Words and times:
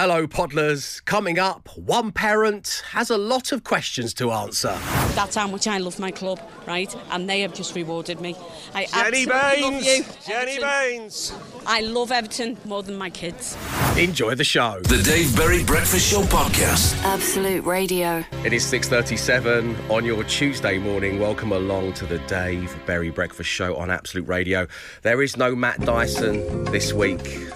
Hello, 0.00 0.28
Podlers. 0.28 1.04
Coming 1.06 1.40
up, 1.40 1.68
one 1.76 2.12
parent 2.12 2.84
has 2.92 3.10
a 3.10 3.18
lot 3.18 3.50
of 3.50 3.64
questions 3.64 4.14
to 4.14 4.30
answer. 4.30 4.78
That's 5.16 5.34
how 5.34 5.48
much 5.48 5.66
I 5.66 5.78
love 5.78 5.98
my 5.98 6.12
club, 6.12 6.40
right? 6.68 6.94
And 7.10 7.28
they 7.28 7.40
have 7.40 7.52
just 7.52 7.74
rewarded 7.74 8.20
me. 8.20 8.36
I 8.76 8.84
Jenny 8.84 9.24
absolutely 9.24 9.60
love 9.60 9.72
you, 9.72 10.04
Baines! 10.04 10.24
Jenny 10.24 10.52
Everton. 10.52 10.68
Baines! 10.68 11.32
I 11.66 11.80
love 11.80 12.12
Everton 12.12 12.56
more 12.64 12.84
than 12.84 12.96
my 12.96 13.10
kids. 13.10 13.58
Enjoy 13.96 14.36
the 14.36 14.44
show. 14.44 14.78
The 14.84 15.02
Dave 15.02 15.34
Berry 15.34 15.64
Breakfast 15.64 16.08
Show 16.08 16.22
Podcast. 16.22 16.96
Absolute 17.02 17.64
Radio. 17.64 18.22
It 18.44 18.52
is 18.52 18.64
6:37 18.64 19.90
on 19.90 20.04
your 20.04 20.22
Tuesday 20.22 20.78
morning. 20.78 21.18
Welcome 21.18 21.50
along 21.50 21.94
to 21.94 22.06
the 22.06 22.20
Dave 22.28 22.72
Berry 22.86 23.10
Breakfast 23.10 23.50
Show 23.50 23.74
on 23.74 23.90
Absolute 23.90 24.28
Radio. 24.28 24.68
There 25.02 25.20
is 25.22 25.36
no 25.36 25.56
Matt 25.56 25.80
Dyson 25.80 26.66
this 26.66 26.92
week. 26.92 27.48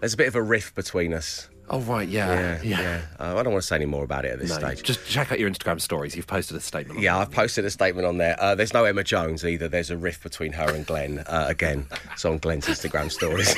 There's 0.00 0.14
a 0.14 0.16
bit 0.16 0.28
of 0.28 0.36
a 0.36 0.42
rift 0.42 0.74
between 0.74 1.12
us. 1.12 1.50
Oh 1.74 1.80
right, 1.80 2.06
yeah, 2.06 2.58
Yeah, 2.62 2.80
yeah. 2.80 3.00
Uh, 3.18 3.34
I 3.38 3.42
don't 3.42 3.52
want 3.54 3.62
to 3.62 3.66
say 3.66 3.76
any 3.76 3.86
more 3.86 4.04
about 4.04 4.26
it 4.26 4.32
at 4.32 4.38
this 4.40 4.50
No, 4.50 4.58
stage. 4.58 4.82
just 4.82 5.06
check 5.08 5.32
out 5.32 5.40
your 5.40 5.50
Instagram 5.50 5.80
stories. 5.80 6.14
You've 6.14 6.26
posted 6.26 6.54
a 6.56 6.60
statement. 6.60 6.98
on 6.98 7.02
Yeah, 7.02 7.16
I've 7.16 7.30
posted 7.30 7.64
a 7.64 7.70
statement 7.70 8.06
on 8.06 8.18
there. 8.18 8.36
Uh, 8.38 8.54
there's 8.54 8.74
no 8.74 8.84
Emma 8.84 9.02
Jones 9.02 9.42
either. 9.42 9.68
There's 9.68 9.90
a 9.90 9.96
rift 9.96 10.22
between 10.22 10.52
her 10.52 10.68
and 10.74 10.84
Glenn. 10.84 11.20
Uh, 11.20 11.46
again, 11.48 11.86
it's 12.12 12.26
on 12.26 12.36
Glenn's 12.38 12.66
Instagram 12.66 13.10
stories. 13.10 13.48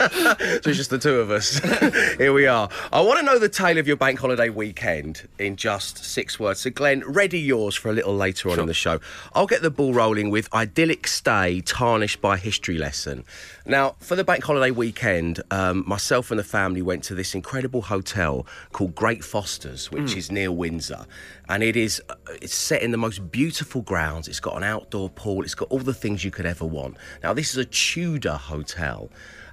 so 0.00 0.36
it's 0.70 0.76
just 0.76 0.90
the 0.90 0.98
two 0.98 1.20
of 1.20 1.30
us. 1.30 1.58
Here 2.18 2.32
we 2.32 2.46
are. 2.48 2.68
I 2.92 3.00
want 3.00 3.20
to 3.20 3.24
know 3.24 3.38
the 3.38 3.48
tale 3.48 3.78
of 3.78 3.86
your 3.86 3.96
bank 3.96 4.18
holiday 4.18 4.48
weekend 4.48 5.28
in 5.38 5.54
just 5.56 6.04
six 6.04 6.40
words. 6.40 6.60
So, 6.60 6.70
Glenn, 6.70 7.04
ready 7.06 7.38
yours 7.38 7.76
for 7.76 7.90
a 7.90 7.92
little 7.92 8.16
later 8.16 8.50
on 8.50 8.58
in 8.58 8.66
the 8.66 8.74
show. 8.74 8.98
I'll 9.34 9.46
get 9.46 9.62
the 9.62 9.70
ball 9.70 9.94
rolling 9.94 10.30
with 10.30 10.52
idyllic 10.52 11.06
stay 11.06 11.60
tarnished 11.60 12.20
by 12.20 12.38
history 12.38 12.76
lesson. 12.76 13.24
Now, 13.66 13.94
for 14.00 14.16
the 14.16 14.24
bank 14.24 14.42
holiday 14.42 14.72
weekend, 14.72 15.40
um, 15.52 15.84
myself 15.86 16.30
and 16.32 16.40
the 16.40 16.44
family 16.44 16.82
went 16.82 17.04
to 17.04 17.14
this 17.20 17.34
incredible 17.34 17.82
hotel 17.82 18.46
called 18.72 18.94
Great 18.94 19.22
Fosters, 19.22 19.90
which 19.92 20.16
is 20.16 20.32
near 20.32 20.50
Windsor, 20.50 21.04
and 21.50 21.62
it 21.62 21.76
is 21.76 22.00
uh, 22.08 22.14
it's 22.40 22.54
set 22.54 22.80
in 22.82 22.92
the 22.92 22.96
most 22.96 23.30
beautiful 23.30 23.82
grounds. 23.82 24.26
It's 24.26 24.40
got 24.40 24.56
an 24.56 24.64
outdoor 24.64 25.10
pool. 25.10 25.42
It's 25.42 25.54
got 25.54 25.68
all 25.68 25.80
the 25.80 25.92
things 25.92 26.24
you 26.24 26.30
could 26.30 26.46
ever 26.46 26.64
want. 26.64 26.96
Now, 27.22 27.34
this 27.34 27.50
is 27.50 27.58
a 27.58 27.66
Tudor 27.66 28.38
hotel, 28.38 29.10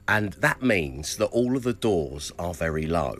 and 0.07 0.31
that 0.47 0.61
means 0.61 1.17
that 1.17 1.25
all 1.27 1.57
of 1.57 1.63
the 1.63 1.73
doors 1.73 2.31
are 2.39 2.53
very 2.53 2.85
low. 2.87 3.17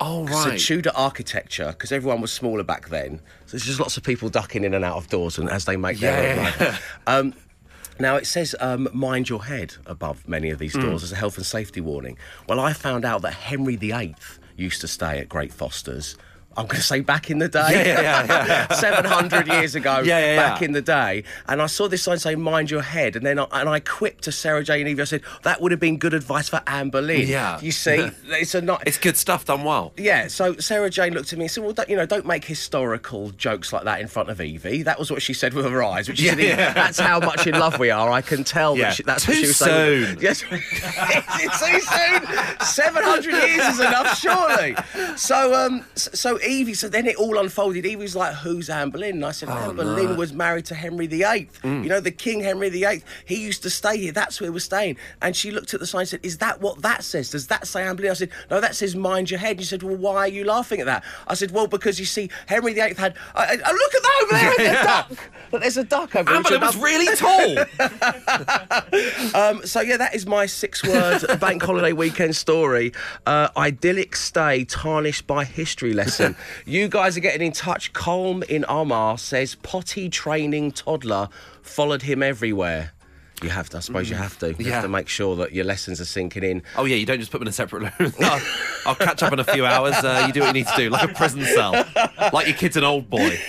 Oh 0.00 0.26
So 0.26 0.32
right. 0.50 0.58
Tudor 0.58 0.90
architecture, 0.96 1.68
because 1.68 1.92
everyone 1.92 2.20
was 2.20 2.32
smaller 2.32 2.64
back 2.64 2.88
then. 2.88 3.20
So 3.46 3.52
there's 3.52 3.64
just 3.66 3.78
lots 3.78 3.96
of 3.96 4.02
people 4.02 4.28
ducking 4.28 4.64
in 4.64 4.74
and 4.74 4.84
out 4.84 4.96
of 4.96 5.08
doors, 5.08 5.38
and 5.38 5.48
as 5.48 5.66
they 5.66 5.76
make 5.76 5.98
their 6.00 6.34
Yeah. 6.34 6.38
own 6.40 6.44
life. 6.44 6.96
Um, 7.06 7.34
now 8.02 8.16
it 8.16 8.26
says 8.26 8.54
um, 8.60 8.88
"mind 8.92 9.28
your 9.28 9.44
head" 9.44 9.74
above 9.86 10.26
many 10.28 10.50
of 10.50 10.58
Hmm. 10.58 10.62
these 10.64 10.74
doors 10.74 11.02
as 11.02 11.12
a 11.12 11.16
health 11.16 11.36
and 11.38 11.46
safety 11.46 11.80
warning. 11.80 12.18
Well, 12.48 12.60
I 12.60 12.72
found 12.72 13.04
out 13.04 13.22
that 13.22 13.32
Henry 13.34 13.76
VIII 13.76 14.14
used 14.56 14.80
to 14.82 14.88
stay 14.88 15.18
at 15.18 15.28
Great 15.28 15.52
Foster's. 15.52 16.16
I'm 16.56 16.66
going 16.66 16.76
to 16.76 16.82
say 16.82 17.00
back 17.00 17.30
in 17.30 17.38
the 17.38 17.48
day, 17.48 17.68
Yeah, 17.70 18.00
yeah, 18.02 18.46
yeah, 18.46 18.68
700 18.74 19.48
years 19.48 19.74
ago, 19.74 20.00
Yeah, 20.04 20.18
yeah, 20.18 20.36
back 20.36 20.62
in 20.62 20.72
the 20.72 20.82
day. 20.82 21.24
And 21.48 21.60
I 21.62 21.66
saw 21.66 21.88
this 21.88 22.02
sign 22.02 22.18
saying 22.18 22.40
"Mind 22.40 22.70
your 22.70 22.82
head," 22.82 23.16
and 23.16 23.24
then 23.24 23.38
I, 23.38 23.46
and 23.52 23.68
I 23.68 23.80
quipped 23.80 24.24
to 24.24 24.32
Sarah 24.32 24.62
Jane 24.64 24.86
Evie. 24.86 25.02
I 25.02 25.04
said 25.04 25.22
that 25.42 25.60
would 25.60 25.70
have 25.70 25.80
been 25.80 25.98
good 25.98 26.14
advice 26.14 26.48
for 26.48 26.60
Anne 26.66 26.90
Boleyn. 26.90 27.26
Yeah. 27.28 27.60
you 27.60 27.72
see, 27.72 28.10
it's 28.28 28.54
a 28.54 28.60
not. 28.60 28.86
It's 28.86 28.98
good 28.98 29.16
stuff 29.16 29.44
done 29.44 29.64
well. 29.64 29.92
Yeah, 29.96 30.28
so 30.28 30.56
Sarah 30.56 30.90
Jane 30.90 31.14
looked 31.14 31.32
at 31.32 31.38
me 31.38 31.44
and 31.46 31.50
said, 31.50 31.64
"Well, 31.64 31.72
don't, 31.72 31.88
you 31.88 31.96
know, 31.96 32.06
don't 32.06 32.26
make 32.26 32.44
historical 32.44 33.30
jokes 33.30 33.72
like 33.72 33.84
that 33.84 34.00
in 34.00 34.08
front 34.08 34.28
of 34.30 34.40
Evie." 34.40 34.82
That 34.82 34.98
was 34.98 35.10
what 35.10 35.22
she 35.22 35.34
said 35.34 35.54
with 35.54 35.64
her 35.66 35.82
eyes. 35.82 36.08
Which 36.08 36.20
is, 36.22 36.34
yeah. 36.36 36.72
that's 36.72 36.98
how 36.98 37.20
much 37.20 37.46
in 37.46 37.54
love 37.58 37.78
we 37.78 37.90
are. 37.90 38.10
I 38.10 38.20
can 38.22 38.44
tell 38.44 38.76
that 38.76 38.94
she, 38.94 39.02
that's 39.02 39.24
Too 39.24 39.32
what 39.32 39.38
she 39.38 39.46
was 39.46 39.56
saying. 39.56 40.04
soon. 40.06 40.18
Yes, 40.22 40.44
it's 40.50 41.60
too 41.60 41.80
soon. 41.80 42.60
Seven 42.60 43.02
hundred 43.02 43.34
years 43.34 43.66
is 43.68 43.80
enough, 43.80 44.18
surely. 44.18 44.74
So, 45.16 45.54
um, 45.54 45.84
so 45.94 46.38
Evie. 46.42 46.74
So 46.74 46.88
then 46.88 47.06
it 47.06 47.16
all 47.16 47.38
unfolded. 47.38 47.84
Evie 47.86 47.96
was 47.96 48.16
like, 48.16 48.34
"Who's 48.36 48.68
Anne 48.70 48.90
Boleyn?" 48.90 49.16
And 49.16 49.24
I 49.24 49.32
said, 49.32 49.48
"Anne 49.48 49.76
Boleyn 49.76 50.16
was 50.16 50.32
married 50.32 50.66
to 50.66 50.74
Henry 50.74 51.06
VIII. 51.06 51.48
You 51.62 51.88
know, 51.88 52.00
the 52.00 52.10
King 52.10 52.40
Henry 52.40 52.68
VIII. 52.70 53.02
He 53.24 53.36
used 53.36 53.62
to 53.62 53.70
stay 53.70 53.96
here. 53.98 54.12
That's 54.12 54.40
where 54.40 54.52
we're 54.52 54.58
staying." 54.60 54.96
And 55.20 55.34
she 55.36 55.50
looked 55.50 55.72
at 55.74 55.80
the 55.80 55.86
sign 55.86 56.00
and 56.00 56.08
said, 56.08 56.20
"Is 56.22 56.38
that 56.38 56.60
what 56.60 56.82
that 56.82 57.04
says? 57.04 57.30
Does 57.30 57.46
that 57.48 57.66
say 57.66 57.82
Anne 57.84 57.96
Boleyn?" 57.96 58.10
I 58.10 58.14
said, 58.14 58.30
"No, 58.50 58.60
that 58.60 58.74
says 58.74 58.94
mind 58.96 59.30
your 59.30 59.40
head." 59.40 59.52
And 59.52 59.60
she 59.60 59.66
said, 59.66 59.82
"Well, 59.82 59.96
why 59.96 60.16
are 60.18 60.28
you 60.28 60.44
laughing 60.44 60.80
at 60.80 60.86
that?" 60.86 61.04
I 61.26 61.34
said, 61.34 61.50
"Well, 61.50 61.66
because 61.66 61.98
you 61.98 62.06
see, 62.06 62.30
Henry 62.46 62.74
VIII 62.74 62.94
had. 62.94 63.14
Uh, 63.34 63.46
uh, 63.48 63.72
look 63.72 63.94
at 63.94 64.02
that 64.02 64.20
over 64.22 64.32
there, 64.32 64.50
Yeah, 64.50 64.56
the 64.56 64.62
yeah. 64.64 64.82
duck. 64.84 65.30
Look, 65.52 65.62
there's 65.62 65.76
a 65.76 65.84
duck 65.84 66.14
over 66.16 66.24
there. 66.24 66.36
Amber 66.36 66.50
which 66.50 66.60
was 66.60 66.76
really 66.76 67.14
tall. 67.16 67.58
um, 69.34 69.64
so 69.66 69.80
yeah, 69.80 69.96
that 69.96 70.14
is 70.14 70.26
my 70.26 70.46
six-word 70.46 71.40
bank 71.40 71.62
holiday 71.62 71.92
weekend 71.92 72.36
story. 72.36 72.92
Uh, 73.26 73.48
idyllic 73.56 74.16
stay 74.16 74.64
tarnished 74.64 75.26
by 75.26 75.44
history 75.44 75.92
lesson. 75.92 76.31
You 76.66 76.88
guys 76.88 77.16
are 77.16 77.20
getting 77.20 77.46
in 77.46 77.52
touch. 77.52 77.92
Colm 77.92 78.42
in 78.44 78.64
Armagh 78.64 79.18
says 79.18 79.54
potty 79.56 80.08
training 80.08 80.72
toddler 80.72 81.28
followed 81.62 82.02
him 82.02 82.22
everywhere. 82.22 82.92
You 83.42 83.48
have 83.48 83.68
to, 83.70 83.78
I 83.78 83.80
suppose 83.80 84.08
you 84.08 84.14
have 84.14 84.38
to. 84.38 84.50
You 84.50 84.56
Yeah. 84.66 84.74
have 84.74 84.82
to 84.84 84.88
make 84.88 85.08
sure 85.08 85.34
that 85.36 85.52
your 85.52 85.64
lessons 85.64 86.00
are 86.00 86.04
sinking 86.04 86.44
in. 86.44 86.62
oh 86.76 86.84
yeah, 86.84 86.94
you 86.94 87.04
don't 87.06 87.18
just 87.18 87.32
put 87.32 87.38
them 87.38 87.46
in 87.46 87.50
a 87.50 87.52
separate 87.52 87.92
room. 87.98 88.12
I'll, 88.20 88.40
I'll 88.86 88.94
catch 88.94 89.20
up 89.24 89.32
in 89.32 89.40
a 89.40 89.44
few 89.44 89.66
hours. 89.66 89.94
Uh, 89.96 90.24
you 90.28 90.32
do 90.32 90.40
what 90.40 90.46
you 90.48 90.52
need 90.52 90.68
to 90.68 90.76
do, 90.76 90.90
like 90.90 91.10
a 91.10 91.12
prison 91.12 91.44
cell, 91.44 91.72
like 92.32 92.46
your 92.46 92.56
kid's 92.56 92.76
an 92.76 92.84
old 92.84 93.10
boy. 93.10 93.36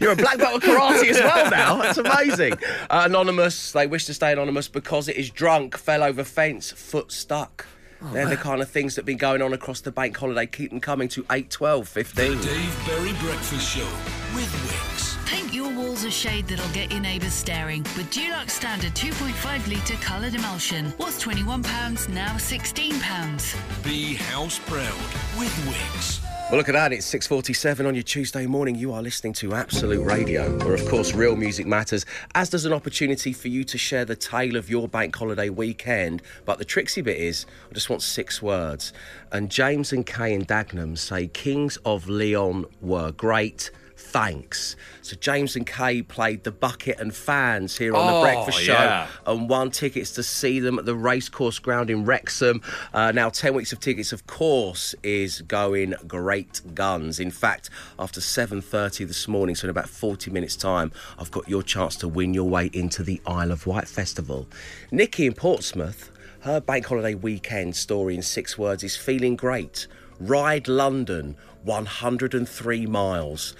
You're 0.00 0.12
a 0.12 0.16
black 0.16 0.38
belt 0.38 0.54
of 0.56 0.62
karate 0.62 1.08
as 1.10 1.18
well 1.18 1.50
now. 1.50 1.76
That's 1.82 1.98
amazing. 1.98 2.54
Uh, 2.88 3.02
anonymous, 3.04 3.72
they 3.72 3.86
wish 3.86 4.06
to 4.06 4.14
stay 4.14 4.32
anonymous 4.32 4.68
because 4.68 5.08
it 5.08 5.16
is 5.16 5.28
drunk, 5.30 5.76
fell 5.76 6.02
over 6.04 6.22
fence, 6.24 6.70
foot 6.70 7.10
stuck. 7.12 7.66
Oh, 8.00 8.12
They're 8.12 8.28
the 8.28 8.36
kind 8.36 8.62
of 8.62 8.68
things 8.70 8.94
that 8.94 9.00
have 9.00 9.06
been 9.06 9.16
going 9.16 9.42
on 9.42 9.52
across 9.52 9.80
the 9.80 9.90
bank 9.90 10.16
holiday. 10.16 10.46
Keep 10.46 10.70
them 10.70 10.80
coming 10.80 11.08
to 11.08 11.24
8, 11.30 11.50
12, 11.50 11.88
15. 11.88 12.40
Dave 12.40 12.86
Berry 12.86 13.12
Breakfast 13.20 13.76
Show 13.76 13.88
with 14.34 14.50
Wickes. 14.66 15.26
Paint 15.26 15.52
your 15.52 15.74
walls 15.74 16.04
a 16.04 16.10
shade 16.10 16.46
that'll 16.46 16.72
get 16.72 16.90
your 16.90 17.00
neighbours 17.00 17.32
staring 17.34 17.82
with 17.96 18.10
Dulux 18.10 18.50
Standard 18.50 18.94
2.5 18.94 19.68
litre 19.68 19.94
coloured 19.96 20.34
emulsion. 20.34 20.92
Was 20.98 21.22
£21, 21.22 22.08
now 22.08 22.34
£16. 22.34 23.84
Be 23.84 24.14
house 24.14 24.58
proud 24.60 25.38
with 25.38 25.52
Wickes. 25.66 26.27
Well, 26.48 26.56
look 26.56 26.70
at 26.70 26.72
that. 26.72 26.94
It's 26.94 27.06
6.47 27.12 27.86
on 27.86 27.94
your 27.94 28.02
Tuesday 28.02 28.46
morning. 28.46 28.74
You 28.74 28.94
are 28.94 29.02
listening 29.02 29.34
to 29.34 29.52
Absolute 29.52 30.02
Radio, 30.02 30.48
where, 30.64 30.72
of 30.72 30.88
course, 30.88 31.12
real 31.12 31.36
music 31.36 31.66
matters, 31.66 32.06
as 32.34 32.48
does 32.48 32.64
an 32.64 32.72
opportunity 32.72 33.34
for 33.34 33.48
you 33.48 33.64
to 33.64 33.76
share 33.76 34.06
the 34.06 34.16
tale 34.16 34.56
of 34.56 34.70
your 34.70 34.88
bank 34.88 35.14
holiday 35.14 35.50
weekend. 35.50 36.22
But 36.46 36.56
the 36.56 36.64
tricksy 36.64 37.02
bit 37.02 37.18
is, 37.18 37.44
I 37.70 37.74
just 37.74 37.90
want 37.90 38.00
six 38.00 38.40
words. 38.40 38.94
And 39.30 39.50
James 39.50 39.92
and 39.92 40.06
Kay 40.06 40.32
and 40.32 40.48
Dagenham 40.48 40.96
say 40.96 41.28
Kings 41.28 41.76
of 41.84 42.08
Leon 42.08 42.64
were 42.80 43.12
great. 43.12 43.70
Thanks. 44.12 44.74
So 45.02 45.16
James 45.16 45.54
and 45.54 45.66
Kay 45.66 46.00
played 46.00 46.44
the 46.44 46.50
bucket 46.50 46.98
and 46.98 47.14
fans 47.14 47.76
here 47.76 47.94
on 47.94 48.06
the 48.06 48.12
Oh, 48.14 48.22
Breakfast 48.22 48.58
Show 48.60 48.72
yeah. 48.72 49.06
and 49.26 49.50
won 49.50 49.70
tickets 49.70 50.12
to 50.12 50.22
see 50.22 50.60
them 50.60 50.78
at 50.78 50.86
the 50.86 50.94
racecourse 50.94 51.58
ground 51.58 51.90
in 51.90 52.06
Wrexham. 52.06 52.62
Uh, 52.94 53.12
now, 53.12 53.28
10 53.28 53.52
weeks 53.52 53.70
of 53.72 53.80
tickets, 53.80 54.12
of 54.12 54.26
course, 54.26 54.94
is 55.02 55.42
going 55.42 55.94
great 56.06 56.62
guns. 56.74 57.20
In 57.20 57.30
fact, 57.30 57.68
after 57.98 58.20
7.30 58.20 59.06
this 59.06 59.28
morning, 59.28 59.54
so 59.54 59.66
in 59.66 59.70
about 59.70 59.90
40 59.90 60.30
minutes' 60.30 60.56
time, 60.56 60.90
I've 61.18 61.30
got 61.30 61.46
your 61.46 61.62
chance 61.62 61.94
to 61.96 62.08
win 62.08 62.32
your 62.32 62.48
way 62.48 62.70
into 62.72 63.02
the 63.02 63.20
Isle 63.26 63.52
of 63.52 63.66
Wight 63.66 63.88
Festival. 63.88 64.46
Nikki 64.90 65.26
in 65.26 65.34
Portsmouth, 65.34 66.10
her 66.40 66.60
bank 66.62 66.86
holiday 66.86 67.14
weekend 67.14 67.76
story 67.76 68.14
in 68.14 68.22
six 68.22 68.56
words 68.56 68.82
is 68.82 68.96
feeling 68.96 69.36
great. 69.36 69.86
Ride 70.18 70.66
London, 70.66 71.36
103 71.64 72.86
miles. 72.86 73.54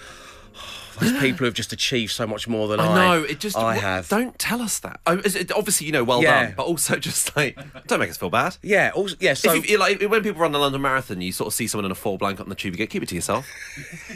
Those 1.00 1.18
people 1.20 1.44
have 1.46 1.54
just 1.54 1.72
achieved 1.72 2.12
so 2.12 2.26
much 2.26 2.46
more 2.48 2.68
than 2.68 2.80
I, 2.80 2.86
I 2.86 2.94
know. 3.18 3.22
It 3.24 3.40
just 3.40 3.56
I 3.56 3.62
what- 3.74 3.78
have. 3.78 4.08
Don't 4.08 4.38
tell 4.38 4.60
us 4.62 4.78
that. 4.80 5.00
Oh, 5.06 5.18
is 5.18 5.34
it- 5.36 5.52
obviously, 5.52 5.86
you 5.86 5.92
know, 5.92 6.04
well 6.04 6.22
Yeah. 6.22 6.44
done, 6.46 6.54
but 6.56 6.66
also 6.66 6.96
just 7.08 7.34
like 7.36 7.56
don't 7.86 8.00
make 8.00 8.10
us 8.10 8.16
feel 8.16 8.30
bad. 8.30 8.56
Yeah, 8.62 8.90
also, 8.94 9.16
yeah. 9.20 9.34
So 9.34 9.52
if 9.54 9.66
you, 9.68 9.72
you 9.74 9.78
like 9.78 10.00
when 10.02 10.22
people 10.22 10.40
run 10.42 10.52
the 10.52 10.58
London 10.58 10.80
Marathon, 10.82 11.20
you 11.20 11.32
sort 11.32 11.48
of 11.48 11.54
see 11.54 11.66
someone 11.66 11.84
in 11.84 11.90
a 11.90 11.94
full 11.96 12.18
blanket 12.18 12.42
on 12.42 12.48
the 12.48 12.54
tube. 12.54 12.74
You 12.74 12.78
go, 12.78 12.86
keep 12.90 13.02
it 13.02 13.08
to 13.10 13.14
yourself. 13.14 13.46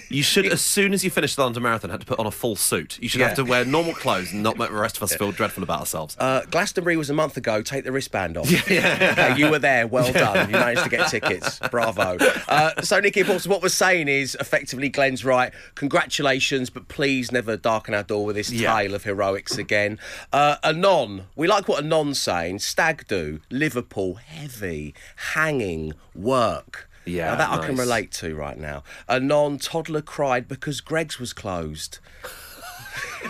You 0.08 0.23
should, 0.23 0.46
as 0.46 0.61
soon 0.61 0.93
as 0.93 1.05
you 1.05 1.11
finish 1.11 1.34
the 1.34 1.43
London 1.43 1.62
Marathon, 1.62 1.90
have 1.90 2.00
to 2.00 2.06
put 2.06 2.19
on 2.19 2.26
a 2.26 2.31
full 2.31 2.56
suit. 2.56 2.99
You 3.00 3.08
should 3.08 3.20
Yeah. 3.20 3.28
have 3.28 3.37
to 3.37 3.44
wear 3.44 3.64
normal 3.64 3.94
clothes 3.94 4.32
and 4.32 4.43
not 4.43 4.58
make 4.58 4.70
the 4.70 4.76
rest 4.76 4.96
of 4.96 5.02
us 5.02 5.14
feel 5.14 5.32
dreadful 5.32 5.62
about 5.62 5.81
ourselves. 5.81 6.17
Uh, 6.19 6.43
Glastonbury 6.50 6.96
was 6.96 7.11
a 7.11 7.14
month 7.14 7.37
ago. 7.37 7.62
Take 7.62 7.85
the 7.85 7.93
wristband 7.93 8.37
off. 8.37 8.50
Okay, 8.73 9.37
you 9.37 9.49
were 9.50 9.58
there. 9.58 9.87
Well 9.87 10.12
done. 10.12 10.49
You 10.49 10.52
managed 10.56 10.82
to 10.85 10.88
get 10.90 11.08
tickets. 11.08 11.58
Bravo. 11.70 12.17
Uh, 12.49 12.81
so, 12.82 13.00
Nicky 13.00 13.23
Paulson, 13.25 13.50
what 13.50 13.62
we're 13.62 13.69
saying 13.69 14.08
is 14.08 14.37
effectively 14.40 14.88
Glenn's 14.88 15.25
right. 15.25 15.52
Congratulations, 15.75 16.70
but 16.73 16.89
please 16.89 17.31
never 17.33 17.57
darken 17.57 17.95
our 17.95 18.03
door 18.03 18.25
with 18.25 18.37
this 18.37 18.51
Yeah. 18.51 18.75
tale 18.77 18.95
of 18.95 19.05
heroics 19.05 19.57
again. 19.59 19.99
Uh, 20.33 20.57
Anon, 20.65 21.27
we 21.37 21.47
like 21.47 21.69
what 21.69 21.83
Anon's 21.83 22.21
saying. 22.21 22.59
Stag 22.61 23.07
do, 23.09 23.41
Liverpool, 23.51 24.15
heavy, 24.15 24.95
hanging, 25.35 25.95
work. 26.15 26.89
Yeah, 27.05 27.31
Now, 27.31 27.35
that 27.37 27.51
I 27.51 27.67
can 27.67 27.77
relate 27.77 28.13
to 28.13 28.37
right 28.37 28.57
now. 28.57 28.85
Anon, 29.09 29.59
toddler 29.59 30.03
cried 30.03 30.47
because 30.47 30.81
Greggs 30.81 31.19
was 31.19 31.33
closed. 31.33 31.99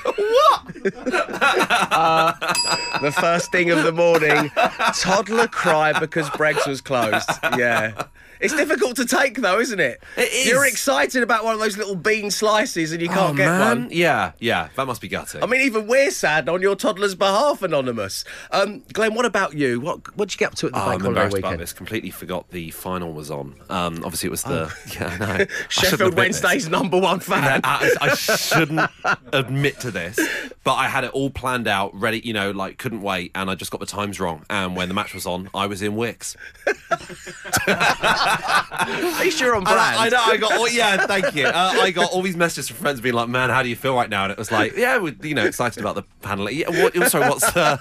What? 0.05 0.75
The 3.03 3.13
first 3.19 3.51
thing 3.53 3.71
of 3.71 3.83
the 3.85 3.93
morning, 3.93 4.51
toddler 4.99 5.47
cry 5.49 5.99
because 5.99 6.29
Greggs 6.31 6.67
was 6.67 6.81
closed. 6.81 7.29
Yeah. 7.57 7.93
It's 8.43 8.55
difficult 8.55 8.97
to 8.97 9.07
take 9.07 9.41
though, 9.41 9.61
isn't 9.61 9.81
it? 9.81 10.03
It 10.17 10.33
is. 10.33 10.47
You're 10.49 10.67
excited 10.67 11.23
about 11.23 11.45
one 11.45 11.55
of 11.55 11.61
those 11.61 11.77
little 11.79 11.95
bean 11.95 12.31
slices 12.31 12.93
and 12.93 13.01
you 13.01 13.09
can't 13.09 13.35
oh, 13.35 13.37
get 13.37 13.47
man. 13.47 13.83
one. 13.85 13.89
Yeah, 13.93 14.33
yeah. 14.41 14.69
That 14.77 14.87
must 14.87 15.01
be 15.01 15.09
gutting. 15.09 15.43
I 15.43 15.47
mean, 15.47 15.61
even 15.63 15.87
we're 15.87 16.11
sad 16.11 16.49
on 16.49 16.61
your 16.61 16.75
toddler's 16.77 17.15
behalf, 17.15 17.63
Anonymous. 17.63 18.25
Um, 18.51 18.83
Glenn, 18.93 19.15
what 19.15 19.25
about 19.25 19.55
you? 19.55 19.81
What 19.81 20.17
what 20.17 20.29
did 20.29 20.35
you 20.35 20.39
get 20.39 20.49
up 20.53 20.55
to 20.57 20.67
at 20.67 20.73
the 20.73 20.79
Oh, 20.83 20.87
bank 20.91 20.95
I'm 20.95 21.01
holiday 21.01 21.09
embarrassed 21.23 21.39
about 21.39 21.59
this. 21.59 21.73
Completely 21.73 22.11
forgot 22.11 22.51
the 22.51 22.71
final 22.73 23.13
was 23.13 23.31
on. 23.31 23.55
Um, 23.71 24.03
obviously, 24.05 24.27
it 24.27 24.31
was 24.31 24.43
the 24.43 24.75
yeah. 24.95 25.07
I 25.07 25.19
know. 25.19 25.27
I 25.27 25.47
shouldn't 25.47 25.51
Oh. 25.53 25.69
Sheffield 25.69 26.01
admit 26.13 26.33
this. 26.33 26.43
Wednesday's 26.43 26.69
number 26.69 26.99
one 26.99 27.21
fan. 27.21 27.61
I, 27.65 27.95
I 28.01 28.15
shouldn't 28.15 28.91
admit 29.33 29.79
to 29.81 29.91
this, 29.91 30.19
but 30.65 30.75
I 30.75 30.89
had 30.89 31.05
it 31.05 31.11
all 31.13 31.31
planned 31.31 31.69
out, 31.69 31.95
ready. 31.95 32.21
You 32.25 32.33
know, 32.33 32.51
like 32.51 32.79
couldn't 32.79 33.03
wait, 33.03 33.31
and 33.35 33.51
I 33.51 33.55
just 33.55 33.71
got 33.71 33.81
the 33.81 33.87
times 33.87 34.19
wrong. 34.19 34.45
And 34.51 34.75
when 34.77 34.89
the 34.89 34.95
match 34.95 35.15
was 35.15 35.27
on, 35.27 35.49
I 35.55 35.67
was 35.67 35.81
in 35.83 35.93
Wickes. 35.93 36.37
At 38.33 39.21
least 39.21 39.41
you're 39.41 39.55
on 39.55 39.63
And 39.63 39.67
brand. 39.67 39.79
I, 39.79 40.07
I 40.07 40.09
know. 40.09 40.23
I 40.23 40.37
got. 40.37 40.53
All, 40.53 40.69
yeah, 40.69 41.07
thank 41.07 41.35
you. 41.35 41.47
Uh, 41.47 41.77
I 41.81 41.91
got 41.91 42.11
all 42.13 42.23
these 42.23 42.37
messages 42.37 42.69
from 42.69 42.79
friends 42.79 43.01
being 43.01 43.15
like, 43.15 43.29
"Man, 43.29 43.51
how 43.51 43.63
do 43.63 43.69
you 43.69 43.77
feel 43.77 43.95
right 43.95 44.11
now?" 44.11 44.25
And 44.25 44.33
it 44.33 44.39
was 44.39 44.51
like, 44.51 44.77
"Yeah, 44.77 44.99
we're, 44.99 45.15
you 45.23 45.35
know, 45.35 45.45
excited 45.45 45.81
about 45.81 45.95
the 45.95 46.03
panel." 46.23 46.51
Yeah, 46.51 46.69
what, 46.71 46.95
sorry, 47.11 47.29
what's 47.29 47.57
uh, 47.57 47.77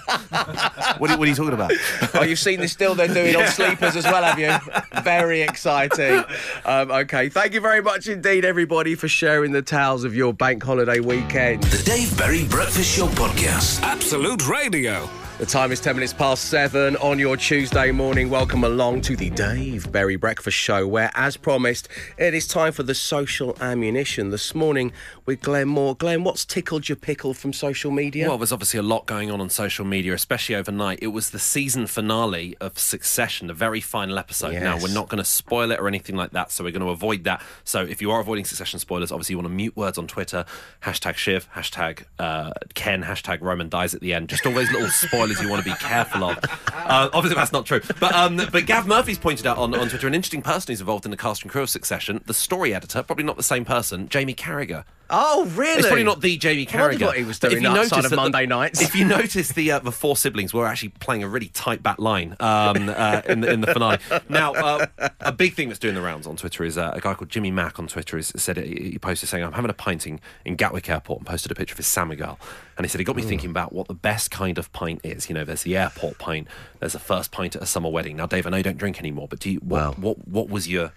what, 0.98 1.12
are, 1.12 1.18
what 1.18 1.25
are 1.25 1.25
you 1.25 1.36
talking 1.36 1.53
about? 1.53 1.71
Oh, 2.13 2.24
you've 2.24 2.39
seen 2.39 2.59
the 2.59 2.68
still 2.68 2.95
they're 2.95 3.07
doing 3.07 3.36
on 3.36 3.48
sleepers 3.48 3.95
as 3.95 4.06
well, 4.06 4.24
have 4.24 4.39
you? 4.39 5.01
Very 5.01 5.42
exciting. 5.42 6.24
Um, 6.65 6.92
okay, 6.92 7.30
thank 7.30 7.53
you 7.53 7.62
very 7.62 7.81
much 7.81 8.07
indeed, 8.07 8.45
everybody, 8.45 8.95
for 8.95 9.07
sharing 9.07 9.51
the 9.51 9.62
tales 9.62 10.03
of 10.03 10.15
your 10.15 10.33
bank 10.33 10.63
holiday 10.63 11.00
weekend. 11.00 11.63
The 11.63 11.83
Dave 11.83 12.18
Berry 12.18 12.45
Breakfast 12.45 12.95
Show 12.95 13.07
Podcast. 13.07 13.81
Absolute 13.81 14.48
Radio. 14.48 15.09
The 15.41 15.47
time 15.47 15.71
is 15.71 15.79
10 15.79 15.95
minutes 15.95 16.13
past 16.13 16.49
seven 16.51 16.95
on 16.97 17.17
your 17.17 17.35
Tuesday 17.35 17.89
morning. 17.89 18.29
Welcome 18.29 18.63
along 18.63 19.01
to 19.01 19.15
the 19.15 19.31
Dave 19.31 19.91
Berry 19.91 20.15
Breakfast 20.15 20.55
Show, 20.55 20.88
where, 20.88 21.09
as 21.15 21.35
promised, 21.35 21.88
it 22.19 22.35
is 22.35 22.45
time 22.45 22.73
for 22.73 22.83
the 22.83 22.93
social 22.93 23.57
ammunition. 23.59 24.29
This 24.29 24.53
morning 24.53 24.93
with 25.25 25.41
Glenn 25.41 25.67
Moore. 25.67 25.95
Glenn, 25.95 26.23
what's 26.23 26.45
tickled 26.45 26.88
your 26.88 26.95
pickle 26.95 27.33
from 27.33 27.53
social 27.53 27.89
media? 27.89 28.27
Well, 28.29 28.38
there's 28.38 28.51
obviously 28.51 28.79
a 28.79 28.83
lot 28.83 29.07
going 29.07 29.31
on 29.31 29.41
on 29.41 29.49
social 29.49 29.83
media, 29.83 30.13
especially 30.13 30.53
overnight. 30.53 30.99
It 31.01 31.07
was 31.07 31.31
the 31.31 31.39
season 31.39 31.88
finale 31.88 32.55
of 32.61 32.77
Succession, 32.77 33.47
the 33.47 33.55
very 33.55 33.81
final 33.81 34.19
episode. 34.19 34.53
Now, 34.53 34.77
we're 34.77 34.93
not 34.93 35.09
going 35.09 35.23
to 35.23 35.27
spoil 35.27 35.71
it 35.71 35.79
or 35.79 35.88
anything 35.88 36.17
like 36.17 36.33
that, 36.33 36.51
so 36.51 36.63
we're 36.63 36.69
going 36.69 36.85
to 36.85 36.91
avoid 36.91 37.23
that. 37.23 37.41
So, 37.63 37.81
if 37.81 37.99
you 37.99 38.11
are 38.11 38.19
avoiding 38.19 38.45
Succession 38.45 38.77
spoilers, 38.77 39.11
obviously 39.11 39.33
you 39.33 39.38
want 39.39 39.47
to 39.47 39.55
mute 39.55 39.75
words 39.75 39.97
on 39.97 40.05
Twitter. 40.05 40.45
Hashtag 40.83 41.15
Shiv, 41.15 41.49
hashtag 41.55 42.03
uh, 42.19 42.51
Ken, 42.75 43.01
hashtag 43.01 43.41
Roman 43.41 43.69
dies 43.69 43.95
at 43.95 44.01
the 44.01 44.13
end. 44.13 44.29
Just 44.29 44.45
all 44.45 44.53
those 44.53 44.69
little 44.69 44.88
spoilers 44.89 45.31
you 45.39 45.48
want 45.50 45.63
to 45.63 45.69
be 45.69 45.75
careful 45.78 46.24
of. 46.24 46.39
Uh, 46.74 47.10
obviously, 47.13 47.36
that's 47.36 47.51
not 47.51 47.66
true. 47.66 47.81
But 48.00 48.13
um, 48.16 48.38
but 48.51 48.66
Gav 48.66 48.88
Murphy's 48.88 49.19
pointed 49.19 49.45
out 49.45 49.57
on, 49.57 49.75
on 49.75 49.88
Twitter 49.88 50.07
an 50.07 50.16
interesting 50.16 50.42
person 50.42 50.72
who's 50.72 50.81
involved 50.81 51.06
in 51.06 51.12
the 51.12 51.18
cast 51.18 51.44
and 51.44 51.51
crew 51.51 51.62
of 51.62 51.69
Succession, 51.69 52.22
the 52.25 52.33
story 52.33 52.74
editor, 52.74 53.04
probably 53.04 53.24
not 53.24 53.38
the 53.38 53.44
same 53.44 53.66
person, 53.66 54.10
Jamie 54.10 54.33
Carragher. 54.33 54.83
Oh, 55.12 55.46
really? 55.56 55.80
It's 55.80 55.88
probably 55.88 56.04
not 56.04 56.22
the 56.22 56.38
Jamie 56.38 56.63
I 56.68 56.72
Carragher. 56.72 57.02
what 57.06 57.18
he 57.18 57.24
was 57.24 57.38
if 57.44 57.50
doing 57.52 57.62
you 57.63 57.69
outside 57.69 57.98
of 57.98 58.04
that 58.04 58.10
the- 58.10 58.16
Monday 58.16 58.46
nights. 58.46 58.81
If 58.81 58.96
you 58.96 59.06
notice, 59.06 59.50
the 59.52 59.72
uh, 59.74 59.80
the 59.80 59.92
four 59.92 60.16
siblings 60.16 60.54
were 60.54 60.66
actually 60.66 60.90
playing 60.90 61.24
a 61.24 61.28
really 61.28 61.50
tight 61.50 61.84
back 61.84 62.00
line 62.00 62.36
um, 62.40 62.90
uh, 62.96 63.22
in 63.28 63.42
the 63.42 63.52
in 63.52 63.62
the 63.62 63.68
finale. 63.68 63.98
Now, 64.30 64.54
uh, 64.54 64.88
a 65.19 65.31
big 65.31 65.54
thing 65.54 65.68
that's 65.68 65.80
doing 65.80 65.96
the 65.96 66.02
rounds 66.02 66.25
on 66.25 66.36
Twitter 66.38 66.63
is 66.63 66.78
uh, 66.78 66.92
a 66.94 67.00
guy 67.02 67.13
called 67.13 67.30
Jimmy 67.30 67.52
Mack 67.52 67.78
on 67.80 67.88
Twitter 67.88 68.18
has 68.18 68.31
said 68.36 68.58
he 68.58 68.98
posted 68.98 69.30
saying, 69.30 69.44
"I'm 69.44 69.54
having 69.54 69.69
a 69.69 69.74
pint 69.75 70.08
in, 70.08 70.19
in 70.46 70.56
Gatwick 70.56 70.90
Airport," 70.90 71.19
and 71.19 71.28
posted 71.28 71.52
a 71.52 71.56
picture 71.56 71.74
of 71.74 71.78
his 71.78 71.88
San 71.88 72.08
Miguel, 72.08 72.40
and 72.78 72.86
he 72.86 72.90
said 72.90 73.02
it 73.02 73.04
got 73.04 73.16
me 73.16 73.22
thinking 73.22 73.50
about 73.50 73.74
what 73.74 73.88
the 73.88 73.94
best 73.94 74.31
kind 74.31 74.58
of 74.58 74.72
pint 74.74 75.02
is. 75.04 75.30
You 75.30 75.36
know, 75.36 75.44
there's 75.44 75.63
the 75.63 75.78
airport 75.78 76.18
pint, 76.18 76.48
there's 76.80 76.96
a 76.96 77.00
first 77.00 77.31
pint 77.31 77.56
at 77.56 77.62
a 77.62 77.66
summer 77.66 77.90
wedding. 77.90 78.16
Now, 78.18 78.25
Dave, 78.28 78.48
I 78.48 78.50
know 78.50 78.58
you 78.58 78.63
don't 78.63 78.78
drink 78.78 79.00
anymore, 79.00 79.28
but 79.28 79.40
do 79.40 79.52
you? 79.52 79.60
What, 79.60 79.69
Well. 79.81 79.94
what 79.94 80.28
what 80.28 80.50
was 80.50 80.68
your 80.68 80.94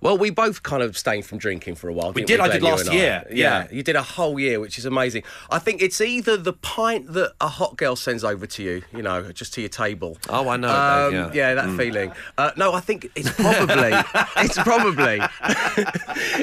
Well, 0.00 0.16
we 0.16 0.30
both 0.30 0.62
kind 0.62 0.82
of 0.82 0.90
abstained 0.90 1.26
from 1.26 1.38
drinking 1.38 1.74
for 1.76 1.88
a 1.88 1.92
while. 1.92 2.12
We 2.12 2.22
did, 2.24 2.40
I 2.40 2.48
did 2.48 2.62
last 2.62 2.82
and 2.82 2.90
I? 2.90 2.94
year, 2.94 3.24
Yeah. 3.30 3.64
yeah. 3.64 3.68
you 3.70 3.82
did 3.82 3.96
a 3.96 4.02
whole 4.02 4.38
year, 4.38 4.60
which 4.60 4.78
is 4.78 4.84
amazing. 4.84 5.22
I 5.50 5.58
think 5.58 5.82
it's 5.82 6.00
either 6.00 6.36
the 6.36 6.52
pint 6.52 7.12
that 7.14 7.32
a 7.40 7.48
hot 7.48 7.76
girl 7.76 7.96
sends 7.96 8.22
over 8.24 8.46
to 8.46 8.62
you, 8.62 8.82
you 8.94 9.02
know, 9.02 9.32
just 9.32 9.54
to 9.54 9.60
your 9.60 9.68
table. 9.70 10.18
Oh, 10.28 10.48
I 10.48 10.56
know, 10.56 10.68
Um, 10.68 11.12
Dave, 11.12 11.34
yeah. 11.34 11.54
that 11.54 11.76
feeling. 11.76 12.12
Uh, 12.36 12.52
no, 12.56 12.72
I 12.72 12.80
think 12.80 13.10
it's 13.16 13.30
probably, 13.30 13.92
it's 14.38 14.58
probably, 14.58 15.20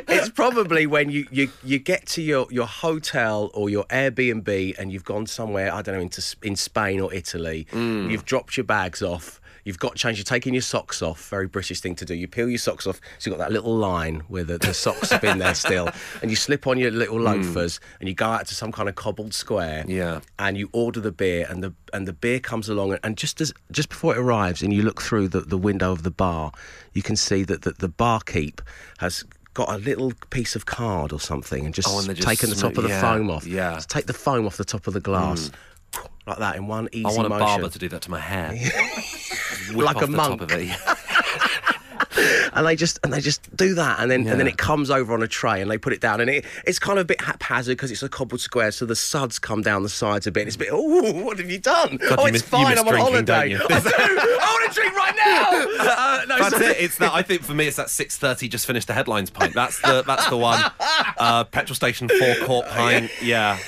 it's 0.08 0.30
probably 0.30 0.86
when 0.88 1.10
you, 1.10 1.28
you, 1.32 1.50
you 1.64 1.80
get 1.80 2.06
to 2.08 2.22
your, 2.22 2.48
your 2.52 2.68
hotel 2.68 3.52
or 3.54 3.70
your 3.70 3.86
Airbnb 3.86 4.78
and 4.78 4.92
you've 4.92 5.06
gone 5.06 5.26
somewhere, 5.28 5.74
I 5.74 5.82
don't 5.82 5.96
know, 5.96 6.02
into 6.02 6.22
in 6.44 6.56
Spain 6.56 7.00
or 7.00 7.14
Italy. 7.14 7.68
Mm. 7.72 8.12
You've 8.12 8.26
dropped 8.26 8.58
your 8.58 8.64
bags 8.64 9.02
off. 9.02 9.40
You've 9.66 9.80
got 9.80 9.94
to 9.94 9.98
change. 9.98 10.18
You're 10.20 10.24
taking 10.24 10.54
your 10.54 10.62
socks 10.62 11.02
off. 11.02 11.28
Very 11.30 11.48
British 11.48 11.82
thing 11.82 11.96
to 11.96 12.06
do. 12.06 12.14
You 12.14 12.28
peel 12.28 12.48
your 12.48 12.58
socks 12.60 12.86
off, 12.88 13.02
so 13.18 13.30
you've 13.30 13.38
got 13.38 13.44
that 13.44 13.52
little 13.52 13.76
line 13.76 14.22
where 14.28 14.44
the, 14.46 14.58
the 14.60 14.74
socks 14.74 15.10
have 15.10 15.22
been 15.22 15.40
there 15.40 15.56
still, 15.56 15.90
and 16.22 16.30
you 16.30 16.38
slip 16.38 16.68
on 16.68 16.78
your 16.78 16.92
little 16.92 17.20
loafers, 17.20 17.80
and 18.00 18.08
you 18.08 18.14
go 18.16 18.28
out 18.28 18.46
to 18.48 18.56
some 18.56 18.72
kind 18.72 18.88
of 18.88 18.96
cobbled 18.96 19.34
square. 19.34 19.82
Hmm. 19.84 19.90
Yeah. 19.90 20.20
And 20.40 20.56
you 20.56 20.70
order 20.72 21.00
the 21.02 21.12
beer, 21.12 21.48
and 21.50 21.64
the 21.64 21.74
and 21.94 22.08
the 22.08 22.14
beer 22.14 22.40
comes 22.40 22.70
along, 22.70 22.98
and 23.04 23.18
just 23.18 23.42
as 23.42 23.54
just 23.72 23.90
before 23.90 24.16
it 24.16 24.20
arrives, 24.20 24.62
and 24.62 24.72
you 24.72 24.84
look 24.84 25.02
through 25.02 25.28
the, 25.30 25.42
the 25.42 25.58
window 25.58 25.92
of 25.92 26.04
the 26.04 26.12
bar, 26.12 26.52
you 26.94 27.02
can 27.02 27.16
see 27.16 27.44
that 27.44 27.64
the, 27.64 27.72
the 27.72 27.90
barkeep 27.90 28.62
has. 29.00 29.24
Got 29.56 29.70
a 29.70 29.78
little 29.78 30.12
piece 30.32 30.58
of 30.58 30.66
card 30.66 31.14
or 31.14 31.20
something, 31.22 31.66
and 31.66 31.74
just, 31.74 31.88
Oh, 31.90 32.00
and 32.00 32.14
just 32.14 32.28
taken 32.28 32.50
the 32.50 32.58
top 32.58 32.76
of 32.78 32.84
the 32.84 32.90
yeah, 32.90 33.00
foam 33.00 33.30
off. 33.30 33.48
yeah. 33.48 33.70
Hmm. 33.70 33.76
Just 33.76 33.90
take 33.90 34.06
the 34.06 34.12
foam 34.14 34.46
off 34.46 34.58
the 34.58 34.66
top 34.66 34.86
of 34.86 34.94
the 34.94 35.00
glass, 35.00 35.50
like 36.28 36.40
that 36.40 36.58
in 36.58 36.68
one 36.68 36.90
easy 36.92 37.06
I 37.06 37.14
want 37.14 37.28
a 37.28 37.30
motion. 37.30 37.46
barber 37.46 37.70
to 37.70 37.80
do 37.80 37.88
that 37.88 38.02
to 38.02 38.12
my 38.12 38.20
hair. 38.20 38.52
Like 39.74 39.98
a 39.98 40.02
the 40.02 40.08
monk. 40.08 40.40
Top 40.40 40.52
of 40.52 40.52
it. 40.52 40.78
and 42.54 42.66
they 42.66 42.76
just 42.76 43.00
and 43.04 43.12
they 43.14 43.22
just 43.22 43.56
do 43.56 43.74
that, 43.76 44.00
and 44.00 44.10
then 44.10 44.28
and 44.28 44.40
then 44.40 44.48
it 44.48 44.58
comes 44.58 44.90
over 44.92 45.14
on 45.14 45.22
a 45.24 45.28
tray, 45.28 45.62
and 45.62 45.70
they 45.70 45.78
put 45.78 45.94
it 45.94 46.02
down, 46.02 46.22
and 46.22 46.30
it 46.30 46.46
it's 46.66 46.80
kind 46.80 46.98
of 47.00 47.04
a 47.04 47.08
bit 47.08 47.22
haphazard 47.22 47.78
because 47.78 47.92
it's 47.92 48.04
a 48.04 48.10
cobbled 48.10 48.42
square, 48.42 48.72
so 48.72 48.86
the 48.86 48.96
suds 48.96 49.40
come 49.40 49.62
down 49.62 49.84
the 49.84 49.90
sides 49.90 50.28
a 50.28 50.32
bit. 50.32 50.42
And 50.42 50.48
it's 50.48 50.56
a 50.56 50.60
bit, 50.60 50.70
oh, 50.72 51.12
what 51.24 51.38
have 51.40 51.50
you 51.50 51.60
done? 51.60 51.98
oh, 52.02 52.22
you 52.22 52.28
it's 52.28 52.32
miss- 52.34 52.42
fine, 52.44 52.78
I'm 52.78 52.88
on 52.88 52.96
holiday. 52.96 53.34
I 53.56 53.58
do. 53.58 53.58
I 53.60 54.58
want 54.62 54.74
to 54.74 54.80
drink 54.82 54.96
right 54.96 55.16
now. 55.16 55.72
Uh, 55.86 56.26
no, 56.28 56.38
That's 56.40 56.58
so- 56.58 56.62
it. 56.64 56.78
It's 56.80 56.98
that. 56.98 57.14
I 57.14 57.22
think 57.22 57.44
for 57.44 57.54
me, 57.54 57.68
it's 57.68 57.78
that 57.78 57.90
six 57.90 58.18
thirty. 58.18 58.48
Just 58.48 58.66
finished 58.66 58.88
the 58.88 58.94
headlines 58.94 59.30
pint. 59.30 59.54
That's 59.54 59.80
the 59.82 60.04
that's 60.06 60.28
the 60.30 60.38
one. 60.38 60.64
Uh, 61.18 61.44
petrol 61.46 61.76
station 61.76 62.10
forecourt 62.10 62.68
pint. 62.68 63.12
Yeah. 63.22 63.60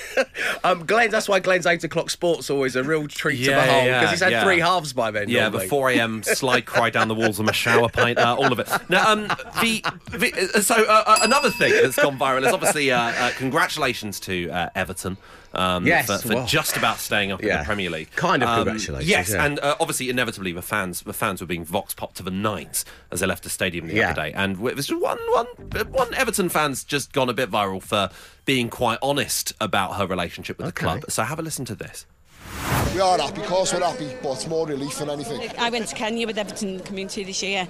Um, 0.63 0.85
Glenn's. 0.85 1.11
That's 1.11 1.29
why 1.29 1.39
Glenn's 1.39 1.65
eight 1.65 1.83
o'clock 1.83 2.09
sports 2.09 2.49
always 2.49 2.75
a 2.75 2.83
real 2.83 3.07
treat 3.07 3.39
Yeah, 3.39 3.55
to 3.59 3.61
behold 3.67 3.85
yeah, 3.85 3.99
because 3.99 4.11
he's 4.11 4.19
had 4.21 4.31
yeah. 4.31 4.43
three 4.43 4.59
halves 4.59 4.93
by 4.93 5.11
then. 5.11 5.29
Yeah, 5.29 5.43
normally. 5.43 5.65
the 5.65 5.69
4 5.69 5.89
a.m. 5.91 6.23
slide 6.23 6.65
cry 6.65 6.89
down 6.89 7.07
the 7.07 7.15
walls 7.15 7.39
of 7.39 7.45
my 7.45 7.51
shower 7.51 7.89
pint, 7.89 8.17
uh, 8.17 8.35
all 8.37 8.51
of 8.51 8.59
it. 8.59 8.67
Now, 8.89 9.11
um, 9.11 9.27
the, 9.61 9.83
the 10.11 10.51
uh, 10.55 10.61
so 10.61 10.75
uh, 10.75 11.03
uh, 11.05 11.19
another 11.23 11.49
thing 11.49 11.71
that's 11.73 11.95
gone 11.95 12.17
viral 12.17 12.45
is 12.45 12.53
obviously 12.53 12.91
uh, 12.91 12.99
uh, 12.99 13.31
congratulations 13.37 14.19
to 14.21 14.49
uh, 14.49 14.69
Everton. 14.75 15.17
Um, 15.53 15.87
Yes, 15.87 16.05
for, 16.07 16.27
for 16.27 16.35
well. 16.35 16.45
just 16.45 16.77
about 16.77 16.97
staying 16.99 17.31
up 17.31 17.41
in 17.41 17.47
the 17.49 17.63
Premier 17.63 17.89
League. 17.89 18.11
Kind 18.15 18.43
of 18.43 18.49
Um, 18.49 18.65
congratulations, 18.65 19.09
Yes, 19.09 19.31
yeah. 19.31 19.45
and 19.45 19.59
uh, 19.59 19.75
obviously, 19.79 20.09
inevitably, 20.09 20.51
the 20.51 20.61
fans 20.61 21.01
the 21.01 21.13
fans 21.13 21.41
were 21.41 21.47
being 21.47 21.63
vox 21.65 21.93
popped 21.93 22.17
to 22.17 22.23
the 22.23 22.29
nines 22.31 22.85
as 23.11 23.21
they 23.21 23.25
left 23.25 23.43
the 23.43 23.49
stadium 23.49 23.87
the 23.87 23.95
Yeah. 23.95 24.11
other 24.11 24.21
day. 24.23 24.33
And 24.33 24.53
it 24.67 24.75
was 24.75 24.87
just 24.87 25.01
one 25.01 25.17
one 25.31 25.47
one 25.91 26.13
Everton 26.13 26.49
fan's 26.49 26.83
just 26.83 27.11
gone 27.13 27.29
a 27.29 27.33
bit 27.33 27.49
viral 27.49 27.81
for 27.81 28.09
being 28.45 28.69
quite 28.69 28.99
honest 29.01 29.53
about 29.59 29.95
her 29.95 30.05
relationship 30.05 30.57
with 30.57 30.67
the 30.67 30.73
club. 30.73 31.05
So 31.09 31.23
have 31.23 31.39
a 31.39 31.41
listen 31.41 31.65
to 31.65 31.75
this. 31.75 32.05
We 32.93 33.01
are 33.01 33.17
happy, 33.19 33.41
of 33.41 33.47
course 33.47 33.73
we're 33.73 33.81
happy, 33.85 34.09
but 34.23 34.31
it's 34.33 34.47
more 34.47 34.65
relief 34.65 34.97
than 34.97 35.09
anything. 35.11 35.51
I 35.59 35.69
went 35.69 35.87
to 35.89 35.95
Kenya 35.95 36.25
with 36.25 36.37
Everton 36.39 36.79
community 36.79 37.23
this 37.23 37.43
year. 37.43 37.67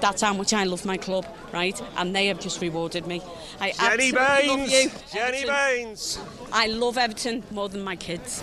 That's 0.00 0.22
how 0.22 0.32
much 0.34 0.52
I 0.52 0.62
love 0.64 0.84
my 0.84 0.96
club, 0.96 1.26
right? 1.52 1.80
And 1.96 2.14
they 2.14 2.26
have 2.28 2.38
just 2.38 2.60
rewarded 2.60 3.04
me. 3.06 3.20
I 3.60 3.72
Jenny 3.72 4.12
absolutely 4.12 4.14
love 4.20 4.38
Baines. 4.68 4.72
you, 4.72 4.90
Jenny 5.12 5.38
Everton. 5.38 5.48
Baines. 5.48 6.18
I 6.52 6.66
love 6.68 6.96
Everton 6.96 7.42
more 7.50 7.68
than 7.68 7.82
my 7.82 7.96
kids. 7.96 8.40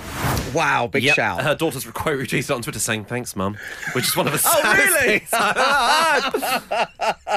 Wow, 0.53 0.87
big 0.87 1.03
Yep, 1.03 1.15
shout. 1.15 1.41
Her 1.41 1.55
daughter's 1.55 1.85
quote 1.85 2.19
retweeted 2.19 2.53
on 2.53 2.61
Twitter 2.61 2.79
saying, 2.79 3.05
Thanks, 3.05 3.35
Mum, 3.37 3.57
which 3.93 4.05
is 4.07 4.17
one 4.17 4.27
of 4.27 4.33
the 4.33 4.41
Oh, 4.45 4.61
saddest 4.61 5.31
really? 5.31 5.39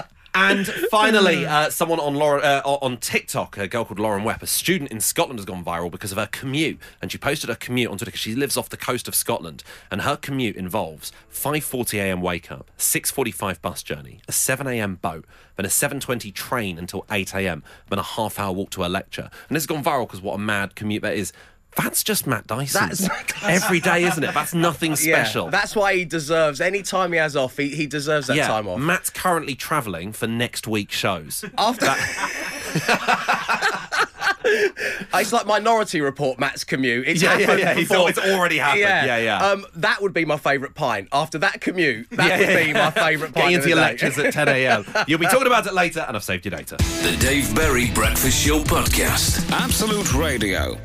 things 0.35 0.69
I've 0.69 0.75
heard. 0.75 0.85
And 0.85 0.89
finally, 0.91 1.47
uh, 1.47 1.71
someone 1.71 2.01
on 2.01 2.15
Lauren, 2.15 2.45
uh, 2.45 2.63
on 2.65 2.97
TikTok, 2.97 3.57
a 3.59 3.69
girl 3.69 3.85
called 3.85 3.99
Lauren 3.99 4.25
Webb, 4.25 4.43
a 4.43 4.47
student 4.47 4.91
in 4.91 5.01
Scotland, 5.01 5.39
has 5.39 5.47
gone 5.47 5.65
viral 5.65 5.91
because 5.91 6.13
of 6.13 6.19
her 6.19 6.27
commute. 6.27 6.79
And 7.01 7.11
she 7.11 7.19
posted 7.19 7.49
her 7.49 7.57
commute 7.57 7.91
on 7.91 7.99
Twitter 7.99 8.07
because 8.07 8.21
she 8.21 8.35
lives 8.35 8.57
off 8.57 8.69
the 8.69 8.77
coast 8.77 9.09
of 9.09 9.15
Scotland, 9.15 9.65
and 9.91 10.03
her 10.03 10.17
commute 10.17 10.57
involves 10.57 11.13
5:40 11.33 11.99
a.m. 11.99 12.21
wake 12.21 12.51
up, 12.51 12.71
6:45 12.79 13.61
bus 13.61 13.83
journey, 13.83 14.21
a 14.29 14.33
7 14.33 14.67
a.m. 14.67 14.97
boat, 14.97 15.25
then 15.57 15.67
a 15.67 15.69
7:20 15.69 16.33
train 16.33 16.79
until 16.79 17.05
8 17.11 17.35
a.m., 17.35 17.63
then 17.89 17.99
a 17.99 18.03
half-hour 18.03 18.53
walk 18.53 18.71
to 18.71 18.83
her 18.83 18.89
lecture. 18.89 19.31
And 19.49 19.57
this 19.57 19.63
has 19.63 19.67
gone 19.67 19.83
viral 19.83 20.07
because 20.07 20.21
what 20.21 20.35
a 20.35 20.39
mad 20.39 20.75
commute 20.75 21.03
that 21.03 21.15
is. 21.15 21.33
That's 21.79 22.03
just 22.03 22.27
Matt 22.27 22.47
Dyson. 22.47 22.89
That's 22.89 23.09
Every 23.43 23.79
day, 23.81 24.05
isn't 24.05 24.23
it? 24.23 24.35
That's 24.35 24.53
nothing 24.53 24.91
Yeah, 25.01 25.23
special. 25.25 25.49
that's 25.49 25.75
why 25.77 25.95
he 25.97 26.05
deserves 26.05 26.61
any 26.61 26.83
time 26.83 27.13
he 27.13 27.19
has 27.19 27.37
off. 27.37 27.57
He, 27.57 27.69
he 27.69 27.87
deserves 27.87 28.27
that 28.27 28.37
yeah, 28.37 28.49
time 28.49 28.67
off. 28.69 28.81
Matt's 28.81 29.11
currently 29.11 29.55
travelling 29.55 30.13
for 30.13 30.27
next 30.27 30.67
week's 30.67 30.97
shows. 30.97 31.45
After 31.57 31.87
It's 35.15 35.33
like 35.33 35.47
Minority 35.47 36.01
Report, 36.01 36.39
Matt's 36.39 36.65
commute. 36.65 37.07
It's 37.07 37.21
Yeah, 37.23 37.35
yeah, 37.35 37.41
happened 37.41 37.61
yeah. 37.61 37.75
He 37.75 37.81
before. 37.83 38.09
it's 38.09 38.19
already 38.19 38.57
happened. 38.59 38.81
Yeah, 38.81 39.17
yeah. 39.19 39.47
Um, 39.47 39.67
that 39.77 40.01
would 40.01 40.13
be 40.15 40.25
my 40.25 40.37
favourite 40.39 40.75
pint. 40.75 41.09
After 41.13 41.39
that 41.39 41.61
commute, 41.61 42.09
that 42.11 42.29
Yeah, 42.29 42.39
would 42.39 42.49
yeah, 42.49 42.65
be 42.65 42.71
yeah. 42.71 42.85
my 42.85 42.91
favourite 42.91 43.35
pint. 43.35 43.45
Getting 43.45 43.55
into 43.57 43.69
your 43.69 43.77
lectures 43.79 44.19
at 44.19 44.33
10 44.33 44.49
a.m. 44.49 44.85
You'll 45.07 45.19
be 45.19 45.27
talking 45.27 45.47
about 45.49 45.67
it 45.67 45.75
later, 45.75 46.01
and 46.07 46.17
I've 46.17 46.25
saved 46.25 46.45
you 46.45 46.51
data. 46.51 46.77
The 46.77 47.17
Dave 47.21 47.55
Berry 47.55 47.91
Breakfast 47.91 48.45
Show 48.47 48.61
Podcast. 48.61 49.51
Absolute 49.53 50.15
Radio. 50.15 50.79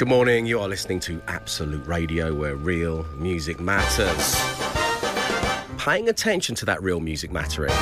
Good 0.00 0.08
morning. 0.08 0.46
You 0.46 0.60
are 0.60 0.66
listening 0.66 0.98
to 1.00 1.20
Absolute 1.28 1.86
Radio, 1.86 2.32
where 2.32 2.56
real 2.56 3.04
music 3.18 3.60
matters. 3.60 4.34
Paying 5.76 6.08
attention 6.08 6.54
to 6.54 6.64
that 6.64 6.82
real 6.82 7.00
music 7.00 7.30
mattering 7.30 7.74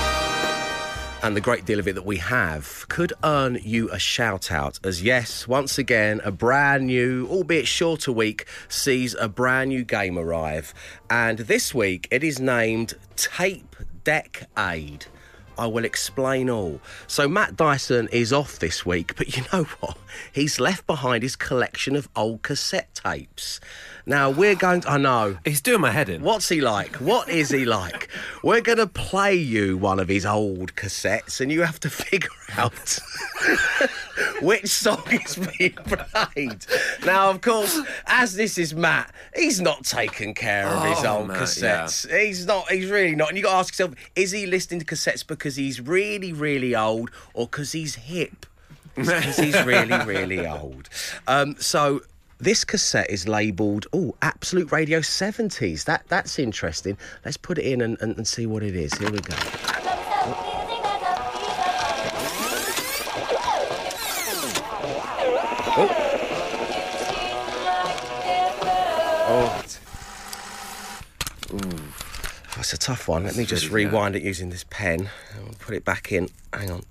and 1.22 1.36
the 1.36 1.40
great 1.40 1.64
deal 1.64 1.78
of 1.78 1.86
it 1.86 1.94
that 1.94 2.04
we 2.04 2.16
have 2.16 2.86
could 2.88 3.12
earn 3.22 3.60
you 3.62 3.88
a 3.92 4.00
shout 4.00 4.50
out. 4.50 4.80
As 4.82 5.00
yes, 5.00 5.46
once 5.46 5.78
again, 5.78 6.20
a 6.24 6.32
brand 6.32 6.88
new, 6.88 7.28
albeit 7.28 7.68
shorter 7.68 8.10
week 8.10 8.48
sees 8.68 9.14
a 9.14 9.28
brand 9.28 9.68
new 9.68 9.84
game 9.84 10.18
arrive. 10.18 10.74
And 11.08 11.38
this 11.38 11.72
week 11.72 12.08
it 12.10 12.24
is 12.24 12.40
named 12.40 12.94
Tape 13.14 13.76
Deck 14.02 14.48
Aid. 14.58 15.06
I 15.58 15.66
will 15.66 15.84
explain 15.84 16.48
all. 16.48 16.80
So, 17.06 17.28
Matt 17.28 17.56
Dyson 17.56 18.08
is 18.12 18.32
off 18.32 18.58
this 18.58 18.86
week, 18.86 19.14
but 19.16 19.36
you 19.36 19.44
know 19.52 19.64
what? 19.80 19.98
He's 20.32 20.60
left 20.60 20.86
behind 20.86 21.22
his 21.22 21.36
collection 21.36 21.96
of 21.96 22.08
old 22.14 22.42
cassette 22.42 22.94
tapes. 22.94 23.60
Now, 24.08 24.30
we're 24.30 24.54
going 24.54 24.80
to, 24.80 24.90
I 24.90 24.96
know, 24.96 25.36
He's 25.44 25.60
doing 25.60 25.82
my 25.82 25.90
head 25.90 26.08
in. 26.08 26.22
What's 26.22 26.48
he 26.48 26.62
like? 26.62 26.96
What 26.96 27.28
is 27.28 27.50
he 27.50 27.66
like? 27.66 28.08
We're 28.42 28.62
going 28.62 28.78
to 28.78 28.86
play 28.86 29.34
you 29.34 29.76
one 29.76 30.00
of 30.00 30.08
his 30.08 30.24
old 30.24 30.74
cassettes 30.74 31.42
and 31.42 31.52
you 31.52 31.60
have 31.60 31.78
to 31.80 31.90
figure 32.08 32.30
out 32.56 32.98
which 34.40 34.66
song 34.68 35.02
is 35.12 35.36
being 35.58 35.74
played. 35.74 36.64
Now, 37.04 37.28
of 37.30 37.42
course, 37.42 37.78
as 38.06 38.34
this 38.34 38.56
is 38.56 38.74
Matt, 38.74 39.12
he's 39.36 39.60
not 39.60 39.84
taken 39.84 40.32
care 40.32 40.66
of 40.66 40.84
his 40.84 41.04
Oh, 41.04 41.18
old 41.18 41.28
Matt, 41.28 41.42
cassettes. 41.42 42.10
He's 42.10 42.46
not, 42.46 42.70
he's 42.70 42.90
really 42.90 43.14
not. 43.14 43.28
And 43.28 43.36
you 43.36 43.44
got 43.44 43.50
to 43.52 43.56
ask 43.58 43.74
yourself, 43.74 43.94
is 44.16 44.30
he 44.30 44.46
listening 44.46 44.80
to 44.80 44.86
cassettes 44.86 45.26
because 45.26 45.56
he's 45.56 45.80
really, 45.82 46.32
really 46.32 46.74
old 46.74 47.10
or 47.34 47.46
because 47.46 47.72
he's 47.72 47.94
hip? 47.96 48.46
because 48.94 49.36
he's 49.36 49.62
really, 49.64 49.96
really 50.06 50.44
old. 50.46 50.88
Um, 51.28 51.54
so 51.60 52.00
this 52.40 52.64
cassette 52.64 53.10
is 53.10 53.26
labelled, 53.26 53.86
oh, 53.92 54.14
Absolute 54.22 54.70
Radio 54.70 55.00
70s. 55.00 55.84
That 55.84 56.04
That's 56.08 56.38
interesting. 56.38 56.96
Let's 57.24 57.36
put 57.36 57.58
it 57.58 57.64
in 57.64 57.80
and, 57.80 58.00
and, 58.00 58.16
and 58.16 58.26
see 58.26 58.46
what 58.46 58.62
it 58.62 58.76
is. 58.76 58.94
Here 58.94 59.10
we 59.10 59.18
go. 59.18 59.34
Oh. 69.30 69.68
That's 72.56 72.72
a 72.72 72.78
tough 72.78 73.08
one. 73.08 73.24
Let 73.24 73.36
me 73.36 73.44
just 73.44 73.70
rewind 73.70 74.16
it 74.16 74.22
using 74.22 74.50
this 74.50 74.64
pen. 74.68 75.10
I'll 75.36 75.54
put 75.54 75.74
it 75.74 75.84
back 75.84 76.12
in. 76.12 76.28
Hang 76.52 76.70
on. 76.70 76.82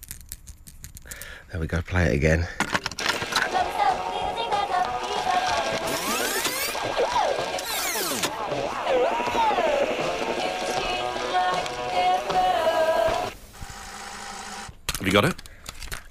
There 1.51 1.62
we 1.62 1.68
go. 1.68 1.82
Play 1.82 2.06
it 2.06 2.16
again. 2.16 2.48
Have 15.07 15.13
you 15.13 15.21
got 15.21 15.29
it? 15.29 15.41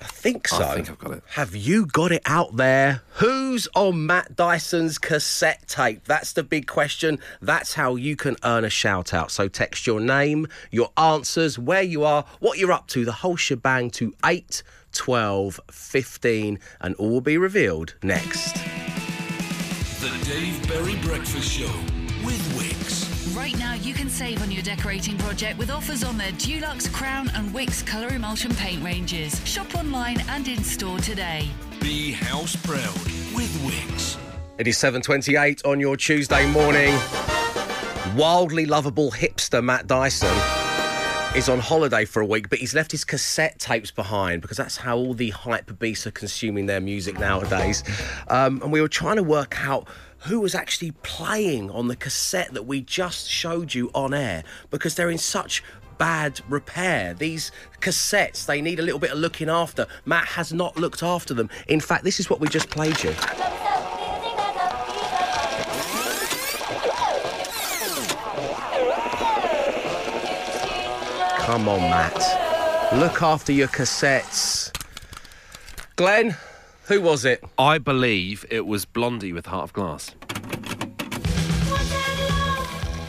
I 0.00 0.06
think 0.06 0.48
so. 0.48 0.64
I 0.64 0.76
think 0.76 0.88
I've 0.88 0.98
got 0.98 1.10
it. 1.10 1.22
Have 1.32 1.54
you 1.54 1.84
got 1.84 2.12
it 2.12 2.22
out 2.24 2.56
there? 2.56 3.02
Who's 3.16 3.68
on 3.74 4.06
Matt 4.06 4.34
Dyson's 4.34 4.96
cassette 4.96 5.68
tape? 5.68 6.06
That's 6.06 6.32
the 6.32 6.42
big 6.42 6.66
question. 6.66 7.18
That's 7.42 7.74
how 7.74 7.96
you 7.96 8.16
can 8.16 8.36
earn 8.42 8.64
a 8.64 8.70
shout 8.70 9.12
out. 9.12 9.30
So 9.30 9.48
text 9.48 9.86
your 9.86 10.00
name, 10.00 10.46
your 10.70 10.92
answers, 10.96 11.58
where 11.58 11.82
you 11.82 12.04
are, 12.04 12.24
what 12.40 12.56
you're 12.56 12.72
up 12.72 12.86
to, 12.88 13.04
the 13.04 13.12
whole 13.12 13.36
shebang 13.36 13.90
to 13.90 14.14
8, 14.24 14.62
12, 14.92 15.60
15, 15.70 16.58
and 16.80 16.94
all 16.94 17.10
will 17.10 17.20
be 17.20 17.36
revealed 17.36 17.96
next. 18.02 18.54
The 20.00 20.24
Dave 20.24 20.66
Berry 20.68 20.96
Breakfast 21.02 21.52
Show 21.52 21.66
with 22.24 22.40
Wickes. 22.56 22.75
Right 23.37 23.59
now, 23.59 23.75
you 23.75 23.93
can 23.93 24.09
save 24.09 24.40
on 24.40 24.50
your 24.50 24.62
decorating 24.62 25.19
project 25.19 25.59
with 25.59 25.71
offers 25.71 26.02
on 26.02 26.16
their 26.16 26.33
Dulux, 26.33 26.90
Crown, 26.90 27.31
and 27.35 27.50
Wickes 27.50 27.87
colour 27.87 28.09
emulsion 28.09 28.55
paint 28.55 28.83
ranges. 28.83 29.47
Shop 29.47 29.75
online 29.75 30.23
and 30.31 30.49
in 30.49 30.64
store 30.64 30.99
today. 31.00 31.47
Be 31.78 32.12
house 32.12 32.57
proud 32.57 32.95
with 33.37 33.55
Wickes. 33.62 34.16
It 34.57 34.66
is 34.66 34.78
7:28 34.78 35.62
on 35.66 35.81
your 35.81 35.99
Tuesday 35.99 36.50
morning. 36.50 36.99
Wildly 38.16 38.64
lovable 38.64 39.11
hipster 39.11 39.62
Matt 39.62 39.87
Dyson 39.87 40.35
is 41.37 41.50
on 41.50 41.59
holiday 41.59 42.07
for 42.07 42.23
a 42.23 42.26
week, 42.26 42.49
but 42.49 42.59
he's 42.59 42.75
left 42.75 42.90
his 42.90 43.05
cassette 43.05 43.59
tapes 43.59 43.90
behind 43.90 44.40
because 44.40 44.57
that's 44.57 44.78
how 44.78 44.97
all 44.97 45.12
the 45.12 45.28
hype 45.28 45.78
beasts 45.78 46.07
are 46.07 46.11
consuming 46.11 46.64
their 46.64 46.81
music 46.81 47.19
nowadays. 47.19 47.85
Um, 48.28 48.62
and 48.62 48.73
we 48.73 48.81
were 48.81 48.88
trying 48.88 49.16
to 49.16 49.23
work 49.23 49.62
out 49.62 49.87
who 50.26 50.40
was 50.40 50.54
actually 50.54 50.90
playing 51.02 51.71
on 51.71 51.88
the 51.88 51.97
cassette 51.97 52.52
that 52.52 52.66
we 52.66 52.80
just 52.80 53.28
showed 53.28 53.75
you 53.75 53.90
on 53.95 54.12
air 54.12 54.42
because 54.71 54.95
they're 54.95 55.11
in 55.11 55.18
such 55.18 55.62
bad 55.99 56.40
repair. 56.49 57.14
These 57.14 57.52
cassettes, 57.80 58.45
they 58.45 58.61
need 58.61 58.78
a 58.80 58.83
little 58.83 58.99
bit 58.99 59.12
of 59.12 59.18
looking 59.18 59.49
after. 59.49 59.87
Matt 60.04 60.26
has 60.26 60.52
not 60.52 60.76
looked 60.76 61.02
after 61.02 61.33
them. 61.33 61.49
In 61.68 61.80
fact, 61.80 62.04
this 62.04 62.21
is 62.21 62.28
what 62.28 62.40
we 62.40 62.49
just 62.49 62.71
played 62.71 63.02
you. 63.02 63.12
Come 71.47 71.68
on, 71.68 71.80
Matt. 71.80 72.92
Look 72.95 73.23
after 73.23 73.52
your 73.52 73.68
cassettes. 73.68 74.73
Glenn, 75.95 76.37
who 76.88 77.00
was 77.00 77.25
it? 77.25 77.43
I 77.59 77.78
believe 77.78 78.45
it 78.50 78.66
was 78.66 78.85
Blondie 78.85 79.33
with 79.33 79.47
Heart 79.47 79.64
of 79.64 79.73
Glass. 79.73 80.14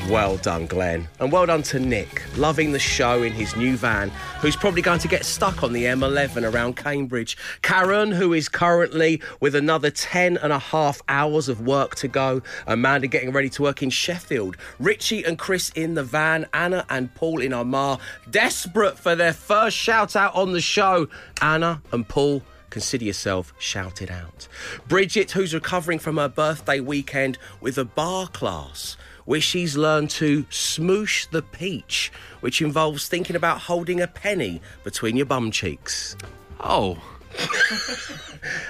Well 0.10 0.38
done, 0.38 0.68
Glenn. 0.68 1.10
And 1.20 1.34
well 1.34 1.46
done 1.46 1.64
to 1.64 1.80
Nick, 1.80 2.24
loving 2.38 2.72
the 2.72 2.80
show 2.80 3.24
in 3.24 3.34
his 3.34 3.58
new 3.58 3.76
van, 3.76 4.10
who's 4.40 4.56
probably 4.56 4.82
going 4.82 5.00
to 5.00 5.08
get 5.10 5.26
stuck 5.26 5.64
on 5.64 5.74
the 5.74 5.84
M11 5.84 6.50
around 6.50 6.78
Cambridge. 6.78 7.38
Karen, 7.62 8.14
who 8.14 8.32
is 8.32 8.48
currently 8.48 9.22
with 9.42 9.54
another 9.54 9.92
10 9.92 10.38
and 10.38 10.54
a 10.54 10.60
half 10.60 11.02
hours 11.10 11.50
of 11.50 11.60
work 11.60 11.96
to 11.96 12.08
go. 12.08 12.42
Amanda 12.68 13.06
getting 13.08 13.34
ready 13.34 13.50
to 13.50 13.62
work 13.62 13.84
in 13.84 13.90
Sheffield. 13.90 14.56
Richie 14.80 15.26
and 15.26 15.38
Chris 15.38 15.72
in 15.76 15.96
the 15.96 16.04
van. 16.04 16.48
Anna 16.54 16.86
and 16.90 17.14
Paul 17.14 17.42
in 17.42 17.52
Armagh, 17.52 18.00
desperate 18.32 18.98
for 18.98 19.14
their 19.14 19.34
first 19.34 19.76
shout 19.76 20.16
out 20.16 20.34
on 20.36 20.54
the 20.54 20.62
show. 20.62 21.10
Anna 21.42 21.82
and 21.92 22.08
Paul 22.08 22.44
consider 22.70 23.06
yourself 23.06 23.54
shouted 23.58 24.12
out. 24.12 24.48
Bridget, 24.88 25.32
who's 25.32 25.54
recovering 25.54 26.00
from 26.00 26.18
her 26.18 26.30
birthday 26.30 26.80
weekend 26.80 27.38
with 27.62 27.78
a 27.78 27.86
bar 27.86 28.28
class 28.28 28.98
where 29.26 29.42
she's 29.42 29.76
learned 29.76 30.10
to 30.10 30.44
smoosh 30.46 31.30
the 31.32 31.42
peach, 31.42 32.12
which 32.40 32.62
involves 32.62 33.08
thinking 33.08 33.36
about 33.36 33.60
holding 33.60 34.00
a 34.00 34.08
penny 34.08 34.62
between 34.84 35.18
your 35.18 35.26
bum 35.26 35.52
cheeks. 35.52 36.16
Oh, 36.62 36.98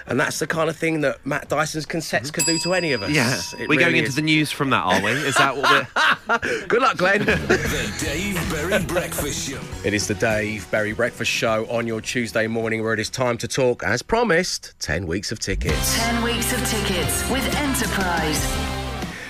And 0.07 0.19
that's 0.19 0.39
the 0.39 0.47
kind 0.47 0.69
of 0.69 0.77
thing 0.77 1.01
that 1.01 1.23
Matt 1.25 1.49
Dyson's 1.49 1.85
cassettes 1.85 2.31
could 2.31 2.45
do 2.45 2.57
to 2.59 2.73
any 2.73 2.93
of 2.93 3.03
us. 3.03 3.11
yeah. 3.11 3.39
It 3.59 3.67
We're 3.67 3.75
going 3.75 3.87
really 3.87 3.99
into 3.99 4.09
is. 4.09 4.15
the 4.15 4.21
news 4.21 4.51
from 4.51 4.69
that, 4.69 4.83
are 4.83 5.01
we? 5.03 5.11
Is 5.11 5.35
that 5.35 5.55
what 5.55 6.39
we're. 6.49 6.65
Good 6.67 6.81
luck, 6.81 6.97
Glenn. 6.97 7.19
The 7.25 7.93
Dave 8.03 8.49
Berry 8.49 8.83
Breakfast 8.85 9.49
Show. 9.49 9.59
it 9.83 9.93
is 9.93 10.07
the 10.07 10.15
Dave 10.15 10.69
Berry 10.71 10.93
Breakfast 10.93 11.29
Show 11.29 11.67
on 11.69 11.85
your 11.85 11.99
Tuesday 12.01 12.47
morning 12.47 12.81
where 12.81 12.93
it 12.93 12.99
is 12.99 13.09
time 13.09 13.37
to 13.39 13.47
talk, 13.47 13.83
as 13.83 14.01
promised, 14.01 14.73
10 14.79 15.05
weeks 15.05 15.31
of 15.31 15.39
tickets. 15.39 15.97
10 15.97 16.23
weeks 16.23 16.53
of 16.53 16.65
tickets 16.67 17.29
with 17.29 17.45
Enterprise. 17.57 18.41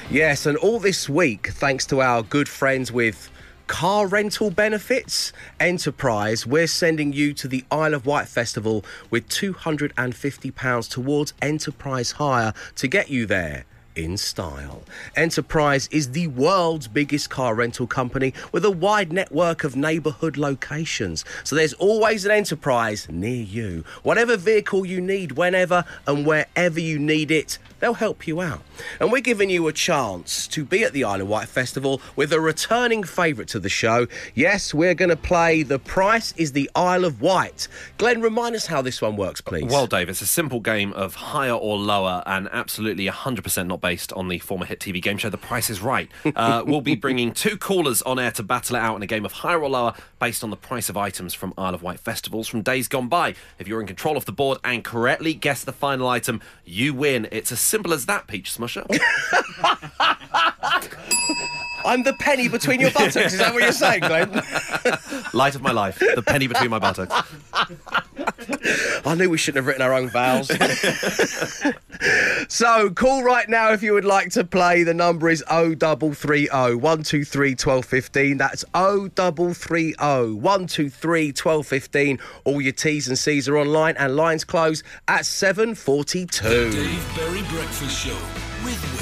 Yes, 0.09 0.45
and 0.45 0.57
all 0.59 0.79
this 0.79 1.09
week, 1.09 1.47
thanks 1.53 1.85
to 1.87 2.01
our 2.01 2.21
good 2.23 2.47
friends 2.47 2.91
with 2.91 3.29
car 3.67 4.07
rental 4.07 4.49
benefits 4.49 5.33
enterprise 5.59 6.47
we're 6.47 6.67
sending 6.67 7.11
you 7.11 7.33
to 7.33 7.47
the 7.49 7.65
isle 7.69 7.93
of 7.93 8.05
wight 8.05 8.27
festival 8.27 8.83
with 9.09 9.27
250 9.27 10.51
pounds 10.51 10.87
towards 10.87 11.33
enterprise 11.41 12.11
hire 12.13 12.53
to 12.75 12.87
get 12.87 13.09
you 13.09 13.25
there 13.25 13.65
in 13.97 14.15
style. 14.15 14.83
Enterprise 15.15 15.89
is 15.91 16.11
the 16.11 16.27
world's 16.27 16.87
biggest 16.87 17.29
car 17.29 17.55
rental 17.55 17.87
company 17.87 18.33
with 18.51 18.63
a 18.63 18.71
wide 18.71 19.11
network 19.11 19.63
of 19.63 19.75
neighbourhood 19.75 20.37
locations. 20.37 21.25
So 21.43 21.55
there's 21.55 21.73
always 21.73 22.23
an 22.23 22.31
Enterprise 22.31 23.07
near 23.09 23.43
you. 23.43 23.83
Whatever 24.03 24.37
vehicle 24.37 24.85
you 24.85 25.01
need, 25.01 25.31
whenever 25.31 25.83
and 26.05 26.25
wherever 26.25 26.79
you 26.79 26.99
need 26.99 27.31
it, 27.31 27.57
they'll 27.79 27.93
help 27.95 28.27
you 28.27 28.41
out. 28.41 28.61
And 28.99 29.11
we're 29.11 29.21
giving 29.21 29.49
you 29.49 29.67
a 29.67 29.73
chance 29.73 30.47
to 30.47 30.63
be 30.63 30.83
at 30.83 30.93
the 30.93 31.03
Isle 31.03 31.21
of 31.21 31.27
Wight 31.27 31.47
Festival 31.47 32.01
with 32.15 32.33
a 32.33 32.39
returning 32.39 33.03
favourite 33.03 33.47
to 33.49 33.59
the 33.59 33.69
show. 33.69 34.07
Yes, 34.35 34.73
we're 34.73 34.93
going 34.93 35.09
to 35.09 35.15
play 35.15 35.63
The 35.63 35.79
Price 35.79 36.33
is 36.37 36.51
the 36.51 36.69
Isle 36.75 37.05
of 37.05 37.21
Wight. 37.21 37.67
Glenn, 37.97 38.21
remind 38.21 38.55
us 38.55 38.67
how 38.67 38.81
this 38.81 39.01
one 39.01 39.15
works, 39.15 39.41
please. 39.41 39.71
Well, 39.71 39.87
Dave, 39.87 40.09
it's 40.09 40.21
a 40.21 40.25
simple 40.27 40.59
game 40.59 40.93
of 40.93 41.15
higher 41.15 41.53
or 41.53 41.77
lower 41.77 42.23
and 42.25 42.47
absolutely 42.51 43.07
100% 43.07 43.67
not 43.67 43.81
based 43.81 44.13
on 44.13 44.27
the 44.27 44.39
former 44.39 44.65
hit 44.65 44.79
TV 44.79 45.01
game 45.01 45.17
show 45.17 45.29
The 45.29 45.37
Price 45.37 45.69
is 45.69 45.81
Right. 45.81 46.09
Uh, 46.37 46.63
we'll 46.65 46.81
be 46.81 46.95
bringing 46.95 47.33
two 47.33 47.57
callers 47.57 48.01
on 48.03 48.19
air 48.19 48.29
to 48.29 48.43
battle 48.43 48.75
it 48.75 48.79
out 48.79 48.95
in 48.95 49.01
a 49.01 49.07
game 49.07 49.25
of 49.25 49.31
higher 49.31 49.59
or 49.63 49.69
lower 49.69 49.93
based 50.19 50.43
on 50.43 50.49
the 50.51 50.55
price 50.55 50.87
of 50.87 50.95
items 50.95 51.33
from 51.33 51.51
Isle 51.57 51.73
of 51.73 51.81
Wight 51.81 51.99
festivals 51.99 52.47
from 52.47 52.61
days 52.61 52.87
gone 52.87 53.07
by. 53.07 53.33
If 53.57 53.67
you're 53.67 53.81
in 53.81 53.87
control 53.87 54.17
of 54.17 54.25
the 54.25 54.31
board 54.31 54.59
and 54.63 54.83
correctly 54.83 55.33
guess 55.33 55.63
the 55.63 55.71
final 55.73 56.07
item, 56.07 56.41
you 56.63 56.93
win. 56.93 57.27
It's 57.31 57.51
as 57.51 57.59
simple 57.67 57.93
as 57.93 58.05
that, 58.05 58.27
Peach 58.27 58.57
Smusher. 58.57 58.85
I'm 61.85 62.03
the 62.03 62.13
penny 62.13 62.49
between 62.49 62.81
your 62.81 62.91
buttocks. 62.91 63.33
Is 63.33 63.37
that 63.37 63.53
what 63.53 63.63
you're 63.63 63.71
saying, 63.71 64.01
Glenn? 64.01 64.29
Light 65.33 65.55
of 65.55 65.61
my 65.61 65.71
life, 65.71 65.99
the 65.99 66.21
penny 66.21 66.47
between 66.47 66.69
my 66.69 66.79
buttocks. 66.79 67.13
I 69.05 69.15
knew 69.15 69.29
we 69.29 69.37
shouldn't 69.37 69.63
have 69.63 69.67
written 69.67 69.81
our 69.81 69.93
own 69.93 70.09
vowels. 70.09 70.49
so 72.47 72.89
call 72.89 73.23
right 73.23 73.47
now 73.49 73.71
if 73.71 73.83
you 73.83 73.93
would 73.93 74.05
like 74.05 74.29
to 74.31 74.43
play. 74.43 74.83
The 74.83 74.93
number 74.93 75.29
is 75.29 75.43
0330 75.47 76.47
123 76.49 77.51
1215. 77.51 78.37
That's 78.37 78.63
0330 78.73 79.93
123 80.33 81.27
1215. 81.27 82.19
All 82.43 82.61
your 82.61 82.73
T's 82.73 83.07
and 83.07 83.17
C's 83.17 83.47
are 83.47 83.57
online 83.57 83.95
and 83.97 84.15
lines 84.15 84.43
close 84.43 84.83
at 85.07 85.21
7.42. 85.21 86.71
Dave 86.71 87.15
Berry 87.15 87.41
Breakfast 87.49 88.05
Show 88.05 88.17
with 88.63 88.96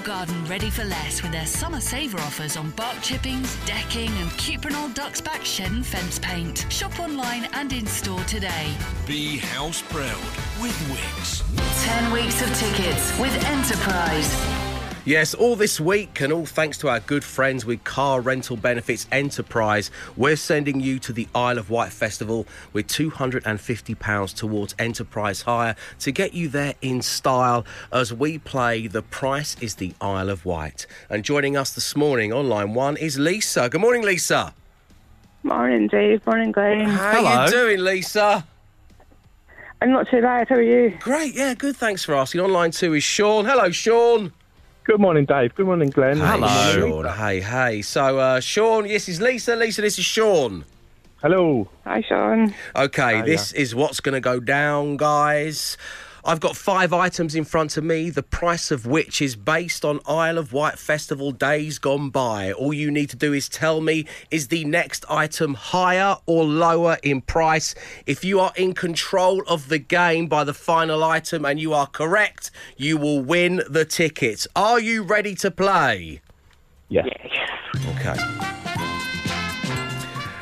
your 0.00 0.06
garden 0.06 0.44
ready 0.46 0.70
for 0.70 0.84
less 0.84 1.22
with 1.22 1.32
their 1.32 1.46
summer 1.46 1.80
saver 1.80 2.18
offers 2.18 2.56
on 2.56 2.70
bark 2.72 3.00
chippings, 3.02 3.56
decking, 3.66 4.10
and 4.18 4.30
Cuprinol 4.32 4.92
Ducksback 4.94 5.44
shed 5.44 5.70
and 5.70 5.84
fence 5.84 6.18
paint. 6.18 6.66
Shop 6.70 6.98
online 7.00 7.48
and 7.54 7.72
in 7.72 7.86
store 7.86 8.22
today. 8.24 8.74
Be 9.06 9.38
house 9.38 9.82
proud 9.82 10.22
with 10.60 10.76
Wickes. 10.90 11.42
10 11.84 12.12
weeks 12.12 12.40
of 12.42 12.48
tickets 12.58 13.18
with 13.18 13.34
Enterprise. 13.46 14.69
Yes, 15.06 15.32
all 15.32 15.56
this 15.56 15.80
week, 15.80 16.20
and 16.20 16.30
all 16.30 16.44
thanks 16.44 16.76
to 16.78 16.88
our 16.90 17.00
good 17.00 17.24
friends 17.24 17.64
with 17.64 17.82
Car 17.84 18.20
Rental 18.20 18.56
Benefits 18.56 19.06
Enterprise, 19.10 19.90
we're 20.14 20.36
sending 20.36 20.78
you 20.78 20.98
to 20.98 21.12
the 21.14 21.26
Isle 21.34 21.56
of 21.56 21.70
Wight 21.70 21.90
Festival 21.90 22.46
with 22.74 22.86
£250 22.86 24.34
towards 24.36 24.74
Enterprise 24.78 25.42
Hire 25.42 25.74
to 26.00 26.12
get 26.12 26.34
you 26.34 26.48
there 26.48 26.74
in 26.82 27.00
style 27.00 27.64
as 27.90 28.12
we 28.12 28.36
play 28.36 28.88
The 28.88 29.00
Price 29.00 29.56
is 29.62 29.76
the 29.76 29.94
Isle 30.02 30.28
of 30.28 30.44
Wight. 30.44 30.86
And 31.08 31.24
joining 31.24 31.56
us 31.56 31.74
this 31.74 31.96
morning 31.96 32.30
on 32.30 32.50
line 32.50 32.74
one 32.74 32.98
is 32.98 33.18
Lisa. 33.18 33.70
Good 33.70 33.80
morning, 33.80 34.02
Lisa. 34.02 34.52
Morning, 35.44 35.88
Dave. 35.88 36.24
Morning, 36.26 36.52
Glenn. 36.52 36.80
How 36.86 37.12
Hello. 37.12 37.44
you 37.46 37.50
doing, 37.50 37.80
Lisa? 37.80 38.46
I'm 39.80 39.92
not 39.92 40.10
too 40.10 40.20
bad. 40.20 40.50
How 40.50 40.56
are 40.56 40.62
you? 40.62 40.94
Great, 41.00 41.34
yeah, 41.34 41.54
good. 41.54 41.74
Thanks 41.74 42.04
for 42.04 42.14
asking. 42.14 42.42
On 42.42 42.52
line 42.52 42.70
two 42.70 42.92
is 42.92 43.02
Sean. 43.02 43.46
Hello, 43.46 43.70
Sean. 43.70 44.34
Good 44.90 45.00
morning, 45.00 45.24
Dave. 45.24 45.54
Good 45.54 45.66
morning, 45.66 45.90
Glenn. 45.90 46.16
Hello. 46.16 46.48
Hey, 46.48 46.80
Sean. 46.80 47.04
Hey, 47.04 47.40
hey. 47.40 47.82
So, 47.82 48.18
uh, 48.18 48.40
Sean, 48.40 48.86
yes, 48.86 49.08
is 49.08 49.20
Lisa. 49.20 49.54
Lisa, 49.54 49.82
this 49.82 50.00
is 50.00 50.04
Sean. 50.04 50.64
Hello. 51.22 51.68
Hi, 51.84 52.02
Sean. 52.02 52.52
Okay, 52.74 53.22
this 53.22 53.52
is 53.52 53.72
what's 53.72 54.00
going 54.00 54.14
to 54.14 54.20
go 54.20 54.40
down, 54.40 54.96
guys. 54.96 55.76
I've 56.24 56.40
got 56.40 56.56
five 56.56 56.92
items 56.92 57.34
in 57.34 57.44
front 57.44 57.76
of 57.76 57.84
me, 57.84 58.10
the 58.10 58.22
price 58.22 58.70
of 58.70 58.86
which 58.86 59.22
is 59.22 59.36
based 59.36 59.84
on 59.84 60.00
Isle 60.06 60.38
of 60.38 60.52
Wight 60.52 60.78
Festival 60.78 61.32
days 61.32 61.78
gone 61.78 62.10
by. 62.10 62.52
All 62.52 62.74
you 62.74 62.90
need 62.90 63.10
to 63.10 63.16
do 63.16 63.32
is 63.32 63.48
tell 63.48 63.80
me 63.80 64.06
is 64.30 64.48
the 64.48 64.64
next 64.64 65.04
item 65.08 65.54
higher 65.54 66.16
or 66.26 66.44
lower 66.44 66.98
in 67.02 67.22
price? 67.22 67.74
If 68.06 68.24
you 68.24 68.40
are 68.40 68.52
in 68.56 68.74
control 68.74 69.42
of 69.48 69.68
the 69.68 69.78
game 69.78 70.26
by 70.26 70.44
the 70.44 70.54
final 70.54 71.02
item 71.02 71.44
and 71.44 71.58
you 71.58 71.72
are 71.72 71.86
correct, 71.86 72.50
you 72.76 72.96
will 72.96 73.22
win 73.22 73.62
the 73.68 73.84
tickets. 73.84 74.46
Are 74.54 74.78
you 74.78 75.02
ready 75.02 75.34
to 75.36 75.50
play? 75.50 76.20
Yes. 76.88 77.08
Okay. 77.96 78.16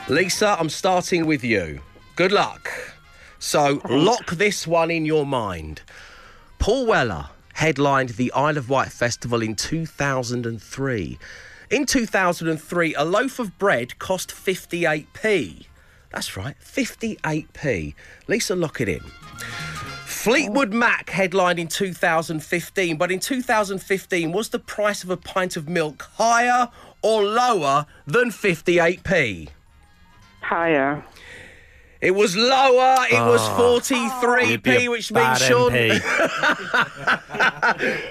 Lisa, 0.08 0.56
I'm 0.58 0.70
starting 0.70 1.26
with 1.26 1.44
you. 1.44 1.80
Good 2.16 2.32
luck. 2.32 2.70
So, 3.38 3.80
lock 3.88 4.32
this 4.32 4.66
one 4.66 4.90
in 4.90 5.04
your 5.04 5.24
mind. 5.24 5.82
Paul 6.58 6.86
Weller 6.86 7.30
headlined 7.54 8.10
the 8.10 8.32
Isle 8.32 8.56
of 8.56 8.68
Wight 8.68 8.92
Festival 8.92 9.42
in 9.42 9.54
2003. 9.54 11.18
In 11.70 11.86
2003, 11.86 12.94
a 12.94 13.04
loaf 13.04 13.38
of 13.38 13.58
bread 13.58 13.98
cost 13.98 14.30
58p. 14.30 15.66
That's 16.10 16.36
right, 16.36 16.56
58p. 16.64 17.94
Lisa, 18.26 18.56
lock 18.56 18.80
it 18.80 18.88
in. 18.88 19.00
Fleetwood 20.04 20.72
Mac 20.72 21.10
headlined 21.10 21.58
in 21.58 21.68
2015, 21.68 22.96
but 22.96 23.12
in 23.12 23.20
2015, 23.20 24.32
was 24.32 24.48
the 24.48 24.58
price 24.58 25.04
of 25.04 25.10
a 25.10 25.16
pint 25.16 25.56
of 25.56 25.68
milk 25.68 26.08
higher 26.14 26.68
or 27.02 27.22
lower 27.22 27.86
than 28.06 28.30
58p? 28.30 29.48
Higher. 30.40 31.04
It 32.00 32.12
was 32.12 32.36
lower. 32.36 33.06
It 33.10 33.20
was 33.20 33.40
Ah. 33.42 33.80
You'd 34.44 34.62
be 34.62 34.70
43p, 34.70 34.84
a 34.84 34.88
which 34.88 35.10
means 35.12 35.38
bad 35.38 35.38
Sean, 35.38 35.72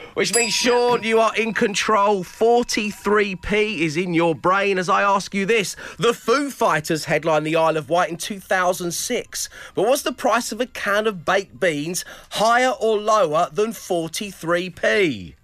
which 0.13 0.35
means 0.35 0.53
Sean, 0.53 1.03
you 1.03 1.19
are 1.21 1.33
in 1.37 1.53
control. 1.53 2.23
43p 2.23 3.79
is 3.79 3.95
in 3.95 4.13
your 4.13 4.35
brain. 4.35 4.77
As 4.77 4.89
I 4.89 5.03
ask 5.03 5.33
you 5.33 5.45
this, 5.45 5.77
the 5.97 6.13
Foo 6.13 6.49
Fighters 6.49 7.05
headlined 7.05 7.47
the 7.47 7.55
Isle 7.55 7.77
of 7.77 7.89
Wight 7.89 8.09
in 8.09 8.17
2006, 8.17 9.49
but 9.73 9.87
was 9.87 10.03
the 10.03 10.11
price 10.11 10.51
of 10.51 10.59
a 10.59 10.65
can 10.65 11.07
of 11.07 11.23
baked 11.23 11.57
beans 11.59 12.03
higher 12.31 12.71
or 12.81 12.97
lower 12.97 13.47
than 13.53 13.71
43p? 13.71 15.35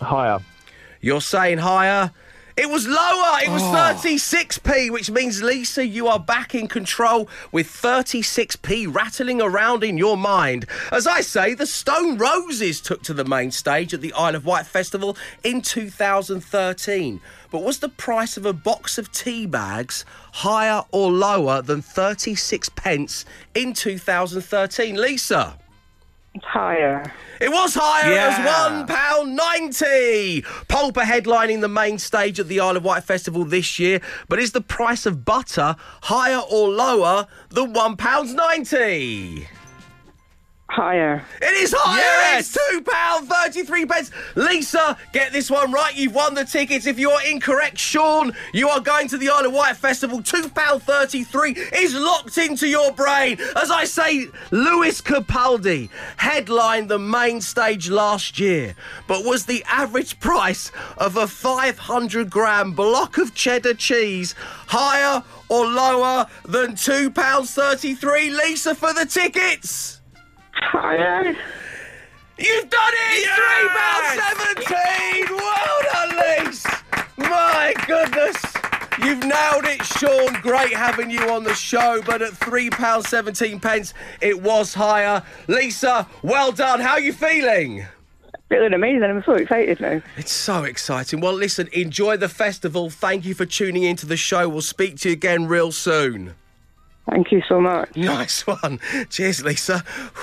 Higher. 0.00 0.40
You're 1.00 1.22
saying 1.22 1.58
higher. 1.58 2.12
It 2.56 2.70
was 2.70 2.86
lower. 2.88 3.38
It 3.44 3.50
was 3.50 3.62
36p, 3.62 4.90
which 4.90 5.10
means 5.10 5.42
Lisa, 5.42 5.86
you 5.86 6.08
are 6.08 6.18
back 6.18 6.54
in 6.54 6.68
control 6.68 7.28
with 7.52 7.66
36p 7.68 8.92
rattling 8.94 9.42
around 9.42 9.84
in 9.84 9.98
your 9.98 10.16
mind. 10.16 10.64
As 10.90 11.06
I 11.06 11.20
say, 11.20 11.52
the 11.52 11.66
Stone 11.66 12.16
Roses 12.16 12.80
took 12.80 13.02
to 13.02 13.12
the 13.12 13.26
main 13.26 13.50
stage 13.50 13.92
at 13.92 14.00
the 14.00 14.12
Isle 14.14 14.36
of 14.36 14.46
Wight 14.46 14.64
Festival 14.66 15.18
in 15.44 15.60
2013. 15.60 17.20
But 17.50 17.62
was 17.62 17.80
the 17.80 17.90
price 17.90 18.38
of 18.38 18.46
a 18.46 18.54
box 18.54 18.96
of 18.96 19.12
tea 19.12 19.44
bags 19.44 20.06
higher 20.32 20.82
or 20.92 21.12
lower 21.12 21.60
than 21.60 21.82
36 21.82 22.70
pence 22.70 23.26
in 23.54 23.74
2013? 23.74 24.96
Lisa? 24.98 25.58
It's 26.34 26.44
higher. 26.44 27.12
It 27.40 27.50
was 27.50 27.74
higher 27.74 28.12
Yeah. 28.12 28.28
as 28.28 28.38
one 28.78 28.86
pound 29.66 29.82
ninety. 29.82 30.42
Pulper 30.68 31.02
headlining 31.02 31.60
the 31.60 31.68
main 31.68 31.98
stage 31.98 32.38
at 32.38 32.48
the 32.48 32.60
Isle 32.60 32.76
of 32.76 32.84
Wight 32.84 33.02
Festival 33.02 33.44
this 33.44 33.78
year, 33.78 34.00
but 34.28 34.38
is 34.38 34.52
the 34.52 34.60
price 34.60 35.06
of 35.06 35.24
butter 35.24 35.74
higher 36.02 36.38
or 36.38 36.68
lower 36.68 37.26
than 37.50 37.72
one 37.72 37.96
pound 37.96 38.36
ninety? 38.36 39.48
Higher. 40.68 41.24
It 41.40 41.54
is 41.54 41.72
higher. 41.76 42.00
Yes. 42.00 42.54
It's 42.54 42.70
two 42.70 42.82
pound 42.82 43.28
thirty-three 43.28 43.86
pence. 43.86 44.10
Lisa, 44.34 44.98
get 45.12 45.32
this 45.32 45.48
one 45.48 45.70
right. 45.70 45.94
You've 45.94 46.14
won 46.14 46.34
the 46.34 46.44
tickets. 46.44 46.86
If 46.86 46.98
you're 46.98 47.22
incorrect, 47.22 47.78
Sean, 47.78 48.32
you 48.52 48.68
are 48.68 48.80
going 48.80 49.06
to 49.08 49.16
the 49.16 49.28
Isle 49.28 49.46
of 49.46 49.52
Wight 49.54 49.76
Festival. 49.76 50.22
Two 50.22 50.48
pound 50.48 50.82
thirty-three 50.82 51.52
is 51.52 51.94
locked 51.94 52.36
into 52.36 52.66
your 52.66 52.92
brain. 52.92 53.38
As 53.54 53.70
I 53.70 53.84
say, 53.84 54.26
Lewis 54.50 55.00
Capaldi 55.00 55.88
headlined 56.16 56.90
the 56.90 56.98
main 56.98 57.40
stage 57.40 57.88
last 57.88 58.40
year, 58.40 58.74
but 59.06 59.24
was 59.24 59.46
the 59.46 59.64
average 59.68 60.18
price 60.18 60.72
of 60.98 61.16
a 61.16 61.28
five 61.28 61.78
hundred 61.78 62.28
gram 62.28 62.72
block 62.72 63.18
of 63.18 63.34
cheddar 63.34 63.74
cheese 63.74 64.34
higher 64.66 65.22
or 65.48 65.64
lower 65.64 66.26
than 66.44 66.74
two 66.74 67.08
pounds 67.08 67.54
thirty-three? 67.54 68.30
Lisa 68.30 68.74
for 68.74 68.92
the 68.92 69.06
tickets. 69.06 69.95
Higher. 70.62 71.36
You've 72.38 72.70
done 72.70 72.92
it! 72.94 73.28
Three 73.34 73.68
pound 73.68 74.20
seventeen. 74.20 75.36
Well 75.36 75.80
done, 75.92 76.16
Lise. 76.16 76.66
My 77.18 77.74
goodness. 77.86 78.36
You've 79.02 79.24
nailed 79.24 79.64
it, 79.66 79.84
Sean. 79.84 80.40
Great 80.42 80.74
having 80.74 81.10
you 81.10 81.30
on 81.30 81.44
the 81.44 81.54
show, 81.54 82.02
but 82.04 82.22
at 82.22 82.32
three 82.32 82.70
pound 82.70 83.04
seventeen 83.04 83.60
pence, 83.60 83.94
it 84.20 84.42
was 84.42 84.74
higher. 84.74 85.22
Lisa, 85.48 86.06
well 86.22 86.52
done. 86.52 86.80
How 86.80 86.92
are 86.92 87.00
you 87.00 87.12
feeling? 87.12 87.86
Feeling 88.48 88.74
amazing. 88.74 89.04
I'm 89.04 89.24
so 89.24 89.34
excited 89.34 89.80
now. 89.80 90.00
It's 90.16 90.30
so 90.32 90.64
exciting. 90.64 91.20
Well, 91.20 91.32
listen, 91.32 91.68
enjoy 91.72 92.16
the 92.16 92.28
festival. 92.28 92.90
Thank 92.90 93.24
you 93.24 93.34
for 93.34 93.44
tuning 93.44 93.82
into 93.82 94.06
the 94.06 94.16
show. 94.16 94.48
We'll 94.48 94.62
speak 94.62 94.98
to 94.98 95.08
you 95.08 95.14
again 95.14 95.46
real 95.46 95.72
soon. 95.72 96.34
Thank 97.10 97.30
you 97.30 97.42
so 97.48 97.60
much. 97.60 97.90
Nice 97.96 98.46
one. 98.46 98.80
Cheers, 99.10 99.44
Lisa. 99.44 99.78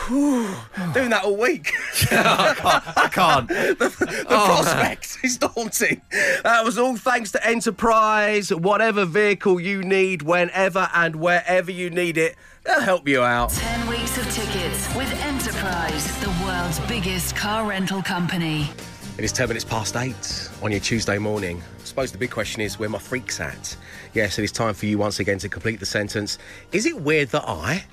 Whew. 0.07 0.53
Doing 0.93 1.09
that 1.11 1.23
all 1.23 1.37
week. 1.37 1.71
I 2.11 3.09
can't. 3.11 3.47
the 3.47 4.25
Oh, 4.29 4.45
prospect 4.45 5.17
is 5.23 5.37
daunting. 5.37 6.01
That 6.43 6.63
was 6.65 6.77
all 6.77 6.97
thanks 6.97 7.31
to 7.31 7.45
Enterprise. 7.47 8.53
Whatever 8.53 9.05
vehicle 9.05 9.59
you 9.59 9.81
need, 9.83 10.23
whenever 10.23 10.89
and 10.93 11.15
wherever 11.17 11.71
you 11.71 11.89
need 11.89 12.17
it, 12.17 12.35
they'll 12.65 12.81
help 12.81 13.07
you 13.07 13.21
out. 13.23 13.51
10 13.51 13.87
weeks 13.87 14.17
of 14.17 14.29
tickets 14.33 14.93
with 14.95 15.11
Enterprise, 15.23 16.19
the 16.21 16.29
world's 16.45 16.79
biggest 16.81 17.35
car 17.35 17.67
rental 17.67 18.01
company. 18.01 18.69
It 19.17 19.23
is 19.23 19.31
10 19.31 19.47
minutes 19.47 19.63
past 19.65 19.95
8 19.95 20.49
on 20.63 20.71
your 20.71 20.79
Tuesday 20.79 21.17
morning. 21.17 21.61
I 21.93 21.95
suppose 21.95 22.11
the 22.11 22.17
big 22.17 22.31
question 22.31 22.59
is 22.59 22.79
where 22.79 22.89
my 22.89 22.97
freak's 22.97 23.39
at. 23.39 23.77
Yes, 24.15 24.39
it 24.39 24.43
is 24.43 24.51
time 24.51 24.73
for 24.73 24.87
you 24.87 24.97
once 24.97 25.19
again 25.19 25.37
to 25.37 25.47
complete 25.47 25.79
the 25.79 25.85
sentence. 25.85 26.39
Is 26.71 26.87
it 26.87 26.99
weird 26.99 27.29
that 27.29 27.43
I. 27.45 27.83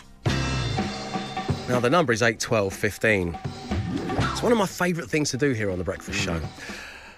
Now, 1.68 1.80
the 1.80 1.90
number 1.90 2.10
is 2.10 2.22
8, 2.22 2.40
12, 2.40 2.72
15. 2.72 3.38
It's 4.32 4.42
one 4.42 4.52
of 4.52 4.56
my 4.56 4.64
favourite 4.64 5.10
things 5.10 5.30
to 5.32 5.36
do 5.36 5.52
here 5.52 5.70
on 5.70 5.76
The 5.76 5.84
Breakfast 5.84 6.18
hmm. 6.18 6.38
Show. 6.38 6.40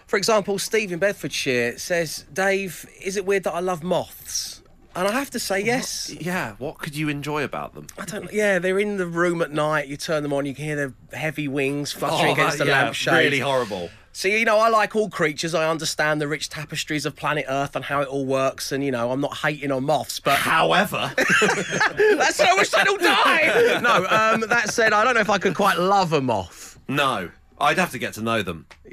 For 0.09 0.17
example, 0.17 0.59
Steve 0.59 0.91
in 0.91 0.99
Bedfordshire 0.99 1.79
says, 1.79 2.25
Dave, 2.33 2.85
is 3.01 3.17
it 3.17 3.25
weird 3.27 3.45
that 3.45 3.55
I 3.55 3.61
love 3.61 3.85
moths? 3.85 4.61
And 4.97 5.07
I 5.07 5.13
have 5.13 5.31
to 5.31 5.39
say 5.39 5.61
yes. 5.61 6.13
Yeah, 6.13 6.57
what 6.59 6.79
could 6.79 6.97
you 6.97 7.09
enjoy 7.09 7.45
about 7.45 7.75
them? 7.75 7.87
I 7.97 8.07
don't. 8.07 8.33
Yeah, 8.33 8.59
they're 8.59 8.81
in 8.81 8.97
the 8.97 9.07
room 9.07 9.41
at 9.41 9.53
night. 9.53 9.87
You 9.87 9.97
turn 9.97 10.25
them 10.25 10.33
on, 10.33 10.47
you 10.47 10.55
can 10.55 10.65
hear 10.65 10.75
their 10.75 10.95
heavy 11.13 11.47
wings 11.47 11.93
fluttering 11.93 12.31
oh, 12.31 12.33
against 12.33 12.59
the 12.59 12.65
Oh, 12.65 12.67
yeah, 12.67 12.83
lampshade. 12.83 13.15
really 13.15 13.39
horrible. 13.39 13.89
So 14.15 14.29
you 14.29 14.45
know, 14.45 14.59
I 14.59 14.69
like 14.69 14.95
all 14.95 15.09
creatures. 15.09 15.55
I 15.55 15.69
understand 15.71 16.21
the 16.21 16.29
rich 16.29 16.51
tapestries 16.51 17.07
of 17.07 17.17
planet 17.17 17.47
Earth 17.49 17.75
and 17.75 17.85
how 17.85 18.03
it 18.03 18.09
all 18.09 18.27
works. 18.27 18.71
And 18.71 18.85
you 18.85 18.91
know, 18.91 19.11
I'm 19.11 19.21
not 19.21 19.39
hating 19.39 19.73
on 19.73 19.85
moths, 19.85 20.21
but 20.21 20.39
However, 20.39 21.13
that's 21.17 22.37
so 22.37 22.45
I 22.45 22.55
wish 22.57 22.71
they'd 22.71 22.87
all 22.87 22.99
die. 22.99 23.81
no, 23.83 24.07
um, 24.07 24.49
that 24.49 24.71
said, 24.71 24.93
I 24.93 25.03
don't 25.05 25.15
know 25.15 25.21
if 25.21 25.31
I 25.31 25.39
could 25.39 25.55
quite 25.55 25.79
love 25.79 26.13
a 26.13 26.21
moth. 26.21 26.79
no, 26.89 27.31
I'd 27.63 27.79
have 27.79 27.93
to 27.93 27.99
get 27.99 28.15
to 28.15 28.23
know 28.23 28.43
them. 28.43 28.67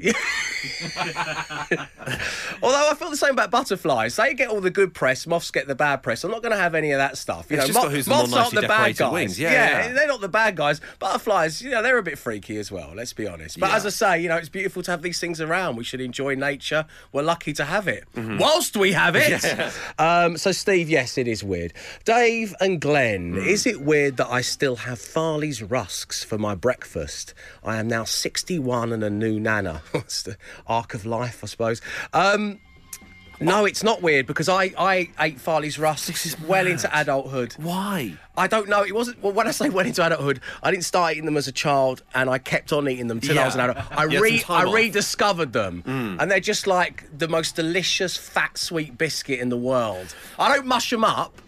Although 2.62 2.88
I 2.90 2.94
feel 2.94 3.10
the 3.10 3.16
same 3.16 3.30
about 3.32 3.50
butterflies. 3.50 4.16
They 4.16 4.34
get 4.34 4.48
all 4.48 4.60
the 4.60 4.70
good 4.70 4.94
press, 4.94 5.26
moths 5.26 5.50
get 5.50 5.66
the 5.66 5.74
bad 5.74 6.02
press. 6.02 6.24
I'm 6.24 6.30
not 6.30 6.42
going 6.42 6.52
to 6.54 6.58
have 6.60 6.74
any 6.74 6.92
of 6.92 6.98
that 6.98 7.16
stuff. 7.18 7.50
You 7.50 7.56
It's 7.56 7.64
know, 7.68 7.72
just 7.72 7.82
got 7.84 7.90
who's 7.92 8.04
the 8.06 8.10
moths 8.10 8.32
aren't 8.32 8.54
the 8.54 8.62
bad 8.62 8.96
guys. 8.96 9.12
wings. 9.12 9.38
Yeah, 9.40 9.50
yeah. 9.52 9.92
they're 9.92 10.06
not 10.06 10.20
the 10.20 10.28
bad 10.28 10.56
guys. 10.56 10.80
Butterflies, 10.98 11.62
you 11.62 11.70
know, 11.70 11.82
they're 11.82 11.98
a 11.98 12.02
bit 12.02 12.18
freaky 12.18 12.58
as 12.58 12.70
well. 12.70 12.92
Let's 12.94 13.12
be 13.12 13.26
honest. 13.26 13.58
But 13.58 13.70
Yeah. 13.70 13.76
as 13.76 13.86
I 13.86 13.90
say, 13.90 14.20
you 14.22 14.28
know, 14.28 14.36
it's 14.36 14.48
beautiful 14.48 14.82
to 14.82 14.90
have 14.90 15.02
these 15.02 15.18
things 15.20 15.40
around. 15.40 15.76
We 15.76 15.84
should 15.84 16.00
enjoy 16.00 16.34
nature. 16.34 16.86
We're 17.12 17.22
lucky 17.22 17.52
to 17.54 17.64
have 17.64 17.88
it. 17.88 18.04
Mm-hmm. 18.14 18.38
Whilst 18.38 18.76
we 18.76 18.92
have 18.92 19.16
it. 19.16 19.44
Um, 19.98 20.36
so, 20.38 20.52
Steve, 20.52 20.88
yes, 20.88 21.18
it 21.18 21.28
is 21.28 21.42
weird. 21.44 21.72
Dave 22.04 22.54
and 22.60 22.80
Glenn, 22.80 23.34
Mm. 23.34 23.46
is 23.46 23.66
it 23.66 23.80
weird 23.82 24.16
that 24.16 24.28
I 24.28 24.40
still 24.40 24.76
have 24.76 24.98
Farley's 25.00 25.62
rusks 25.62 26.24
for 26.24 26.38
my 26.38 26.54
breakfast? 26.54 27.34
I 27.62 27.76
am 27.76 27.86
now 27.88 28.04
61 28.04 28.59
and 28.92 29.02
a 29.04 29.10
new 29.10 29.38
nana. 29.40 29.82
It's 29.94 30.22
the 30.22 30.36
arc 30.66 30.94
of 30.94 31.04
life, 31.06 31.42
I 31.42 31.46
suppose. 31.46 31.80
Um, 32.12 32.60
no, 33.42 33.64
it's 33.64 33.82
not 33.82 34.02
weird 34.02 34.26
because 34.26 34.50
I, 34.50 34.74
I 34.76 35.08
ate 35.18 35.40
Farley's 35.40 35.78
rusks 35.78 36.38
well 36.40 36.66
into 36.66 36.90
adulthood. 36.98 37.54
Why? 37.56 38.12
I 38.36 38.46
don't 38.46 38.68
know. 38.68 38.82
It 38.84 38.94
wasn't. 38.94 39.22
Well, 39.22 39.32
when 39.32 39.46
I 39.48 39.50
say 39.50 39.70
well 39.70 39.86
into 39.86 40.04
adulthood, 40.04 40.40
I 40.62 40.70
didn't 40.70 40.84
start 40.84 41.12
eating 41.12 41.24
them 41.24 41.38
as 41.38 41.48
a 41.48 41.52
child, 41.52 42.02
and 42.14 42.28
I 42.28 42.36
kept 42.36 42.70
on 42.70 42.86
eating 42.86 43.06
them 43.08 43.18
till 43.18 43.38
I 43.38 43.46
was 43.46 43.54
an 43.54 43.62
adult. 43.62 43.78
I 43.92 44.04
re 44.04 44.44
I 44.48 44.64
off. 44.66 44.74
rediscovered 44.74 45.54
them, 45.54 45.82
and 45.86 46.30
they're 46.30 46.38
just 46.40 46.66
like 46.66 47.04
the 47.16 47.28
most 47.28 47.56
delicious 47.56 48.16
fat 48.16 48.58
sweet 48.58 48.98
biscuit 48.98 49.40
in 49.40 49.48
the 49.48 49.56
world. 49.56 50.14
I 50.38 50.54
don't 50.54 50.66
mush 50.66 50.90
them 50.90 51.04
up. 51.04 51.40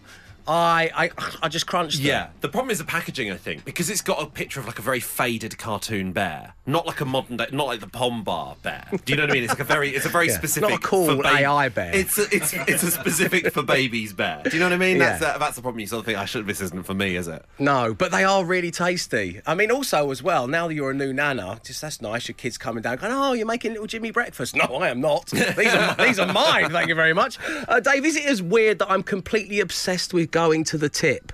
I 0.47 0.91
I 0.95 1.09
I 1.43 1.47
just 1.49 1.67
crunched 1.67 1.97
them. 1.97 2.05
Yeah, 2.05 2.27
the 2.41 2.49
problem 2.49 2.71
is 2.71 2.77
the 2.79 2.83
packaging, 2.83 3.31
I 3.31 3.37
think, 3.37 3.63
because 3.65 3.89
it's 3.89 4.01
got 4.01 4.21
a 4.21 4.25
picture 4.25 4.59
of 4.59 4.65
like 4.65 4.79
a 4.79 4.81
very 4.81 4.99
faded 4.99 5.57
cartoon 5.57 6.11
bear, 6.11 6.53
not 6.65 6.85
like 6.85 6.99
a 7.01 7.05
modern 7.05 7.37
day, 7.37 7.47
not 7.51 7.67
like 7.67 7.79
the 7.79 7.87
Pom-Bear 7.87 8.55
bear. 8.61 8.85
Do 8.91 8.99
you 9.13 9.15
know 9.17 9.23
what 9.23 9.31
I 9.31 9.33
mean? 9.33 9.43
It's 9.43 9.51
like 9.53 9.59
a 9.59 9.63
very, 9.63 9.89
it's 9.91 10.05
a 10.05 10.09
very 10.09 10.27
Yeah, 10.33 10.37
specific, 10.37 10.69
not 10.69 10.79
a 10.79 10.81
cool 10.81 11.17
ba- 11.21 11.27
AI 11.27 11.69
bear. 11.69 11.95
It's 11.95 12.17
a, 12.17 12.23
it's 12.35 12.53
it's 12.53 12.83
a 12.83 12.91
specific 12.91 13.51
for 13.53 13.63
babies 13.63 14.13
bear. 14.13 14.41
Do 14.43 14.49
you 14.51 14.59
know 14.59 14.65
what 14.65 14.73
I 14.73 14.77
mean? 14.77 14.97
That's 14.97 15.21
Yeah. 15.21 15.29
uh, 15.29 15.37
that's 15.37 15.55
the 15.55 15.61
problem. 15.61 15.79
You 15.79 15.87
sort 15.87 15.99
of 16.01 16.05
think, 16.05 16.17
I 16.17 16.25
should. 16.25 16.45
This 16.47 16.61
isn't 16.61 16.83
for 16.85 16.93
me, 16.93 17.15
is 17.15 17.27
it? 17.27 17.45
No, 17.59 17.93
but 17.93 18.11
they 18.11 18.23
are 18.23 18.43
really 18.43 18.71
tasty. 18.71 19.41
I 19.45 19.55
mean, 19.55 19.71
also 19.71 20.11
as 20.11 20.21
well. 20.21 20.47
Now 20.47 20.67
that 20.67 20.73
you're 20.73 20.91
a 20.91 20.93
new 20.93 21.13
nana, 21.13 21.59
just 21.63 21.81
that's 21.81 22.01
nice. 22.01 22.27
Your 22.27 22.35
kids 22.35 22.57
coming 22.57 22.81
down, 22.83 22.97
going, 22.97 23.13
"Oh, 23.13 23.33
you're 23.33 23.45
making 23.47 23.71
little 23.71 23.87
Jimmy 23.87 24.11
breakfast." 24.11 24.55
No, 24.63 24.75
I 24.75 24.89
am 24.89 25.01
not. 25.01 25.27
These 25.27 25.73
are 25.73 25.95
these 25.95 26.19
are 26.19 26.31
mine. 26.31 26.69
Thank 26.69 26.87
you 26.87 26.95
very 26.95 27.13
much, 27.13 27.37
uh, 27.67 27.79
Dave. 27.79 28.05
Is 28.05 28.15
it 28.15 28.25
as 28.25 28.41
weird 28.41 28.79
that 28.79 28.89
I'm 28.89 29.03
completely 29.03 29.59
obsessed 29.59 30.13
with 30.13 30.31
going 30.33 30.65
to 30.65 30.77
the 30.77 30.89
tip? 30.89 31.31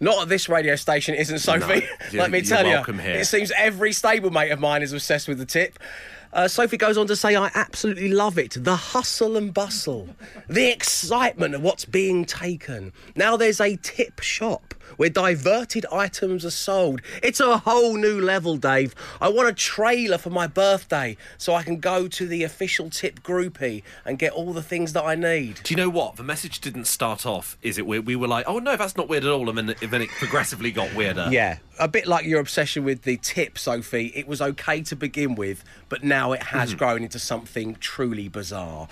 Not 0.00 0.22
at 0.22 0.28
this 0.28 0.48
radio 0.48 0.74
station, 0.76 1.14
isn't 1.14 1.38
Sophie? 1.38 1.86
you're- 2.10 2.20
Let 2.20 2.30
me 2.32 2.42
tell 2.42 2.66
you, 2.66 2.82
here. 2.98 3.16
it 3.16 3.26
seems 3.26 3.52
every 3.56 3.90
stablemate 3.90 4.52
of 4.52 4.58
mine 4.60 4.82
is 4.82 4.92
obsessed 4.92 5.28
with 5.28 5.38
the 5.38 5.46
tip. 5.46 5.78
Uh, 6.32 6.48
Sophie 6.48 6.76
goes 6.76 6.98
on 6.98 7.06
to 7.06 7.16
say, 7.16 7.36
I 7.36 7.50
absolutely 7.54 8.08
love 8.08 8.38
it. 8.38 8.56
The 8.58 8.76
hustle 8.76 9.36
and 9.36 9.52
bustle, 9.52 10.08
the 10.48 10.70
excitement 10.70 11.54
of 11.54 11.62
what's 11.62 11.84
being 11.84 12.24
taken. 12.24 12.92
Now 13.16 13.36
there's 13.36 13.60
a 13.60 13.76
tip 13.76 14.20
shop 14.20 14.74
where 14.96 15.10
diverted 15.10 15.86
items 15.92 16.44
are 16.44 16.50
sold. 16.50 17.00
It's 17.22 17.40
a 17.40 17.58
whole 17.58 17.96
new 17.96 18.20
level, 18.20 18.56
Dave. 18.56 18.94
I 19.20 19.28
want 19.28 19.48
a 19.48 19.52
trailer 19.52 20.18
for 20.18 20.30
my 20.30 20.46
birthday 20.46 21.16
so 21.36 21.54
I 21.54 21.62
can 21.62 21.78
go 21.78 22.08
to 22.08 22.26
the 22.26 22.42
official 22.42 22.90
tip 22.90 23.22
groupie 23.22 23.82
and 24.04 24.18
get 24.18 24.32
all 24.32 24.52
the 24.52 24.62
things 24.62 24.94
that 24.94 25.04
I 25.04 25.14
need. 25.14 25.60
Do 25.62 25.72
you 25.72 25.76
know 25.76 25.90
what? 25.90 26.16
The 26.16 26.22
message 26.22 26.60
didn't 26.60 26.86
start 26.86 27.26
off. 27.26 27.56
Is 27.62 27.78
it 27.78 27.86
weird? 27.86 28.06
We 28.06 28.16
were 28.16 28.28
like, 28.28 28.46
oh 28.48 28.58
no, 28.58 28.76
that's 28.76 28.96
not 28.96 29.08
weird 29.08 29.24
at 29.24 29.30
all, 29.30 29.48
and 29.48 29.58
then, 29.58 29.76
and 29.80 29.90
then 29.90 30.02
it 30.02 30.08
progressively 30.08 30.72
got 30.72 30.92
weirder. 30.94 31.28
Yeah, 31.30 31.58
a 31.78 31.86
bit 31.86 32.06
like 32.06 32.24
your 32.24 32.40
obsession 32.40 32.84
with 32.84 33.02
the 33.02 33.18
tip, 33.18 33.58
Sophie. 33.58 34.12
It 34.14 34.26
was 34.26 34.40
okay 34.40 34.82
to 34.82 34.96
begin 34.96 35.34
with, 35.34 35.62
but 35.88 36.02
now 36.02 36.17
it 36.32 36.42
has 36.42 36.74
grown 36.74 37.02
into 37.02 37.18
something 37.18 37.76
truly 37.80 38.28
bizarre. 38.28 38.88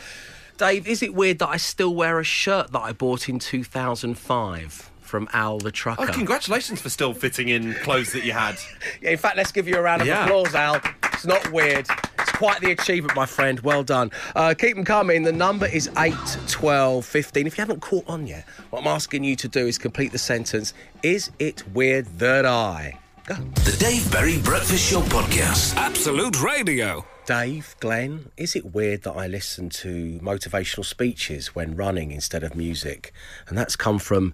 Dave, 0.59 0.87
is 0.89 1.03
it 1.03 1.15
weird 1.15 1.39
that 1.41 1.49
I 1.51 1.57
still 1.59 1.95
wear 1.95 2.19
a 2.19 2.25
shirt 2.25 2.73
that 2.73 2.81
I 2.81 2.93
bought 2.93 3.29
in 3.29 3.39
2005 3.39 4.91
from 5.01 5.29
Al 5.33 5.59
the 5.59 5.71
Trucker? 5.71 6.03
Oh, 6.03 6.07
congratulations 6.12 6.81
for 6.81 6.89
still 6.89 7.12
fitting 7.15 7.49
in 7.49 7.75
clothes 7.75 8.12
that 8.12 8.25
you 8.25 8.33
had. 8.33 8.57
Yeah, 9.03 9.11
in 9.11 9.19
fact, 9.19 9.37
let's 9.37 9.53
give 9.53 9.69
you 9.69 9.77
a 9.77 9.83
round 9.83 10.01
of 10.03 10.09
Yeah. 10.09 10.25
applause, 10.25 10.55
Al. 10.55 10.81
It's 11.12 11.27
not 11.27 11.53
weird. 11.53 11.87
It's 12.19 12.33
quite 12.33 12.61
the 12.62 12.71
achievement, 12.73 13.15
my 13.15 13.27
friend. 13.27 13.61
Well 13.61 13.83
done. 13.85 14.11
Uh, 14.35 14.55
keep 14.57 14.75
them 14.77 14.85
coming. 14.85 15.23
The 15.23 15.33
number 15.33 15.67
is 15.67 15.91
8, 15.99 16.15
12, 16.49 17.05
15. 17.05 17.47
If 17.47 17.59
you 17.59 17.62
haven't 17.62 17.81
caught 17.81 18.09
on 18.09 18.27
yet, 18.27 18.47
what 18.71 18.81
I'm 18.81 18.87
asking 18.87 19.25
you 19.25 19.37
to 19.37 19.49
do 19.49 19.67
is 19.67 19.77
complete 19.79 20.12
the 20.12 20.19
sentence 20.19 20.73
Is 21.03 21.31
it 21.39 21.62
weird 21.75 22.07
that 22.19 22.47
I? 22.47 22.99
Go. 23.27 23.35
The 23.35 23.77
Dave 23.79 24.11
Berry 24.11 24.39
Breakfast 24.39 24.91
Show 24.91 25.01
Podcast. 25.03 25.77
Absolute 25.77 26.41
Radio. 26.43 27.05
Dave, 27.27 27.75
Glenn, 27.81 28.31
is 28.37 28.55
it 28.55 28.73
weird 28.73 29.03
that 29.03 29.11
I 29.11 29.27
listen 29.27 29.69
to 29.71 30.21
motivational 30.23 30.85
speeches 30.85 31.57
when 31.57 31.75
running 31.75 32.12
instead 32.12 32.45
of 32.45 32.55
music? 32.55 33.12
And 33.49 33.59
that's 33.59 33.75
come 33.75 33.99
from 33.99 34.33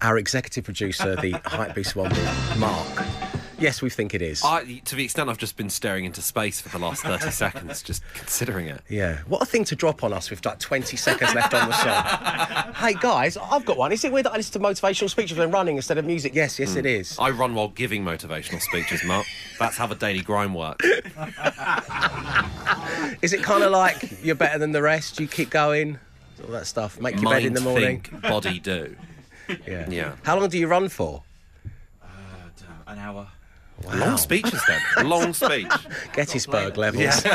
our 0.00 0.18
executive 0.18 0.64
producer, 0.64 1.14
the 1.14 1.30
Hypebeast 1.44 1.94
Wonder, 1.94 2.20
Mark. 2.58 3.41
Yes, 3.62 3.80
we 3.80 3.90
think 3.90 4.14
it 4.14 4.22
is. 4.22 4.42
I, 4.44 4.80
to 4.84 4.96
the 4.96 5.04
extent 5.04 5.30
I've 5.30 5.38
just 5.38 5.56
been 5.56 5.70
staring 5.70 6.04
into 6.04 6.20
space 6.20 6.60
for 6.60 6.68
the 6.68 6.78
last 6.78 7.02
30 7.02 7.30
seconds, 7.30 7.82
just 7.82 8.02
considering 8.14 8.66
it. 8.66 8.82
Yeah, 8.88 9.20
what 9.28 9.42
a 9.42 9.46
thing 9.46 9.64
to 9.66 9.76
drop 9.76 10.02
on 10.04 10.12
us 10.12 10.30
with 10.30 10.44
like 10.44 10.58
20 10.58 10.96
seconds 10.96 11.34
left 11.34 11.54
on 11.54 11.68
the 11.68 11.74
show. 11.74 12.72
hey 12.74 12.94
guys, 12.94 13.36
I've 13.36 13.64
got 13.64 13.76
one. 13.76 13.92
Is 13.92 14.04
it 14.04 14.12
weird 14.12 14.26
that 14.26 14.32
I 14.32 14.36
listen 14.36 14.60
to 14.60 14.68
motivational 14.68 15.08
speeches 15.08 15.38
when 15.38 15.50
running 15.50 15.76
instead 15.76 15.98
of 15.98 16.04
music? 16.04 16.34
Yes, 16.34 16.58
yes, 16.58 16.76
it 16.76 16.82
hmm. 16.82 16.88
is. 16.88 17.18
I 17.18 17.30
run 17.30 17.54
while 17.54 17.68
giving 17.68 18.04
motivational 18.04 18.60
speeches, 18.60 19.04
Mark. 19.04 19.26
That's 19.58 19.76
how 19.76 19.86
the 19.86 19.94
daily 19.94 20.22
grind 20.22 20.54
works. 20.54 20.84
Is 23.22 23.32
it 23.32 23.42
kind 23.42 23.62
of 23.62 23.70
like 23.70 24.24
you're 24.24 24.34
better 24.34 24.58
than 24.58 24.72
the 24.72 24.82
rest? 24.82 25.20
You 25.20 25.28
keep 25.28 25.50
going, 25.50 25.98
all 26.44 26.50
that 26.50 26.66
stuff. 26.66 27.00
Make 27.00 27.20
your 27.20 27.30
bed 27.30 27.44
in 27.44 27.54
the 27.54 27.60
morning. 27.60 28.00
think, 28.00 28.22
body 28.22 28.58
do. 28.58 28.96
Yeah. 29.66 29.88
Yeah. 29.88 30.12
How 30.22 30.38
long 30.38 30.48
do 30.48 30.58
you 30.58 30.66
run 30.66 30.88
for? 30.88 31.22
Uh, 32.02 32.06
an 32.86 32.98
hour. 32.98 33.28
Long 33.94 34.16
speeches 34.16 34.62
then. 34.66 34.80
Long 35.08 35.32
speech. 35.32 35.70
Gettysburg 36.12 36.76
levels. 36.76 37.22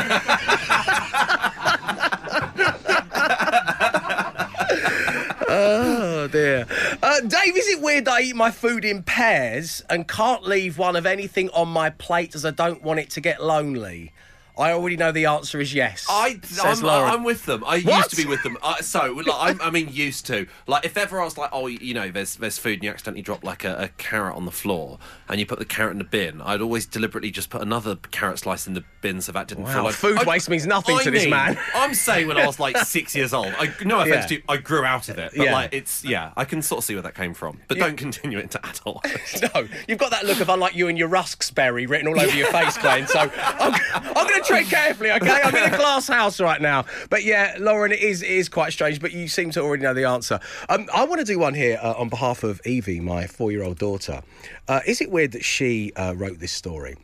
oh 5.50 6.28
dear. 6.30 6.66
Uh, 7.02 7.20
Dave, 7.20 7.56
is 7.56 7.68
it 7.68 7.80
weird 7.80 8.06
that 8.06 8.14
I 8.14 8.20
eat 8.22 8.36
my 8.36 8.50
food 8.50 8.84
in 8.84 9.02
pairs 9.02 9.82
and 9.90 10.08
can't 10.08 10.44
leave 10.44 10.78
one 10.78 10.96
of 10.96 11.06
anything 11.06 11.50
on 11.50 11.68
my 11.68 11.90
plate 11.90 12.34
as 12.34 12.44
I 12.44 12.50
don't 12.50 12.82
want 12.82 13.00
it 13.00 13.10
to 13.10 13.20
get 13.20 13.42
lonely? 13.42 14.12
I 14.58 14.72
already 14.72 14.96
know 14.96 15.12
the 15.12 15.26
answer 15.26 15.60
is 15.60 15.72
yes. 15.72 16.04
I, 16.08 16.40
I'm. 16.62 16.84
I'm 16.84 17.24
with 17.24 17.46
them. 17.46 17.62
I 17.64 17.80
What? 17.80 17.96
used 17.98 18.10
to 18.10 18.16
be 18.16 18.26
with 18.26 18.42
them. 18.42 18.56
Uh, 18.62 18.76
so, 18.82 19.12
like, 19.12 19.26
I'm, 19.38 19.60
I 19.62 19.70
mean, 19.70 19.88
used 19.90 20.26
to. 20.26 20.46
Like, 20.66 20.84
if 20.84 20.96
ever 20.96 21.20
I 21.20 21.24
was 21.24 21.38
like, 21.38 21.50
oh, 21.52 21.66
you 21.68 21.94
know, 21.94 22.10
there's 22.10 22.36
there's 22.36 22.58
food 22.58 22.74
and 22.74 22.84
you 22.84 22.90
accidentally 22.90 23.22
drop 23.22 23.44
like 23.44 23.64
a, 23.64 23.76
a 23.84 23.88
carrot 23.98 24.34
on 24.36 24.44
the 24.44 24.50
floor 24.50 24.98
and 25.28 25.38
you 25.38 25.46
put 25.46 25.58
the 25.58 25.64
carrot 25.64 25.92
in 25.92 25.98
the 25.98 26.04
bin, 26.04 26.40
I'd 26.40 26.60
always 26.60 26.86
deliberately 26.86 27.30
just 27.30 27.50
put 27.50 27.62
another 27.62 27.96
carrot 28.10 28.40
slice 28.40 28.66
in 28.66 28.74
the 28.74 28.82
bin 29.00 29.20
so 29.20 29.30
that 29.32 29.46
didn't 29.48 29.64
Wow, 29.64 29.72
feel 29.74 29.82
like 29.84 29.94
food 29.94 30.18
I- 30.18 30.24
waste 30.24 30.50
means 30.50 30.66
nothing 30.66 30.96
I 30.96 31.04
to 31.04 31.10
this 31.10 31.22
mean, 31.22 31.30
man. 31.30 31.58
I'm 31.74 31.94
saying 31.94 32.26
when 32.26 32.36
I 32.36 32.46
was 32.46 32.58
like 32.58 32.76
six 32.84 33.14
years 33.14 33.32
old. 33.32 33.52
I, 33.58 33.72
no 33.84 34.00
offense 34.00 34.08
Yeah. 34.22 34.26
to 34.26 34.34
you, 34.34 34.42
I 34.48 34.56
grew 34.56 34.84
out 34.84 35.08
of 35.08 35.18
it, 35.18 35.32
but 35.36 35.44
Yeah. 35.46 35.52
like 35.52 35.72
it's 35.72 36.04
yeah, 36.04 36.32
I 36.36 36.44
can 36.44 36.62
sort 36.62 36.78
of 36.80 36.84
see 36.84 36.94
where 36.94 37.02
that 37.02 37.14
came 37.14 37.32
from. 37.34 37.60
But 37.68 37.78
don't 37.78 37.96
continue 37.96 38.38
it 38.38 38.42
into 38.42 38.66
adult. 38.66 39.06
No, 39.54 39.68
you've 39.86 39.98
got 39.98 40.10
that 40.10 40.24
look 40.26 40.40
of 40.40 40.48
unlike 40.48 40.74
you 40.74 40.88
and 40.88 40.98
your 40.98 41.06
rusks 41.08 41.50
berry 41.50 41.86
written 41.86 42.08
all 42.08 42.18
over 42.20 42.36
your 42.36 42.48
face, 42.50 42.76
Glenn. 42.78 43.06
So 43.06 43.20
I'm, 43.20 43.74
I'm 43.94 44.26
going 44.26 44.42
to 44.42 44.47
tread 44.48 44.66
carefully, 44.66 45.12
okay? 45.12 45.40
I'm 45.44 45.54
in 45.54 45.72
a 45.72 45.76
glass 45.76 46.08
house 46.08 46.40
right 46.40 46.60
now. 46.60 46.84
But 47.10 47.24
yeah, 47.24 47.56
Lauren, 47.58 47.92
it 47.92 48.00
is, 48.00 48.22
it 48.22 48.30
is 48.30 48.48
quite 48.48 48.72
strange, 48.72 49.00
but 49.00 49.12
you 49.12 49.28
seem 49.28 49.50
to 49.52 49.60
already 49.60 49.82
know 49.82 49.94
the 49.94 50.04
answer. 50.04 50.40
Um, 50.68 50.88
I 50.94 51.04
want 51.04 51.20
to 51.20 51.24
do 51.24 51.38
one 51.38 51.54
here 51.54 51.78
uh, 51.82 51.94
on 51.96 52.08
behalf 52.08 52.42
of 52.42 52.60
Evie, 52.64 53.00
my 53.00 53.26
four 53.26 53.52
year 53.52 53.62
old 53.62 53.78
daughter. 53.78 54.22
Uh, 54.66 54.80
is 54.86 55.00
it 55.00 55.10
weird 55.10 55.32
that 55.32 55.44
she 55.44 55.92
uh, 55.94 56.14
wrote 56.16 56.38
this 56.40 56.52
story? 56.52 56.96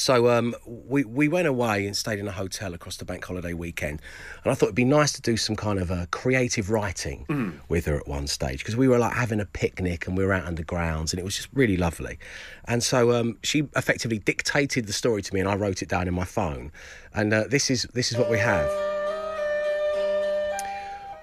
So 0.00 0.30
um, 0.30 0.56
we 0.64 1.04
we 1.04 1.28
went 1.28 1.46
away 1.46 1.86
and 1.86 1.94
stayed 1.94 2.18
in 2.20 2.26
a 2.26 2.32
hotel 2.32 2.72
across 2.72 2.96
the 2.96 3.04
bank 3.04 3.22
holiday 3.22 3.52
weekend, 3.52 4.00
and 4.42 4.50
I 4.50 4.54
thought 4.54 4.68
it'd 4.68 4.74
be 4.74 4.86
nice 4.86 5.12
to 5.12 5.20
do 5.20 5.36
some 5.36 5.56
kind 5.56 5.78
of 5.78 5.90
uh, 5.90 6.06
creative 6.10 6.70
writing 6.70 7.26
with 7.68 7.84
her 7.84 7.98
at 7.98 8.08
one 8.08 8.26
stage 8.26 8.60
because 8.60 8.76
we 8.76 8.88
were 8.88 8.96
like 8.96 9.12
having 9.12 9.40
a 9.40 9.44
picnic 9.44 10.06
and 10.06 10.16
we 10.16 10.24
were 10.24 10.32
out 10.32 10.46
on 10.46 10.54
the 10.54 10.64
grounds 10.64 11.12
and 11.12 11.20
it 11.20 11.24
was 11.24 11.36
just 11.36 11.50
really 11.52 11.76
lovely. 11.76 12.18
And 12.64 12.82
so 12.82 13.12
um, 13.12 13.36
she 13.42 13.68
effectively 13.76 14.18
dictated 14.18 14.86
the 14.86 14.94
story 14.94 15.20
to 15.20 15.34
me 15.34 15.40
and 15.40 15.48
I 15.50 15.54
wrote 15.54 15.82
it 15.82 15.90
down 15.90 16.08
in 16.08 16.14
my 16.14 16.24
phone. 16.24 16.72
And 17.12 17.34
uh, 17.34 17.44
this 17.50 17.70
is 17.70 17.82
this 17.92 18.10
is 18.10 18.16
what 18.16 18.30
we 18.30 18.38
have. 18.38 18.70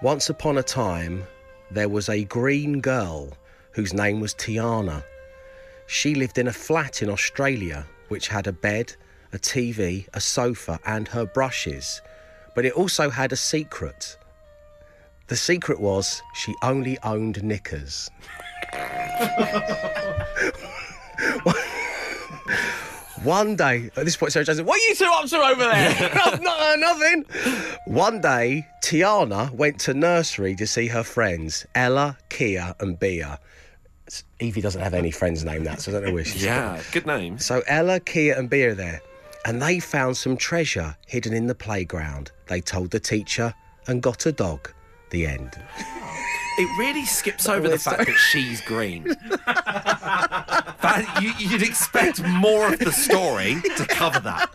Once 0.04 0.30
upon 0.30 0.60
a 0.60 0.64
time, 0.64 1.24
there 1.72 1.90
was 1.90 2.10
a 2.10 2.26
green 2.26 2.80
girl 2.80 3.30
whose 3.72 3.92
name 3.92 4.20
was 4.20 4.36
Tiana. 4.36 5.04
She 5.88 6.14
lived 6.14 6.38
in 6.38 6.48
a 6.48 6.54
flat 6.54 7.02
in 7.02 7.10
Australia 7.10 7.88
which 8.08 8.28
had 8.28 8.48
a 8.48 8.54
bed, 8.54 8.96
a 9.34 9.38
TV, 9.38 10.08
a 10.14 10.22
sofa, 10.22 10.80
and 10.86 11.08
her 11.10 11.26
brushes. 11.26 12.02
But 12.56 12.66
it 12.66 12.74
also 12.74 13.10
had 13.10 13.32
a 13.32 13.38
secret. 13.38 14.18
The 15.28 15.36
secret 15.36 15.80
was 15.80 16.22
she 16.34 16.56
only 16.64 16.98
owned 17.04 17.44
knickers. 17.44 18.10
One 23.24 23.56
day, 23.56 23.90
at 23.98 24.06
this 24.06 24.16
point, 24.16 24.32
Sarah 24.32 24.46
Jane 24.46 24.56
said, 24.56 24.66
What 24.66 24.80
are 24.80 24.88
you 24.88 24.96
two 24.96 25.12
up 25.14 25.26
to 25.26 25.38
over 25.38 25.64
there? 25.64 26.12
no, 26.42 26.56
no, 26.56 26.76
nothing. 26.78 27.26
One 27.86 28.22
day, 28.22 28.68
Tiana 28.84 29.52
went 29.52 29.80
to 29.82 29.94
nursery 29.94 30.56
to 30.56 30.68
see 30.68 30.88
her 30.88 31.04
friends, 31.04 31.66
Ella, 31.76 32.18
Kia, 32.30 32.76
and 32.80 32.98
Bea. 33.00 33.24
Evie 34.40 34.62
doesn't 34.62 34.82
have 34.82 34.94
any 34.94 35.12
friends 35.12 35.44
named 35.44 35.66
that, 35.66 35.82
so 35.82 35.92
I 35.92 35.94
don't 35.96 36.06
know 36.06 36.14
where 36.14 36.24
she's 36.26 36.44
yeah, 36.44 36.82
good 36.92 37.06
name. 37.06 37.38
so 37.40 37.62
Ella, 37.68 38.00
Kia, 38.00 38.38
and 38.38 38.50
Bea 38.50 38.66
are 38.66 38.76
there, 38.76 39.02
and 39.46 39.62
they 39.62 39.80
found 39.80 40.18
some 40.18 40.38
treasure 40.38 40.96
hidden 41.08 41.34
in 41.34 41.48
the 41.48 41.56
playground. 41.56 42.32
They 42.48 42.62
told 42.62 42.92
the 42.92 43.00
teacher 43.00 43.54
and 43.88 44.02
got 44.02 44.26
a 44.26 44.32
dog. 44.32 44.72
The 45.10 45.26
end. 45.26 45.58
It 46.58 46.80
really 46.80 47.06
skips 47.06 47.48
over 47.48 47.70
the 47.70 47.80
fact 47.80 48.08
that 48.08 48.16
she's 48.16 48.60
green. 48.62 49.04
that, 50.88 51.22
you, 51.22 51.50
you'd 51.50 51.62
expect 51.62 52.24
more 52.24 52.74
of 52.74 52.80
the 52.80 52.92
story 52.92 53.62
to 53.76 53.86
cover 53.86 54.20
that. 54.22 54.50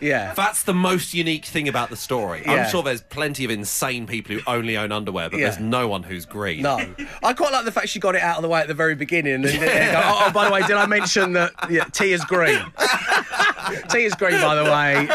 Yeah. 0.00 0.34
That's 0.34 0.62
the 0.62 0.74
most 0.74 1.14
unique 1.14 1.44
thing 1.44 1.68
about 1.68 1.90
the 1.90 1.96
story. 1.96 2.42
Yeah. 2.44 2.52
I'm 2.52 2.70
sure 2.70 2.82
there's 2.82 3.02
plenty 3.02 3.44
of 3.44 3.50
insane 3.50 4.06
people 4.06 4.36
who 4.36 4.42
only 4.46 4.76
own 4.76 4.92
underwear, 4.92 5.30
but 5.30 5.38
there's 5.38 5.58
no 5.58 5.88
one 5.88 6.02
who's 6.02 6.26
green. 6.26 6.62
No, 6.62 6.78
I 7.22 7.32
quite 7.32 7.52
like 7.52 7.64
the 7.64 7.72
fact 7.72 7.88
she 7.88 8.00
got 8.00 8.14
it 8.14 8.22
out 8.22 8.36
of 8.36 8.42
the 8.42 8.48
way 8.48 8.60
at 8.60 8.68
the 8.68 8.74
very 8.74 8.94
beginning, 8.94 9.34
and 9.34 9.44
then 9.44 9.92
go, 9.92 10.00
oh, 10.04 10.24
oh, 10.26 10.32
by 10.32 10.46
the 10.46 10.52
way, 10.52 10.60
did 10.62 10.76
I 10.76 10.86
mention 10.86 11.32
that 11.34 11.52
yeah, 11.70 11.84
tea 11.84 12.12
is 12.12 12.24
green? 12.24 12.60
tea 13.90 14.04
is 14.04 14.14
green, 14.14 14.40
by 14.40 14.54
the 14.54 14.64
way. 14.64 15.08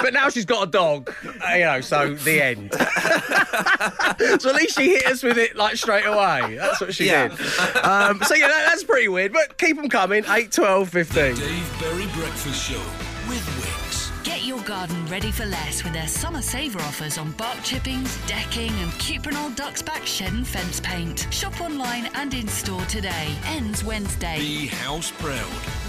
But 0.00 0.12
now 0.14 0.28
she's 0.28 0.44
got 0.44 0.66
a 0.68 0.70
dog, 0.70 1.12
uh, 1.26 1.52
you 1.54 1.64
know. 1.64 1.80
So 1.80 2.14
the 2.14 2.40
end. 2.42 2.72
so 4.40 4.50
at 4.50 4.54
least 4.56 4.78
she 4.78 4.90
hit 4.94 5.06
us 5.06 5.22
with 5.22 5.38
it 5.38 5.56
like 5.56 5.76
straight 5.76 6.04
away. 6.06 6.56
That's 6.56 6.80
what 6.80 6.94
she 6.94 7.06
Yeah. 7.06 7.28
did. 7.28 7.40
Um, 7.84 8.22
so 8.22 8.34
yeah, 8.34 8.48
that, 8.48 8.66
that's 8.68 8.84
pretty 8.84 9.08
weird. 9.08 9.32
But 9.32 9.58
keep 9.58 9.76
them 9.76 9.88
coming. 9.88 10.24
8, 10.28 10.52
12, 10.52 10.88
15. 10.88 11.34
Dave 11.34 11.80
Berry 11.80 12.06
Breakfast 12.14 12.70
Show 12.70 12.78
with 13.28 13.44
Wickes. 13.60 14.24
Get 14.24 14.44
your 14.44 14.60
garden 14.62 15.06
ready 15.06 15.30
for 15.30 15.46
less 15.46 15.82
with 15.84 15.92
their 15.94 16.06
summer 16.08 16.42
saver 16.42 16.80
offers 16.80 17.18
on 17.18 17.32
bark 17.32 17.62
chippings, 17.62 18.18
decking, 18.26 18.70
and 18.80 18.90
Cuprinol 18.92 19.54
Ducksback 19.56 20.04
Shed 20.06 20.32
and 20.32 20.46
Fence 20.46 20.80
Paint. 20.80 21.26
Shop 21.30 21.60
online 21.60 22.06
and 22.14 22.34
in 22.34 22.46
store 22.48 22.84
today. 22.86 23.34
Ends 23.46 23.82
Wednesday. 23.84 24.38
Be 24.38 24.66
house 24.66 25.10
proud 25.12 25.34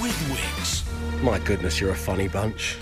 with 0.02 0.16
Wickes. 0.30 1.22
My 1.22 1.38
goodness, 1.40 1.82
you're 1.82 1.92
a 1.92 1.96
funny 1.96 2.28
bunch. 2.28 2.78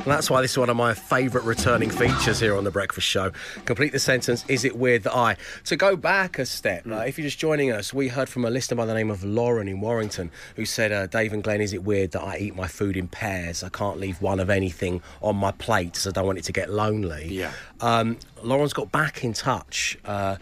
And 0.00 0.10
that's 0.10 0.30
why 0.30 0.40
this 0.40 0.52
is 0.52 0.58
one 0.58 0.70
of 0.70 0.76
my 0.76 0.94
favourite 0.94 1.46
returning 1.46 1.90
features 1.90 2.40
here 2.40 2.56
on 2.56 2.64
The 2.64 2.70
Breakfast 2.70 3.06
Show. 3.06 3.32
Complete 3.66 3.92
the 3.92 3.98
sentence, 3.98 4.46
is 4.48 4.64
it 4.64 4.78
weird 4.78 5.02
that 5.02 5.14
I? 5.14 5.36
To 5.66 5.76
go 5.76 5.94
back 5.94 6.38
a 6.38 6.46
step, 6.46 6.86
uh, 6.86 7.00
if 7.00 7.18
you're 7.18 7.26
just 7.26 7.38
joining 7.38 7.70
us, 7.70 7.92
we 7.92 8.08
heard 8.08 8.30
from 8.30 8.46
a 8.46 8.50
listener 8.50 8.78
by 8.78 8.86
the 8.86 8.94
name 8.94 9.10
of 9.10 9.22
Lauren 9.22 9.68
in 9.68 9.82
Warrington 9.82 10.30
who 10.56 10.64
said, 10.64 10.90
uh, 10.90 11.06
Dave 11.06 11.34
and 11.34 11.44
Glenn, 11.44 11.60
is 11.60 11.74
it 11.74 11.84
weird 11.84 12.12
that 12.12 12.22
I 12.22 12.38
eat 12.38 12.56
my 12.56 12.66
food 12.66 12.96
in 12.96 13.08
pairs? 13.08 13.62
I 13.62 13.68
can't 13.68 14.00
leave 14.00 14.22
one 14.22 14.40
of 14.40 14.48
anything 14.48 15.02
on 15.20 15.36
my 15.36 15.52
plate 15.52 15.96
so 15.96 16.08
I 16.08 16.12
don't 16.14 16.26
want 16.26 16.38
it 16.38 16.44
to 16.44 16.52
get 16.52 16.70
lonely. 16.70 17.28
Yeah. 17.28 17.52
Um, 17.82 18.18
Lauren's 18.42 18.72
got 18.72 18.90
back 18.90 19.22
in 19.22 19.34
touch. 19.34 19.98
Uh, 20.06 20.36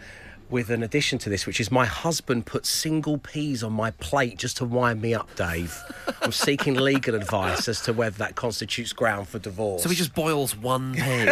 with 0.49 0.69
an 0.69 0.83
addition 0.83 1.19
to 1.19 1.29
this, 1.29 1.45
which 1.45 1.59
is 1.59 1.71
my 1.71 1.85
husband 1.85 2.45
put 2.45 2.65
single 2.65 3.17
peas 3.17 3.63
on 3.63 3.73
my 3.73 3.91
plate 3.91 4.37
just 4.37 4.57
to 4.57 4.65
wind 4.65 5.01
me 5.01 5.13
up, 5.13 5.33
Dave. 5.35 5.77
I'm 6.21 6.31
seeking 6.31 6.75
legal 6.79 7.15
advice 7.15 7.67
as 7.67 7.81
to 7.81 7.93
whether 7.93 8.17
that 8.17 8.35
constitutes 8.35 8.93
ground 8.93 9.27
for 9.27 9.39
divorce. 9.39 9.83
So 9.83 9.89
he 9.89 9.95
just 9.95 10.13
boils 10.13 10.55
one 10.55 10.93
pea. 10.95 11.27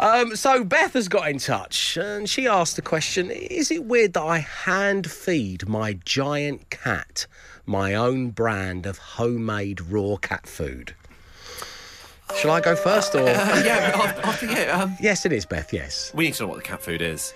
Um, 0.00 0.36
so 0.36 0.62
Beth 0.62 0.92
has 0.92 1.08
got 1.08 1.28
in 1.28 1.38
touch 1.38 1.96
and 1.96 2.28
she 2.30 2.46
asked 2.46 2.76
the 2.76 2.82
question 2.82 3.30
Is 3.32 3.70
it 3.70 3.84
weird 3.84 4.12
that 4.12 4.22
I 4.22 4.38
hand 4.38 5.10
feed 5.10 5.68
my 5.68 5.94
giant 6.04 6.70
cat 6.70 7.26
my 7.66 7.94
own 7.94 8.30
brand 8.30 8.86
of 8.86 8.98
homemade 8.98 9.80
raw 9.80 10.16
cat 10.16 10.46
food? 10.46 10.94
Shall 12.36 12.50
I 12.50 12.60
go 12.60 12.76
first 12.76 13.14
or? 13.14 13.24
yeah, 13.24 13.92
I, 13.94 14.28
I 14.28 14.32
think 14.32 14.52
it, 14.52 14.68
um, 14.68 14.96
yes, 15.00 15.24
it 15.24 15.32
is, 15.32 15.46
Beth, 15.46 15.72
yes. 15.72 16.12
we 16.14 16.24
need 16.24 16.34
to 16.34 16.42
know 16.42 16.48
what 16.48 16.56
the 16.56 16.62
cat 16.62 16.80
food 16.82 17.00
is. 17.00 17.34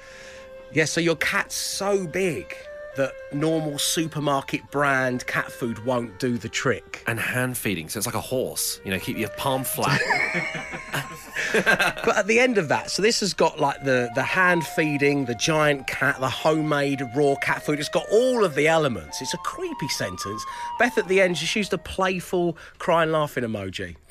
Yeah, 0.72 0.84
so 0.84 1.00
your 1.00 1.16
cat's 1.16 1.54
so 1.54 2.06
big 2.06 2.54
that 2.96 3.12
normal 3.32 3.78
supermarket 3.78 4.60
brand 4.70 5.26
cat 5.26 5.50
food 5.50 5.84
won't 5.84 6.18
do 6.18 6.36
the 6.36 6.48
trick. 6.48 7.02
And 7.06 7.18
hand 7.18 7.56
feeding, 7.56 7.88
so 7.88 7.98
it's 7.98 8.06
like 8.06 8.14
a 8.14 8.20
horse. 8.20 8.80
You 8.84 8.90
know, 8.90 8.98
keep 8.98 9.16
your 9.16 9.30
palm 9.30 9.64
flat. 9.64 10.00
But 11.52 12.16
at 12.16 12.26
the 12.26 12.40
end 12.40 12.58
of 12.58 12.68
that, 12.68 12.90
so 12.90 13.02
this 13.02 13.20
has 13.20 13.34
got 13.34 13.60
like 13.60 13.84
the 13.84 14.10
the 14.14 14.22
hand 14.22 14.66
feeding, 14.66 15.26
the 15.26 15.34
giant 15.34 15.86
cat, 15.86 16.18
the 16.18 16.28
homemade 16.28 17.02
raw 17.14 17.34
cat 17.36 17.64
food. 17.64 17.78
It's 17.78 17.88
got 17.88 18.06
all 18.10 18.44
of 18.44 18.54
the 18.54 18.68
elements. 18.68 19.20
It's 19.20 19.34
a 19.34 19.38
creepy 19.38 19.88
sentence. 19.88 20.44
Beth 20.78 20.96
at 20.98 21.08
the 21.08 21.20
end 21.20 21.36
just 21.36 21.54
used 21.54 21.72
a 21.72 21.78
playful 21.78 22.56
crying 22.78 23.12
laughing 23.12 23.44
emoji. 23.44 23.96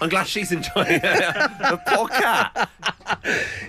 I'm 0.00 0.08
glad 0.08 0.26
she's 0.26 0.52
enjoying 0.52 0.86
it. 0.88 1.02
the 1.02 1.80
poor 1.86 2.08
cat. 2.08 2.68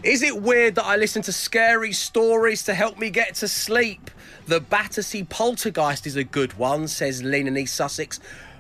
Is 0.04 0.22
it 0.24 0.42
weird 0.42 0.76
that 0.76 0.86
I 0.86 0.96
listen 0.96 1.22
to 1.24 1.32
scary 1.32 1.94
stories 1.94 2.64
to 2.64 2.74
help 2.74 2.98
me 3.00 3.10
get 3.10 3.36
to 3.36 3.48
sleep? 3.48 4.12
The 4.48 4.60
Battersea 4.60 5.24
Poltergeist 5.24 6.08
is 6.08 6.16
a 6.16 6.24
good 6.24 6.54
one, 6.58 6.88
says 6.88 7.24
Lynn 7.24 7.48
in 7.48 7.58
East 7.58 7.76
Sussex. 7.76 8.20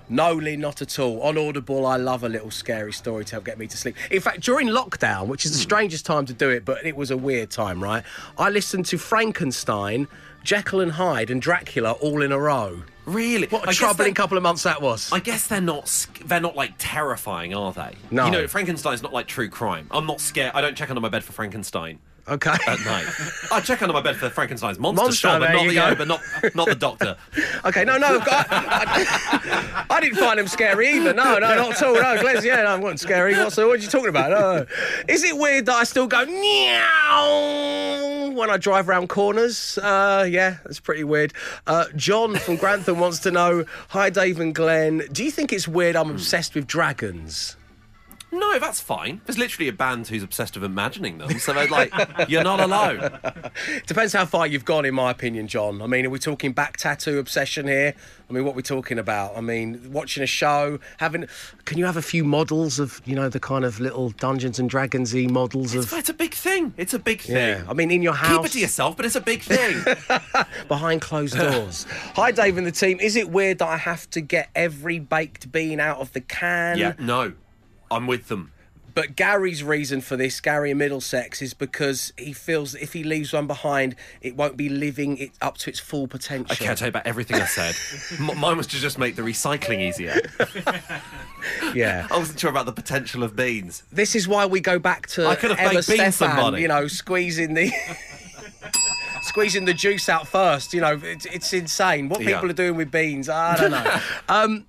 No, 0.10 0.34
Lynn, 0.34 0.62
not 0.62 0.82
at 0.82 0.99
all. 0.99 1.21
On 1.21 1.38
Audible, 1.38 1.86
I 1.86 1.97
love 1.97 2.23
a 2.23 2.30
little 2.30 2.51
scary 2.51 2.93
story 2.93 3.25
to 3.25 3.32
help 3.34 3.45
get 3.45 3.58
me 3.58 3.67
to 3.67 3.75
sleep. 3.75 3.95
In 4.10 4.21
fact, 4.21 4.41
during 4.41 4.67
lockdown, 4.67 5.27
which 5.27 5.45
is 5.45 5.51
the 5.51 5.58
hmm. 5.58 5.63
strangest 5.63 6.06
time 6.06 6.25
to 6.27 6.34
do 6.34 6.49
it, 6.49 6.63
but 6.63 6.86
it 6.86 6.95
was 6.95 7.12
a 7.12 7.17
weird 7.17 7.49
time, 7.49 7.84
right? 7.84 8.03
I 8.38 8.49
listened 8.49 8.86
to 8.88 8.97
Frankenstein, 8.97 10.08
Jekyll 10.43 10.80
and 10.80 10.93
Hyde, 10.93 11.30
and 11.30 11.41
Dracula 11.41 11.91
all 11.93 12.21
in 12.21 12.32
a 12.32 12.39
row. 12.39 12.84
Really? 13.08 13.48
What 13.48 13.62
I 13.62 13.63
a 13.63 13.67
guess 13.67 13.78
troubling 13.78 14.13
couple 14.13 14.36
of 14.36 14.43
months 14.43 14.63
that 14.63 14.82
was. 14.82 15.12
I 15.13 15.20
guess 15.20 15.48
they're 15.48 15.62
not 15.62 16.08
they're 16.26 16.41
not 16.41 16.58
like 16.58 16.74
terrifying, 16.78 17.56
are 17.56 17.72
they? 17.72 17.93
No. 18.12 18.26
You 18.26 18.32
know, 18.32 18.48
Frankenstein's 18.48 19.02
not 19.02 19.13
like 19.13 19.28
true 19.28 19.50
crime. 19.50 19.88
I'm 19.91 20.06
not 20.06 20.20
scared. 20.20 20.52
I 20.54 20.62
don't 20.62 20.76
check 20.76 20.89
under 20.89 21.00
my 21.00 21.08
bed 21.08 21.24
for 21.24 21.32
Frankenstein. 21.32 22.00
Okay. 22.30 22.52
at 22.68 22.80
night. 22.86 23.06
I 23.52 23.62
check 23.62 23.82
under 23.82 23.94
my 23.94 24.02
bed 24.02 24.16
for 24.18 24.30
Frankenstein's 24.30 24.78
monster, 24.80 25.04
Monster, 25.04 25.30
sure, 25.30 25.40
but 25.40 25.54
not 25.54 25.68
the 25.68 25.74
go. 25.76 25.82
uh, 25.82 25.96
but 25.96 26.08
not 26.08 26.22
not 26.56 26.68
the 26.68 26.76
doctor. 26.76 27.18
Okay, 27.66 27.84
no, 27.84 27.98
no, 27.98 28.20
I, 28.22 29.86
I, 29.90 29.90
I 29.90 30.00
didn't 30.00 30.18
find 30.20 30.38
them 30.40 30.48
scary 30.48 30.90
either. 30.90 31.13
No, 31.13 31.34
no, 31.38 31.56
not 31.56 31.72
at 31.72 31.84
all. 31.84 31.96
No, 31.96 32.18
Glenn's, 32.22 32.46
yeah, 32.46 32.62
no, 32.62 32.76
it 32.76 32.82
wasn't 32.82 33.00
scary. 33.02 33.34
What's, 33.34 33.56
the 33.56 33.68
what 33.68 33.80
are 33.80 33.84
you 33.84 33.90
talking 33.90 34.10
about? 34.10 34.30
No. 34.32 34.66
Is 35.08 35.24
it 35.24 35.36
weird 35.36 35.66
that 35.66 35.76
I 35.76 35.84
still 35.84 36.08
go 36.08 36.26
meow 36.26 38.32
when 38.34 38.50
I 38.50 38.58
drive 38.58 38.88
around 38.90 39.10
corners? 39.10 39.78
Uh, 39.80 40.26
yeah, 40.30 40.58
that's 40.63 40.80
pretty 40.80 41.04
weird. 41.04 41.34
Uh, 41.66 41.86
John 41.96 42.36
from 42.36 42.56
Grantham 42.56 43.00
wants 43.00 43.20
to 43.20 43.32
know 43.32 43.66
Hi, 43.90 44.10
Dave 44.10 44.40
and 44.40 44.56
Glenn. 44.56 45.04
Do 45.12 45.26
you 45.26 45.32
think 45.32 45.52
it's 45.52 45.68
weird 45.68 45.96
I'm 45.98 46.10
obsessed 46.12 46.56
with 46.56 46.68
dragons? 46.68 47.57
No, 48.38 48.60
that's 48.60 48.80
fine. 48.80 49.21
There's 49.26 49.38
literally 49.38 49.67
a 49.67 49.73
band 49.73 50.08
who's 50.08 50.23
obsessed 50.23 50.56
with 50.56 50.63
imagining 50.63 51.17
them, 51.17 51.39
so 51.39 51.54
they're 51.54 51.67
like, 51.67 51.91
you're 52.30 52.43
not 52.43 52.60
alone. 52.60 53.19
Depends 53.88 54.13
how 54.13 54.26
far 54.26 54.45
you've 54.45 54.65
gone, 54.65 54.86
in 54.86 54.93
my 54.93 55.12
opinion, 55.12 55.47
John. 55.47 55.82
I 55.82 55.88
mean, 55.88 56.06
are 56.06 56.10
we 56.10 56.19
talking 56.19 56.52
back 56.52 56.78
tattoo 56.78 57.17
obsession 57.17 57.67
here? 57.67 57.93
I 58.30 58.34
mean, 58.34 58.43
what 58.43 58.52
are 58.52 58.56
we 58.56 58.63
talking 58.63 59.00
about? 59.00 59.38
I 59.38 59.41
mean, 59.41 59.91
watching 59.91 60.21
a 60.21 60.28
show, 60.28 60.80
having. 60.97 61.28
Can 61.65 61.78
you 61.78 61.86
have 61.86 61.97
a 61.97 62.02
few 62.02 62.23
models 62.23 62.78
of, 62.78 63.02
you 63.06 63.15
know, 63.15 63.30
the 63.30 63.39
kind 63.39 63.65
of 63.65 63.80
little 63.80 64.10
Dungeons 64.12 64.60
and 64.60 64.69
Dragons-y 64.69 65.28
models 65.28 65.73
of. 65.73 65.91
It's 65.93 66.10
a 66.10 66.13
big 66.13 66.34
thing. 66.34 66.73
It's 66.78 66.93
a 66.93 67.00
big 67.00 67.21
thing. 67.21 67.36
Yeah, 67.36 67.63
I 67.67 67.73
mean, 67.73 67.89
in 67.89 68.02
your 68.02 68.13
house. 68.13 68.38
Keep 68.38 68.45
it 68.45 68.52
to 68.54 68.60
yourself, 68.60 68.97
but 68.97 69.06
it's 69.06 69.15
a 69.15 69.21
big 69.21 69.41
thing. 69.41 69.84
behind 70.67 71.02
closed 71.02 71.38
doors. 71.38 71.86
Hi, 72.15 72.32
Dave 72.32 72.58
and 72.58 72.67
the 72.67 72.71
team. 72.71 73.00
Is 73.00 73.15
it 73.15 73.30
weird 73.30 73.60
that 73.60 73.67
I 73.69 73.78
have 73.78 74.10
to 74.12 74.21
get 74.21 74.50
every 74.56 75.00
baked 75.00 75.52
bean 75.52 75.80
out 75.80 76.00
of 76.00 76.13
the 76.13 76.21
can? 76.21 76.78
yeah, 76.78 76.93
no, 77.00 77.34
I'm 77.91 78.08
with 78.08 78.28
them. 78.28 78.52
But 78.95 79.15
Gary's 79.15 79.63
reason 79.63 80.02
for 80.02 80.15
this, 80.17 80.41
Gary 80.41 80.71
in 80.71 80.80
Middlesex, 80.80 81.39
is 81.43 81.54
because 81.54 82.12
he 82.17 82.34
feels 82.34 82.71
that 82.71 82.82
if 82.82 82.93
he 82.93 83.04
leaves 83.04 83.32
one 83.32 83.45
behind, 83.45 83.95
it 84.23 84.36
won't 84.36 84.58
be 84.58 84.69
living 84.69 85.17
it 85.19 85.30
up 85.39 85.60
to 85.60 85.69
its 85.69 85.80
full 85.80 86.08
potential. 86.08 86.52
Okay, 86.54 86.67
I'll 86.67 86.76
tell 86.76 86.88
you 86.88 86.89
about 86.89 87.06
everything 87.06 87.36
I 87.39 87.45
said. 87.45 87.76
M- 88.19 88.39
mine 88.39 88.58
was 88.58 88.65
to 88.67 88.78
just 88.78 88.97
make 88.97 89.15
the 89.15 89.21
recycling 89.21 89.82
easier. 89.82 90.19
Yeah. 91.73 92.08
I 92.12 92.17
wasn't 92.17 92.39
sure 92.39 92.50
about 92.50 92.65
the 92.65 92.71
potential 92.73 93.23
of 93.23 93.36
beans. 93.36 93.84
This 93.91 94.15
is 94.15 94.28
why 94.28 94.45
we 94.47 94.60
go 94.60 94.80
back 94.80 95.08
to 95.10 95.28
I 95.28 95.36
could 95.36 95.52
have 95.52 95.71
Emma 95.71 95.82
Stefan, 95.84 96.12
somebody. 96.12 96.62
you 96.63 96.67
know, 96.67 96.88
squeezing 96.88 97.54
the 97.54 97.71
squeezing 99.21 99.65
the 99.65 99.73
juice 99.73 100.10
out 100.10 100.28
first. 100.28 100.73
You 100.73 100.82
know, 100.82 101.00
it's, 101.04 101.26
it's 101.26 101.54
insane 101.54 102.10
what 102.10 102.21
Yeah. 102.21 102.36
people 102.36 102.50
are 102.50 102.54
doing 102.54 102.76
with 102.76 102.91
beans. 102.91 103.30
I 103.30 103.56
don't 103.58 103.71
know. 103.71 104.00
um, 104.30 104.65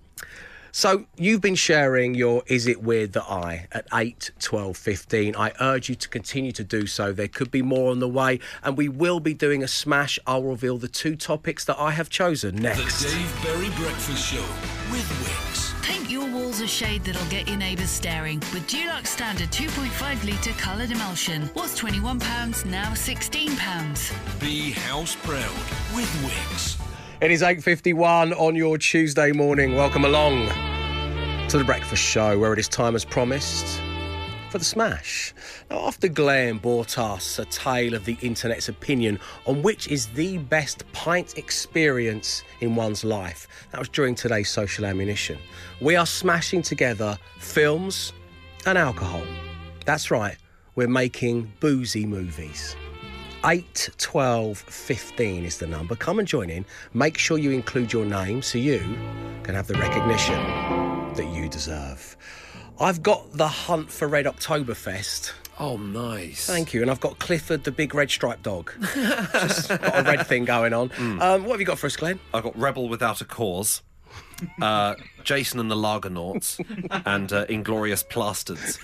so 0.72 1.06
you've 1.16 1.40
been 1.40 1.54
sharing 1.54 2.14
your 2.14 2.42
"Is 2.46 2.66
it 2.66 2.82
weird 2.82 3.12
that 3.12 3.30
I" 3.30 3.66
at 3.72 3.86
8, 3.92 4.30
12, 4.38 4.76
15. 4.76 5.36
I 5.36 5.52
urge 5.60 5.88
you 5.88 5.94
to 5.94 6.08
continue 6.08 6.52
to 6.52 6.64
do 6.64 6.86
so. 6.86 7.12
There 7.12 7.28
could 7.28 7.50
be 7.50 7.62
more 7.62 7.90
on 7.90 7.98
the 7.98 8.08
way, 8.08 8.40
and 8.62 8.76
we 8.76 8.88
will 8.88 9.20
be 9.20 9.34
doing 9.34 9.62
a 9.62 9.68
smash. 9.68 10.18
I'll 10.26 10.42
reveal 10.42 10.78
the 10.78 10.88
two 10.88 11.16
topics 11.16 11.64
that 11.64 11.78
I 11.78 11.92
have 11.92 12.10
chosen 12.10 12.56
next. 12.56 13.02
The. 13.02 13.10
Dave 13.10 13.42
Berry 13.42 13.70
Breakfast 13.76 14.32
Show 14.32 14.44
with 14.90 15.06
Wickes. 15.22 15.82
Paint 15.82 16.10
your 16.10 16.30
walls 16.30 16.60
a 16.60 16.66
shade 16.66 17.04
that'll 17.04 17.24
get 17.30 17.48
your 17.48 17.56
neighbours 17.56 17.88
staring 17.90 18.40
with 18.52 18.66
Dulux 18.68 19.06
Standard 19.06 19.50
2.5 19.50 20.24
litre 20.24 20.52
coloured 20.58 20.90
emulsion. 20.90 21.50
Was 21.54 21.78
£21, 21.78 22.66
now 22.66 22.90
£16. 22.92 24.40
Be 24.40 24.72
house 24.72 25.16
proud 25.16 25.54
with 25.94 26.08
Wickes. 26.22 26.87
It 27.20 27.32
is 27.32 27.42
8.51 27.42 28.38
on 28.38 28.54
your 28.54 28.78
Tuesday 28.78 29.32
morning. 29.32 29.74
Welcome 29.74 30.04
along 30.04 30.46
to 31.48 31.58
the 31.58 31.64
breakfast 31.64 32.00
show 32.00 32.38
where 32.38 32.52
it 32.52 32.60
is 32.60 32.68
time 32.68 32.94
as 32.94 33.04
promised 33.04 33.80
for 34.50 34.58
the 34.58 34.64
smash. 34.64 35.34
Now, 35.68 35.88
after 35.88 36.06
Glenn 36.06 36.58
brought 36.58 36.96
us 36.96 37.40
a 37.40 37.44
tale 37.46 37.94
of 37.94 38.04
the 38.04 38.16
internet's 38.22 38.68
opinion 38.68 39.18
on 39.46 39.62
which 39.62 39.88
is 39.88 40.06
the 40.06 40.38
best 40.38 40.84
pint 40.92 41.36
experience 41.38 42.44
in 42.60 42.76
one's 42.76 43.02
life, 43.02 43.48
that 43.72 43.80
was 43.80 43.88
during 43.88 44.14
today's 44.14 44.48
social 44.48 44.86
ammunition. 44.86 45.38
We 45.80 45.96
are 45.96 46.06
smashing 46.06 46.62
together 46.62 47.18
films 47.40 48.12
and 48.64 48.78
alcohol. 48.78 49.26
That's 49.86 50.12
right, 50.12 50.36
we're 50.76 50.86
making 50.86 51.52
boozy 51.58 52.06
movies. 52.06 52.76
8, 53.44 53.90
12, 53.98 54.58
15 54.58 55.44
is 55.44 55.58
the 55.58 55.66
number. 55.66 55.94
Come 55.94 56.18
and 56.18 56.26
join 56.26 56.50
in. 56.50 56.64
Make 56.92 57.16
sure 57.18 57.38
you 57.38 57.52
include 57.52 57.92
your 57.92 58.04
name 58.04 58.42
so 58.42 58.58
you 58.58 58.80
can 59.44 59.54
have 59.54 59.66
the 59.66 59.74
recognition 59.74 60.34
that 61.14 61.28
you 61.32 61.48
deserve. 61.48 62.16
I've 62.80 63.02
got 63.02 63.32
the 63.32 63.48
hunt 63.48 63.90
for 63.90 64.08
Red 64.08 64.26
Oktoberfest. 64.26 65.32
Oh, 65.60 65.76
nice. 65.76 66.46
Thank 66.46 66.72
you. 66.72 66.82
And 66.82 66.90
I've 66.90 67.00
got 67.00 67.18
Clifford 67.18 67.64
the 67.64 67.72
big 67.72 67.94
red 67.94 68.10
striped 68.10 68.44
dog. 68.44 68.72
Just 68.94 69.68
got 69.68 69.98
a 69.98 70.02
red 70.02 70.26
thing 70.26 70.44
going 70.44 70.72
on. 70.72 70.90
Um, 70.98 71.42
what 71.44 71.50
have 71.52 71.60
you 71.60 71.66
got 71.66 71.78
for 71.78 71.86
us, 71.86 71.96
Glenn? 71.96 72.20
I've 72.32 72.44
got 72.44 72.56
Rebel 72.56 72.88
Without 72.88 73.20
a 73.20 73.24
Cause, 73.24 73.82
uh, 74.60 74.94
Jason 75.24 75.60
and 75.60 75.70
the 75.70 75.76
Largonauts, 75.76 76.58
and 77.06 77.32
uh, 77.32 77.44
Inglorious 77.48 78.02
Plasters. 78.02 78.78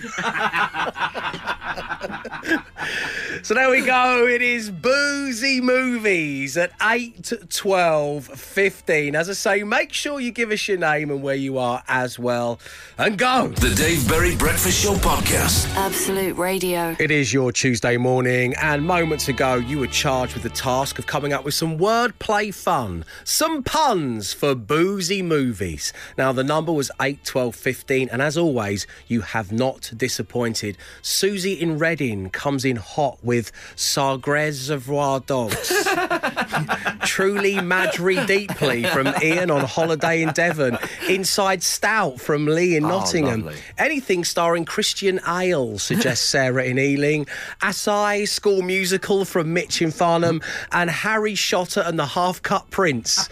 So 3.43 3.53
there 3.53 3.69
we 3.69 3.81
go. 3.81 4.25
It 4.25 4.41
is 4.41 4.71
Boozy 4.71 5.61
Movies 5.61 6.57
at 6.57 6.71
8, 6.81 7.49
12, 7.49 8.25
15. 8.25 9.15
As 9.15 9.29
I 9.29 9.33
say, 9.33 9.63
make 9.63 9.93
sure 9.93 10.19
you 10.19 10.31
give 10.31 10.49
us 10.51 10.67
your 10.67 10.77
name 10.77 11.11
and 11.11 11.21
where 11.21 11.35
you 11.35 11.59
are 11.59 11.83
as 11.87 12.17
well. 12.17 12.59
And 12.97 13.17
go. 13.17 13.49
The 13.49 13.75
Dave 13.75 14.07
Berry 14.07 14.35
Breakfast 14.35 14.81
Show 14.81 14.95
podcast. 14.95 15.67
Absolute 15.75 16.35
Radio. 16.37 16.95
It 16.97 17.11
is 17.11 17.33
your 17.33 17.51
Tuesday 17.51 17.97
morning, 17.97 18.55
and 18.59 18.83
moments 18.83 19.27
ago, 19.27 19.55
you 19.55 19.79
were 19.79 19.87
charged 19.87 20.33
with 20.33 20.43
the 20.43 20.49
task 20.49 20.97
of 20.97 21.05
coming 21.05 21.31
up 21.33 21.43
with 21.45 21.53
some 21.53 21.77
wordplay 21.77 22.53
fun, 22.53 23.05
some 23.25 23.61
puns 23.63 24.33
for 24.33 24.55
boozy 24.55 25.21
movies. 25.21 25.44
Now, 26.17 26.31
the 26.31 26.43
number 26.43 26.71
was 26.71 26.91
8, 26.99 27.23
12, 27.23 27.55
15, 27.55 28.09
and 28.11 28.21
as 28.21 28.37
always, 28.37 28.87
you 29.07 29.21
have 29.21 29.51
not 29.51 29.91
disappointed. 29.95 30.77
Susie 31.01 31.53
in 31.53 31.77
Reading 31.77 32.29
comes 32.29 32.65
in 32.65 32.77
hot 32.77 33.17
with 33.23 33.51
Sagres 33.75 34.55
Reservoir 34.55 35.19
Dogs. 35.21 35.87
Truly 37.05 37.59
Madri 37.61 38.23
Deeply 38.25 38.83
from 38.83 39.13
Ian 39.21 39.51
on 39.51 39.65
holiday 39.65 40.21
in 40.21 40.31
Devon. 40.33 40.77
Inside 41.09 41.61
Stout 41.61 42.19
from 42.19 42.45
Lee 42.45 42.75
in 42.75 42.85
oh, 42.85 42.89
Nottingham. 42.89 43.43
lovely. 43.43 43.59
Anything 43.77 44.23
starring 44.23 44.65
Christian 44.65 45.19
Ale, 45.27 45.77
suggests 45.77 46.25
Sarah 46.25 46.63
in 46.63 46.79
Ealing. 46.79 47.25
Asahi 47.61 48.27
School 48.27 48.61
Musical 48.61 49.25
from 49.25 49.53
Mitch 49.53 49.81
in 49.81 49.91
Farnham. 49.91 50.41
And 50.71 50.89
Harry 50.89 51.35
Shotter 51.35 51.81
and 51.81 51.99
the 51.99 52.05
Half 52.05 52.41
Cut 52.41 52.69
Prince. 52.69 53.27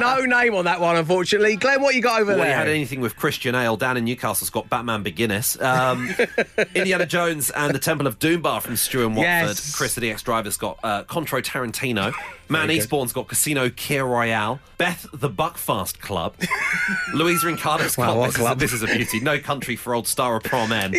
no 0.00 0.24
name 0.24 0.54
on 0.54 0.64
that 0.64 0.80
one, 0.80 0.96
unfortunately. 0.96 1.56
Glenn, 1.56 1.80
what 1.82 1.94
you 1.94 2.02
got 2.02 2.20
over 2.20 2.30
Well, 2.32 2.38
you 2.38 2.44
there? 2.44 2.56
had 2.56 2.68
anything 2.68 3.00
with 3.00 3.16
Christian 3.16 3.54
Ale. 3.54 3.76
Dan 3.76 3.96
in 3.96 4.04
Newcastle's 4.04 4.50
got 4.50 4.68
Batman 4.68 5.02
Beginners. 5.02 5.60
Um, 5.60 6.10
Indiana 6.74 7.06
Jones 7.06 7.50
and 7.50 7.74
the 7.74 7.78
Temple 7.78 8.06
of 8.06 8.18
Doombar 8.18 8.62
from 8.62 8.76
Stu 8.76 9.06
and 9.06 9.16
Watford. 9.16 9.24
Yes. 9.48 9.74
Chris, 9.76 9.94
the 9.94 10.10
ex-driver's 10.10 10.56
got 10.56 10.78
uh, 10.82 11.04
Cointreau 11.04 11.42
Tarantino. 11.42 12.12
Man. 12.48 12.68
Eastbourne's 12.70 13.12
got 13.12 13.28
Casino 13.28 13.70
Kir 13.70 14.04
Royale. 14.04 14.58
Beth, 14.76 15.06
the 15.12 15.30
Buckfast 15.30 16.00
Club. 16.00 16.34
Louise 17.14 17.44
Rincardo's 17.44 17.96
Wow, 17.96 18.18
what 18.18 18.26
this, 18.28 18.36
club? 18.36 18.60
Is, 18.62 18.72
this 18.72 18.82
is 18.82 18.82
a 18.82 18.92
beauty. 18.92 19.20
No 19.20 19.38
Country 19.38 19.76
for 19.76 19.94
Old 19.94 20.06
Staropramen. 20.06 20.94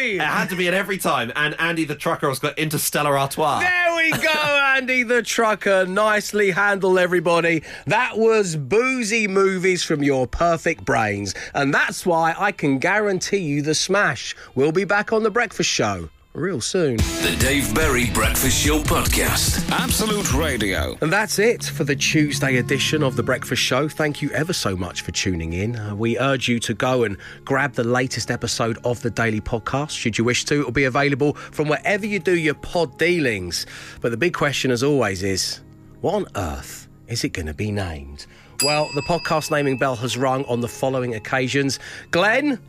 It 0.00 0.20
had 0.20 0.48
to 0.50 0.56
be 0.56 0.68
at 0.68 0.74
every 0.74 0.98
time. 0.98 1.32
And 1.36 1.58
Andy 1.60 1.84
the 1.84 1.94
Trucker 1.94 2.28
has 2.28 2.38
got 2.38 2.58
Interstellar 2.58 3.18
Artois. 3.18 3.60
There 3.60 3.96
we 3.96 4.10
go, 4.10 4.30
Andy 4.76 5.02
the 5.02 5.22
trucker. 5.22 5.86
Nicely 5.86 6.50
handled, 6.50 6.98
everybody. 6.98 7.62
That 7.86 8.18
was 8.18 8.56
boozy 8.56 9.28
movies 9.28 9.84
from 9.84 10.02
your 10.02 10.26
perfect 10.26 10.84
brains. 10.84 11.34
And 11.54 11.72
that's 11.72 12.06
why 12.06 12.34
I 12.38 12.52
can 12.52 12.78
guarantee 12.78 13.38
you 13.38 13.62
the 13.62 13.74
smash. 13.74 14.34
We'll 14.54 14.72
be 14.72 14.84
back 14.84 15.12
on 15.12 15.22
The 15.22 15.30
Breakfast 15.30 15.70
Show 15.70 16.08
real 16.32 16.60
soon. 16.60 16.96
The 16.96 17.36
Dave 17.40 17.74
Berry 17.74 18.08
Breakfast 18.10 18.64
Show 18.64 18.80
podcast. 18.82 19.68
Absolute 19.70 20.32
Radio. 20.32 20.96
And 21.00 21.12
that's 21.12 21.38
it 21.40 21.64
for 21.64 21.82
the 21.82 21.96
Tuesday 21.96 22.58
edition 22.58 23.02
of 23.02 23.16
The 23.16 23.22
Breakfast 23.22 23.60
Show. 23.62 23.88
Thank 23.88 24.22
you 24.22 24.30
ever 24.30 24.52
so 24.52 24.76
much 24.76 25.02
for 25.02 25.10
tuning 25.10 25.52
in. 25.52 25.76
Uh, 25.76 25.94
we 25.96 26.18
urge 26.18 26.48
you 26.48 26.60
to 26.60 26.74
go 26.74 27.02
and 27.02 27.16
grab 27.44 27.72
the 27.74 27.84
latest 27.84 28.30
episode 28.30 28.78
of 28.84 29.02
the 29.02 29.10
daily 29.10 29.40
podcast, 29.40 29.90
should 29.90 30.16
you 30.18 30.24
wish 30.24 30.44
to. 30.44 30.60
It'll 30.60 30.70
be 30.72 30.84
available 30.84 31.34
from 31.34 31.68
wherever 31.68 32.06
you 32.06 32.20
do 32.20 32.36
your 32.36 32.54
pod 32.54 32.96
dealings. 32.96 33.66
But 34.00 34.12
the 34.12 34.16
big 34.16 34.32
question, 34.34 34.70
as 34.70 34.84
always, 34.84 35.24
is 35.24 35.60
what 36.00 36.14
on 36.14 36.26
earth 36.36 36.88
is 37.08 37.24
it 37.24 37.30
going 37.30 37.46
to 37.46 37.54
be 37.54 37.72
named? 37.72 38.26
Well, 38.62 38.88
the 38.94 39.02
podcast 39.02 39.50
naming 39.50 39.78
bell 39.78 39.96
has 39.96 40.16
rung 40.16 40.44
on 40.44 40.60
the 40.60 40.68
following 40.68 41.14
occasions. 41.14 41.78
Glenn, 42.10 42.60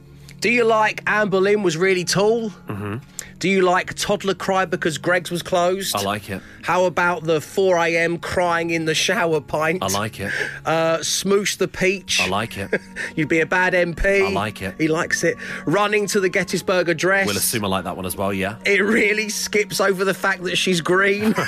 do 0.41 0.49
you 0.49 0.63
like 0.65 1.03
Anne 1.07 1.29
Boleyn 1.29 1.63
was 1.63 1.77
really 1.77 2.03
tall? 2.03 2.49
Mm-hmm. 2.49 2.97
Do 3.41 3.49
you 3.49 3.61
like 3.61 3.95
Toddler 3.95 4.35
Cried 4.35 4.69
because 4.69 4.99
Greggs 4.99 5.31
was 5.31 5.41
closed? 5.41 5.95
I 5.95 6.03
like 6.03 6.29
it. 6.29 6.43
How 6.61 6.85
about 6.85 7.23
the 7.23 7.41
4 7.41 7.75
a.m. 7.77 8.19
crying 8.19 8.69
in 8.69 8.85
the 8.85 8.93
shower 8.93 9.41
pint? 9.41 9.81
I 9.81 9.87
like 9.87 10.19
it. 10.19 10.31
Uh, 10.63 10.99
smoosh 10.99 11.57
the 11.57 11.67
peach. 11.67 12.21
I 12.21 12.27
like 12.27 12.55
it. 12.59 12.69
You'd 13.15 13.29
be 13.29 13.39
a 13.39 13.47
bad 13.47 13.73
MP. 13.73 14.27
I 14.27 14.29
like 14.29 14.61
it. 14.61 14.75
He 14.77 14.87
likes 14.87 15.23
it. 15.23 15.37
Running 15.65 16.05
to 16.07 16.19
the 16.19 16.29
Gettysburg 16.29 16.87
Address. 16.87 17.25
We'll 17.25 17.37
assume 17.37 17.65
I 17.65 17.67
like 17.67 17.85
that 17.85 17.95
one 17.95 18.05
as 18.05 18.15
well, 18.15 18.31
yeah. 18.31 18.57
It 18.63 18.81
really 18.83 19.29
skips 19.29 19.81
over 19.81 20.05
the 20.05 20.13
fact 20.13 20.43
that 20.43 20.55
she's 20.55 20.81
green. 20.81 21.33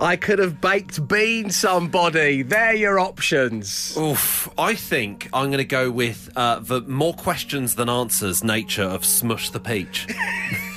I 0.00 0.18
could 0.20 0.40
have 0.40 0.60
baked 0.60 1.06
beans 1.06 1.56
somebody. 1.56 2.42
They're 2.42 2.74
your 2.74 2.98
options. 2.98 3.96
Oof. 3.96 4.48
I 4.58 4.74
think 4.74 5.28
I'm 5.32 5.46
going 5.46 5.58
to 5.58 5.64
go 5.64 5.88
with 5.92 6.30
uh, 6.34 6.58
the 6.68 6.82
more 6.82 7.14
questions 7.14 7.76
than 7.76 7.88
answers 7.88 8.44
nature 8.44 8.82
of 8.82 9.00
Smoosh 9.00 9.50
the 9.50 9.58
Peach. 9.58 10.06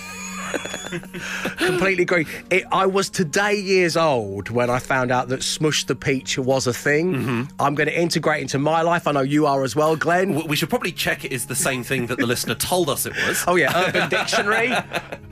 Completely 1.57 2.03
agree. 2.03 2.27
It, 2.49 2.63
I 2.71 2.85
was 2.85 3.09
today 3.09 3.55
years 3.55 3.95
old 3.97 4.49
when 4.49 4.69
I 4.69 4.79
found 4.79 5.11
out 5.11 5.29
that 5.29 5.39
Smoosh 5.41 5.85
the 5.85 5.95
Peach 5.95 6.37
was 6.37 6.67
a 6.67 6.73
thing. 6.73 7.13
Mm-hmm. 7.13 7.41
I'm 7.59 7.75
going 7.75 7.87
to 7.87 7.99
integrate 7.99 8.41
into 8.41 8.59
my 8.59 8.81
life. 8.81 9.07
I 9.07 9.11
know 9.11 9.21
you 9.21 9.45
are 9.45 9.63
as 9.63 9.75
well, 9.75 9.95
Glenn. 9.95 10.47
We 10.47 10.55
should 10.55 10.69
probably 10.69 10.91
check 10.91 11.23
it 11.25 11.31
is 11.31 11.45
the 11.47 11.55
same 11.55 11.83
thing 11.83 12.07
that 12.07 12.17
the 12.17 12.25
listener 12.25 12.55
told 12.55 12.89
us 12.89 13.05
it 13.05 13.13
was. 13.27 13.43
Oh 13.47 13.55
yeah, 13.55 13.87
Urban 13.87 14.09
Dictionary. 14.09 14.73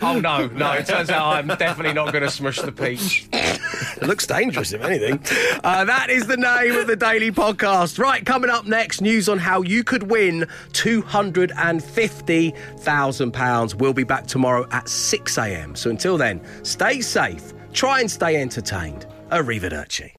Oh 0.02 0.20
no, 0.20 0.48
no. 0.48 0.72
It 0.74 0.86
turns 0.86 1.10
out 1.10 1.28
I'm 1.28 1.48
definitely 1.48 1.94
not 1.94 2.12
going 2.12 2.24
to 2.24 2.32
smush 2.32 2.60
the 2.62 2.72
peach. 2.72 3.28
it 3.34 4.04
looks 4.04 4.26
dangerous, 4.26 4.72
if 4.72 4.82
anything. 4.82 5.20
Uh, 5.64 5.86
that 5.86 6.10
is 6.10 6.28
the 6.28 6.38
name 6.38 6.76
of 6.80 6.88
the 6.88 6.96
daily 6.96 7.32
podcast. 7.32 8.00
Right, 8.00 8.26
coming 8.26 8.50
up 8.50 8.66
next, 8.66 9.02
news 9.02 9.28
on 9.30 9.40
how 9.40 9.62
you 9.62 9.84
could 9.84 10.04
win 10.04 10.48
two 10.74 11.02
hundred 11.02 11.52
and 11.58 11.84
fifty 11.84 12.54
thousand 12.78 13.32
pounds. 13.34 13.76
We'll 13.76 13.94
be 13.94 14.04
back 14.04 14.28
tomorrow 14.28 14.68
at 14.72 14.88
six 15.10 15.38
a.m. 15.38 15.76
So 15.76 15.90
until 15.90 16.18
then, 16.18 16.42
stay 16.64 17.02
safe, 17.02 17.46
try 17.74 17.96
and 18.02 18.10
stay 18.10 18.34
entertained. 18.42 19.08
Arrivederci. 19.32 20.08